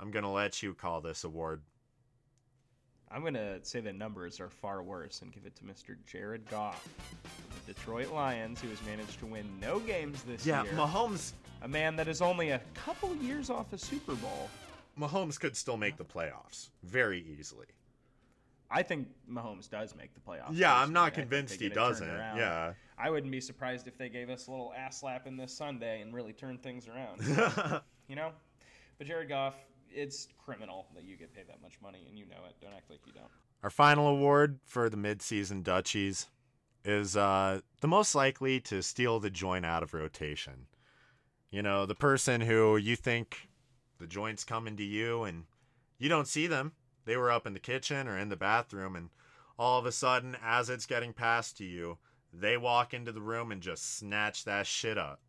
I'm 0.00 0.10
going 0.10 0.24
to 0.24 0.30
let 0.30 0.62
you 0.62 0.74
call 0.74 1.00
this 1.00 1.22
award. 1.24 1.62
I'm 3.10 3.22
gonna 3.22 3.58
say 3.62 3.78
the 3.78 3.92
numbers 3.92 4.40
are 4.40 4.48
far 4.48 4.82
worse 4.82 5.22
and 5.22 5.30
give 5.30 5.46
it 5.46 5.54
to 5.56 5.62
Mr. 5.62 5.94
Jared 6.04 6.50
Goff, 6.50 6.88
the 7.64 7.72
Detroit 7.72 8.12
Lions, 8.12 8.60
who 8.60 8.68
has 8.70 8.82
managed 8.84 9.20
to 9.20 9.26
win 9.26 9.46
no 9.60 9.78
games 9.78 10.24
this 10.24 10.44
Yeah, 10.44 10.64
year. 10.64 10.72
Yeah, 10.72 10.78
Mahomes 10.78 11.32
a 11.62 11.68
man 11.68 11.94
that 11.94 12.08
is 12.08 12.20
only 12.20 12.50
a 12.50 12.60
couple 12.74 13.14
years 13.16 13.50
off 13.50 13.72
a 13.72 13.78
Super 13.78 14.16
Bowl. 14.16 14.50
Mahomes 14.98 15.38
could 15.38 15.56
still 15.56 15.76
make 15.76 15.96
the 15.96 16.04
playoffs 16.04 16.70
very 16.82 17.24
easily. 17.38 17.66
I 18.68 18.82
think 18.82 19.06
Mahomes 19.30 19.70
does 19.70 19.94
make 19.94 20.12
the 20.14 20.20
playoffs. 20.20 20.50
Yeah, 20.52 20.74
I'm 20.74 20.92
not 20.92 21.14
convinced 21.14 21.54
he 21.54 21.68
get 21.68 21.72
it 21.72 21.74
turned 21.76 21.90
doesn't. 21.90 22.08
Yeah. 22.08 22.72
I 22.98 23.10
wouldn't 23.10 23.32
be 23.32 23.40
surprised 23.40 23.88
if 23.88 23.98
they 23.98 24.08
gave 24.08 24.30
us 24.30 24.46
a 24.46 24.50
little 24.50 24.72
ass 24.76 25.00
slapping 25.00 25.36
this 25.36 25.52
Sunday 25.52 26.00
and 26.00 26.14
really 26.14 26.32
turned 26.32 26.62
things 26.62 26.86
around. 26.88 27.20
you 28.08 28.16
know? 28.16 28.30
But 28.98 29.06
Jared 29.06 29.28
Goff, 29.28 29.56
it's 29.90 30.28
criminal 30.38 30.86
that 30.94 31.04
you 31.04 31.16
get 31.16 31.34
paid 31.34 31.48
that 31.48 31.60
much 31.62 31.78
money 31.82 32.06
and 32.08 32.18
you 32.18 32.26
know 32.26 32.44
it. 32.48 32.54
Don't 32.60 32.72
act 32.72 32.90
like 32.90 33.00
you 33.06 33.12
don't. 33.12 33.30
Our 33.62 33.70
final 33.70 34.06
award 34.06 34.60
for 34.64 34.88
the 34.88 34.96
midseason 34.96 35.62
Dutchies 35.62 36.28
is 36.84 37.16
uh, 37.16 37.60
the 37.80 37.88
most 37.88 38.14
likely 38.14 38.60
to 38.60 38.82
steal 38.82 39.18
the 39.18 39.30
joint 39.30 39.64
out 39.64 39.82
of 39.82 39.94
rotation. 39.94 40.66
You 41.50 41.62
know, 41.62 41.86
the 41.86 41.94
person 41.94 42.42
who 42.42 42.76
you 42.76 42.94
think 42.94 43.48
the 43.98 44.06
joint's 44.06 44.44
coming 44.44 44.76
to 44.76 44.84
you 44.84 45.24
and 45.24 45.44
you 45.98 46.08
don't 46.08 46.28
see 46.28 46.46
them. 46.46 46.72
They 47.06 47.16
were 47.16 47.30
up 47.30 47.46
in 47.46 47.54
the 47.54 47.60
kitchen 47.60 48.08
or 48.08 48.18
in 48.18 48.28
the 48.28 48.36
bathroom, 48.36 48.96
and 48.96 49.10
all 49.58 49.78
of 49.78 49.86
a 49.86 49.92
sudden, 49.92 50.36
as 50.42 50.70
it's 50.70 50.86
getting 50.86 51.12
passed 51.12 51.56
to 51.58 51.64
you, 51.64 51.98
they 52.40 52.56
walk 52.56 52.92
into 52.92 53.12
the 53.12 53.20
room 53.20 53.52
and 53.52 53.62
just 53.62 53.96
snatch 53.96 54.44
that 54.44 54.66
shit 54.66 54.98
up. 54.98 55.20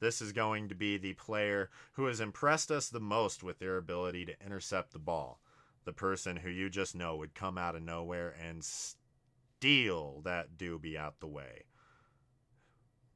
This 0.00 0.20
is 0.20 0.32
going 0.32 0.68
to 0.68 0.74
be 0.74 0.98
the 0.98 1.14
player 1.14 1.70
who 1.92 2.06
has 2.06 2.20
impressed 2.20 2.70
us 2.70 2.88
the 2.88 3.00
most 3.00 3.42
with 3.42 3.58
their 3.58 3.76
ability 3.76 4.26
to 4.26 4.44
intercept 4.44 4.92
the 4.92 4.98
ball. 4.98 5.40
The 5.84 5.92
person 5.92 6.36
who 6.36 6.50
you 6.50 6.68
just 6.68 6.94
know 6.94 7.16
would 7.16 7.34
come 7.34 7.56
out 7.56 7.76
of 7.76 7.82
nowhere 7.82 8.34
and 8.46 8.64
steal 8.64 10.20
that 10.24 10.56
doobie 10.58 10.96
out 10.96 11.20
the 11.20 11.26
way. 11.26 11.64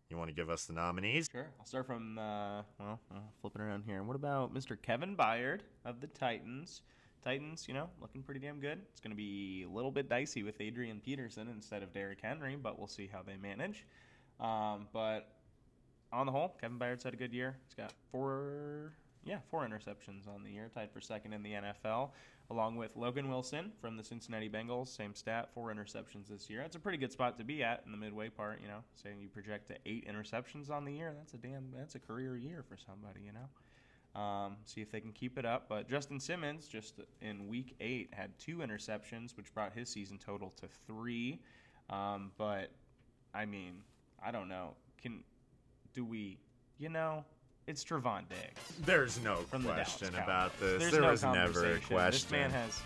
You 0.09 0.17
want 0.17 0.29
to 0.29 0.35
give 0.35 0.49
us 0.49 0.65
the 0.65 0.73
nominees? 0.73 1.29
Sure. 1.31 1.49
I'll 1.59 1.67
start 1.67 1.87
from, 1.87 2.17
uh, 2.17 2.63
well, 2.79 3.01
I'll 3.13 3.33
flip 3.43 3.55
it 3.57 3.61
around 3.61 3.85
here. 3.85 4.03
What 4.03 4.17
about 4.17 4.55
Mr. 4.55 4.81
Kevin 4.81 5.15
Byard 5.15 5.61
of 5.85 6.01
the 6.01 6.07
Titans? 6.07 6.83
Titans, 7.23 7.67
you 7.69 7.75
know, 7.75 7.91
looking 8.01 8.23
pretty 8.23 8.41
damn 8.41 8.61
good. 8.61 8.81
It's 8.91 9.01
going 9.01 9.11
to 9.11 9.17
be 9.17 9.65
a 9.69 9.69
little 9.69 9.91
bit 9.91 10.09
dicey 10.09 10.43
with 10.43 10.61
Adrian 10.61 11.01
Peterson 11.01 11.49
instead 11.49 11.83
of 11.83 11.93
Derrick 11.93 12.21
Henry, 12.23 12.57
but 12.57 12.79
we'll 12.79 12.89
see 12.89 13.09
how 13.13 13.23
they 13.23 13.37
manage. 13.37 13.87
Um, 14.41 14.87
but 14.93 15.33
on 16.13 16.27
the 16.27 16.33
whole, 16.33 16.57
Kevin 16.61 16.79
Byard's 16.79 17.05
had 17.05 17.15
a 17.15 17.17
good 17.17 17.33
year. 17.33 17.57
He's 17.67 17.75
got 17.75 17.93
four, 18.11 18.93
yeah, 19.25 19.39
four 19.51 19.67
interceptions 19.67 20.29
on 20.29 20.43
the 20.43 20.51
year, 20.51 20.71
tied 20.73 20.91
for 20.93 21.01
second 21.01 21.33
in 21.33 21.43
the 21.43 21.53
NFL, 21.53 22.11
along 22.51 22.77
with 22.77 22.97
Logan 22.97 23.29
Wilson 23.29 23.73
from 23.81 23.97
the 23.97 24.05
Cincinnati 24.05 24.49
Bengals. 24.49 24.89
Same 24.89 25.15
stat, 25.15 25.51
four 25.53 25.73
interceptions 25.73 26.29
this 26.29 26.49
year. 26.49 26.63
That's 26.63 26.77
a 26.77 26.81
pretty 26.81 26.99
good 26.99 27.13
spot 27.13 27.37
to 27.39 27.45
be 27.45 27.63
at 27.63 27.83
in 27.85 27.93
the 27.93 27.99
midway 27.99 28.29
part. 28.29 28.61
You 28.63 28.69
know, 28.69 28.85
saying 28.95 29.21
you 29.21 29.29
project 29.29 29.69
to 29.69 29.77
eight 29.87 30.09
interceptions 30.09 30.71
on 30.71 30.85
the 30.85 30.93
year, 30.93 31.15
that's 31.17 31.35
a 31.35 31.39
damn, 31.39 31.73
that's 31.77 31.95
a 31.95 32.01
career 32.01 32.37
year 32.37 32.65
for 32.69 32.77
somebody. 32.77 33.21
You 33.25 33.33
know. 33.33 33.49
Um, 34.15 34.57
see 34.65 34.81
if 34.81 34.91
they 34.91 35.01
can 35.01 35.13
keep 35.13 35.39
it 35.39 35.45
up. 35.45 35.67
But 35.69 35.89
Justin 35.89 36.19
Simmons, 36.19 36.67
just 36.67 36.95
in 37.21 37.47
week 37.47 37.77
eight, 37.81 38.09
had 38.13 38.37
two 38.39 38.59
interceptions, 38.59 39.37
which 39.37 39.53
brought 39.55 39.73
his 39.73 39.89
season 39.89 40.19
total 40.19 40.53
to 40.61 40.67
three. 40.87 41.41
Um, 41.91 42.33
but 42.37 42.71
I 43.35 43.45
mean, 43.45 43.83
I 44.25 44.31
don't 44.31 44.49
know. 44.49 44.75
Can 45.01 45.23
do 45.95 46.05
we? 46.05 46.39
You 46.79 46.89
know, 46.89 47.25
it's 47.67 47.85
Trevon 47.85 48.23
Diggs. 48.29 48.61
There's 48.85 49.21
no 49.23 49.37
question 49.51 50.13
the 50.13 50.23
about 50.23 50.59
this. 50.59 50.81
There's 50.81 50.93
there 50.93 51.03
no 51.03 51.11
was 51.11 51.23
never 51.23 51.75
a 51.75 51.79
question. 51.79 52.11
This 52.11 52.31
man 52.31 52.51
has 52.51 52.81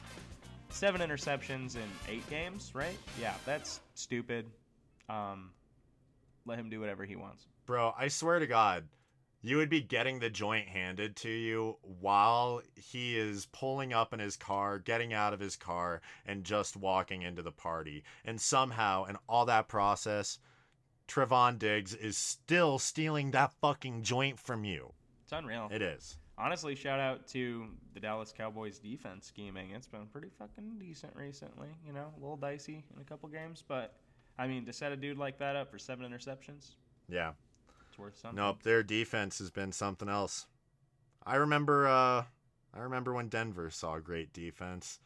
seven 0.70 1.01
interceptions 1.01 1.77
in 1.77 1.83
eight 2.09 2.29
games, 2.29 2.73
right? 2.75 2.97
Yeah, 3.20 3.35
that's 3.47 3.81
stupid. 3.95 4.47
Um, 5.09 5.51
let 6.47 6.59
him 6.59 6.68
do 6.68 6.81
whatever 6.81 7.05
he 7.05 7.16
wants. 7.16 7.47
Bro, 7.66 7.95
I 7.97 8.09
swear 8.09 8.39
to 8.39 8.47
God, 8.47 8.85
you 9.43 9.57
would 9.57 9.68
be 9.68 9.80
getting 9.80 10.20
the 10.20 10.30
joint 10.30 10.68
handed 10.68 11.16
to 11.16 11.28
you 11.28 11.76
while 11.82 12.62
he 12.76 13.18
is 13.18 13.47
pulling 13.47 13.93
up 13.93 14.12
in 14.14 14.20
his 14.20 14.36
car, 14.36 14.78
getting 14.78 15.12
out 15.12 15.34
of 15.34 15.40
his 15.40 15.57
car, 15.57 16.01
and 16.24 16.45
just 16.45 16.76
walking 16.76 17.22
into 17.22 17.43
the 17.43 17.53
party. 17.53 18.05
And 18.24 18.40
somehow, 18.40 19.05
in 19.05 19.16
all 19.28 19.45
that 19.47 19.68
process, 19.68 20.38
Trevon 21.09 21.59
Diggs 21.59 21.95
is 21.95 22.16
still 22.16 22.78
stealing 22.78 23.32
that 23.32 23.53
fucking 23.61 24.03
joint 24.03 24.38
from 24.38 24.64
you. 24.64 24.93
It's 25.24 25.32
unreal. 25.32 25.68
It 25.72 25.82
is. 25.82 26.16
Honestly, 26.38 26.74
shout 26.74 26.99
out 27.01 27.26
to 27.28 27.66
the 27.95 28.01
Dallas 28.01 28.32
Cowboys 28.36 28.78
defense 28.78 29.26
scheming. 29.26 29.72
It's 29.72 29.86
been 29.86 30.07
pretty 30.07 30.30
fucking 30.38 30.78
decent 30.78 31.14
recently. 31.14 31.68
You 31.86 31.93
know, 31.93 32.12
a 32.16 32.20
little 32.20 32.36
dicey 32.36 32.84
in 32.95 33.03
a 33.03 33.05
couple 33.05 33.28
games, 33.28 33.62
but 33.66 33.95
I 34.38 34.47
mean, 34.47 34.64
to 34.66 34.72
set 34.72 34.93
a 34.93 34.97
dude 34.97 35.18
like 35.18 35.38
that 35.38 35.57
up 35.57 35.70
for 35.70 35.78
seven 35.78 36.11
interceptions, 36.11 36.76
Yeah. 37.09 37.32
Worth 38.03 38.18
something. 38.18 38.36
Nope, 38.36 38.62
their 38.64 38.82
defense 38.82 39.38
has 39.38 39.50
been 39.50 39.72
something 39.72 40.09
else. 40.09 40.46
I 41.24 41.36
remember 41.36 41.86
uh 41.86 42.24
I 42.74 42.80
remember 42.80 43.14
when 43.14 43.28
Denver 43.28 43.70
saw 43.70 43.98
great 43.98 44.32
defense. 44.32 44.98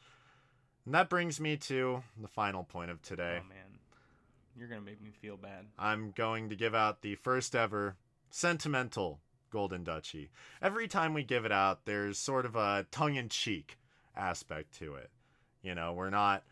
And 0.85 0.95
that 0.95 1.11
brings 1.11 1.39
me 1.39 1.57
to 1.59 2.03
the 2.21 2.29
final 2.29 2.65
point 2.65 2.91
of 2.91 3.03
today. 3.03 3.41
Oh 3.43 3.49
man, 3.49 3.79
you're 4.57 4.69
gonna 4.69 4.81
make 4.81 5.03
me 5.03 5.11
feel 5.11 5.37
bad. 5.37 5.67
I'm 5.79 6.13
going 6.13 6.49
to 6.49 6.57
give 6.57 6.75
out 6.75 7.03
the 7.03 7.17
first 7.17 7.55
ever 7.55 7.97
sentimental 8.31 9.21
Golden 9.51 9.85
Dutchie. 9.85 10.29
Every 10.63 10.89
time 10.89 11.13
we 11.13 11.23
give 11.23 11.45
it 11.45 11.53
out, 11.53 11.85
there's 11.85 12.19
sort 12.19 12.47
of 12.47 12.57
a 12.57 12.87
tongue-in-cheek 12.91 13.79
aspect 14.17 14.79
to 14.79 14.95
it. 14.95 15.11
You 15.63 15.75
know, 15.75 15.93
we're 15.93 16.11
not, 16.11 16.45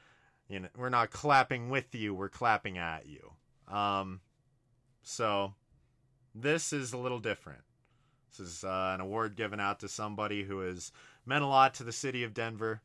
you 0.48 0.60
know, 0.60 0.68
we're 0.76 0.88
not 0.90 1.10
clapping 1.10 1.70
with 1.70 1.94
you. 1.94 2.14
We're 2.14 2.28
clapping 2.28 2.78
at 2.78 3.06
you. 3.06 3.32
Um, 3.72 4.20
so 5.02 5.54
this 6.34 6.72
is 6.72 6.92
a 6.92 6.98
little 6.98 7.20
different. 7.20 7.62
This 8.30 8.48
is 8.48 8.64
uh, 8.64 8.92
an 8.94 9.00
award 9.00 9.36
given 9.36 9.60
out 9.60 9.80
to 9.80 9.88
somebody 9.88 10.42
who 10.42 10.60
has 10.60 10.90
meant 11.24 11.44
a 11.44 11.46
lot 11.48 11.74
to 11.74 11.84
the 11.84 11.92
city 11.92 12.24
of 12.24 12.34
Denver, 12.34 12.82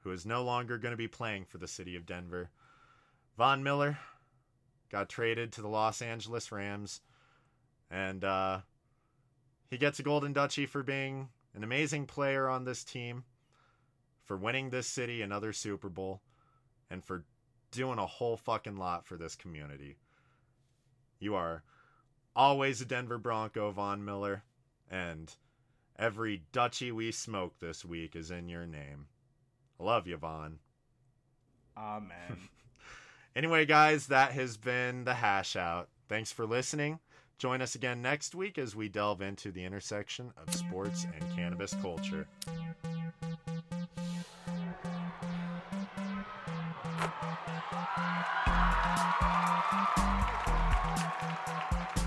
who 0.00 0.10
is 0.10 0.26
no 0.26 0.42
longer 0.42 0.78
going 0.78 0.92
to 0.92 0.96
be 0.96 1.08
playing 1.08 1.44
for 1.44 1.58
the 1.58 1.68
city 1.68 1.94
of 1.94 2.06
Denver. 2.06 2.50
Von 3.36 3.62
Miller 3.62 3.98
got 4.90 5.08
traded 5.08 5.52
to 5.52 5.62
the 5.62 5.68
Los 5.68 6.02
Angeles 6.02 6.50
Rams, 6.50 7.00
and 7.90 8.24
uh, 8.24 8.60
he 9.70 9.78
gets 9.78 10.00
a 10.00 10.02
Golden 10.02 10.34
Dutchie 10.34 10.68
for 10.68 10.82
being 10.82 11.28
an 11.54 11.62
amazing 11.62 12.06
player 12.06 12.48
on 12.48 12.64
this 12.64 12.82
team, 12.82 13.24
for 14.24 14.36
winning 14.36 14.70
this 14.70 14.88
city 14.88 15.22
another 15.22 15.52
Super 15.52 15.88
Bowl, 15.88 16.20
and 16.90 17.04
for 17.04 17.24
doing 17.70 17.98
a 17.98 18.06
whole 18.06 18.36
fucking 18.36 18.76
lot 18.76 19.06
for 19.06 19.16
this 19.16 19.36
community. 19.36 19.96
You 21.20 21.36
are 21.36 21.62
always 22.34 22.80
a 22.80 22.84
Denver 22.84 23.18
Bronco, 23.18 23.70
Von 23.70 24.04
Miller, 24.04 24.42
and 24.90 25.34
every 25.98 26.42
Dutchie 26.52 26.92
we 26.92 27.12
smoke 27.12 27.58
this 27.58 27.84
week 27.84 28.16
is 28.16 28.30
in 28.30 28.48
your 28.48 28.66
name. 28.66 29.06
I 29.80 29.84
love 29.84 30.06
you, 30.06 30.16
Von. 30.16 30.58
Amen. 31.76 32.38
anyway, 33.36 33.66
guys, 33.66 34.06
that 34.06 34.32
has 34.32 34.56
been 34.56 35.04
the 35.04 35.14
hash 35.14 35.56
out. 35.56 35.88
Thanks 36.08 36.32
for 36.32 36.46
listening. 36.46 37.00
Join 37.38 37.62
us 37.62 37.74
again 37.74 38.02
next 38.02 38.34
week 38.34 38.58
as 38.58 38.74
we 38.74 38.88
delve 38.88 39.22
into 39.22 39.52
the 39.52 39.64
intersection 39.64 40.32
of 40.36 40.52
sports 40.52 41.06
and 41.14 41.36
cannabis 41.36 41.74
culture. 41.80 42.26
Thank 46.98 47.16
you. 51.96 51.97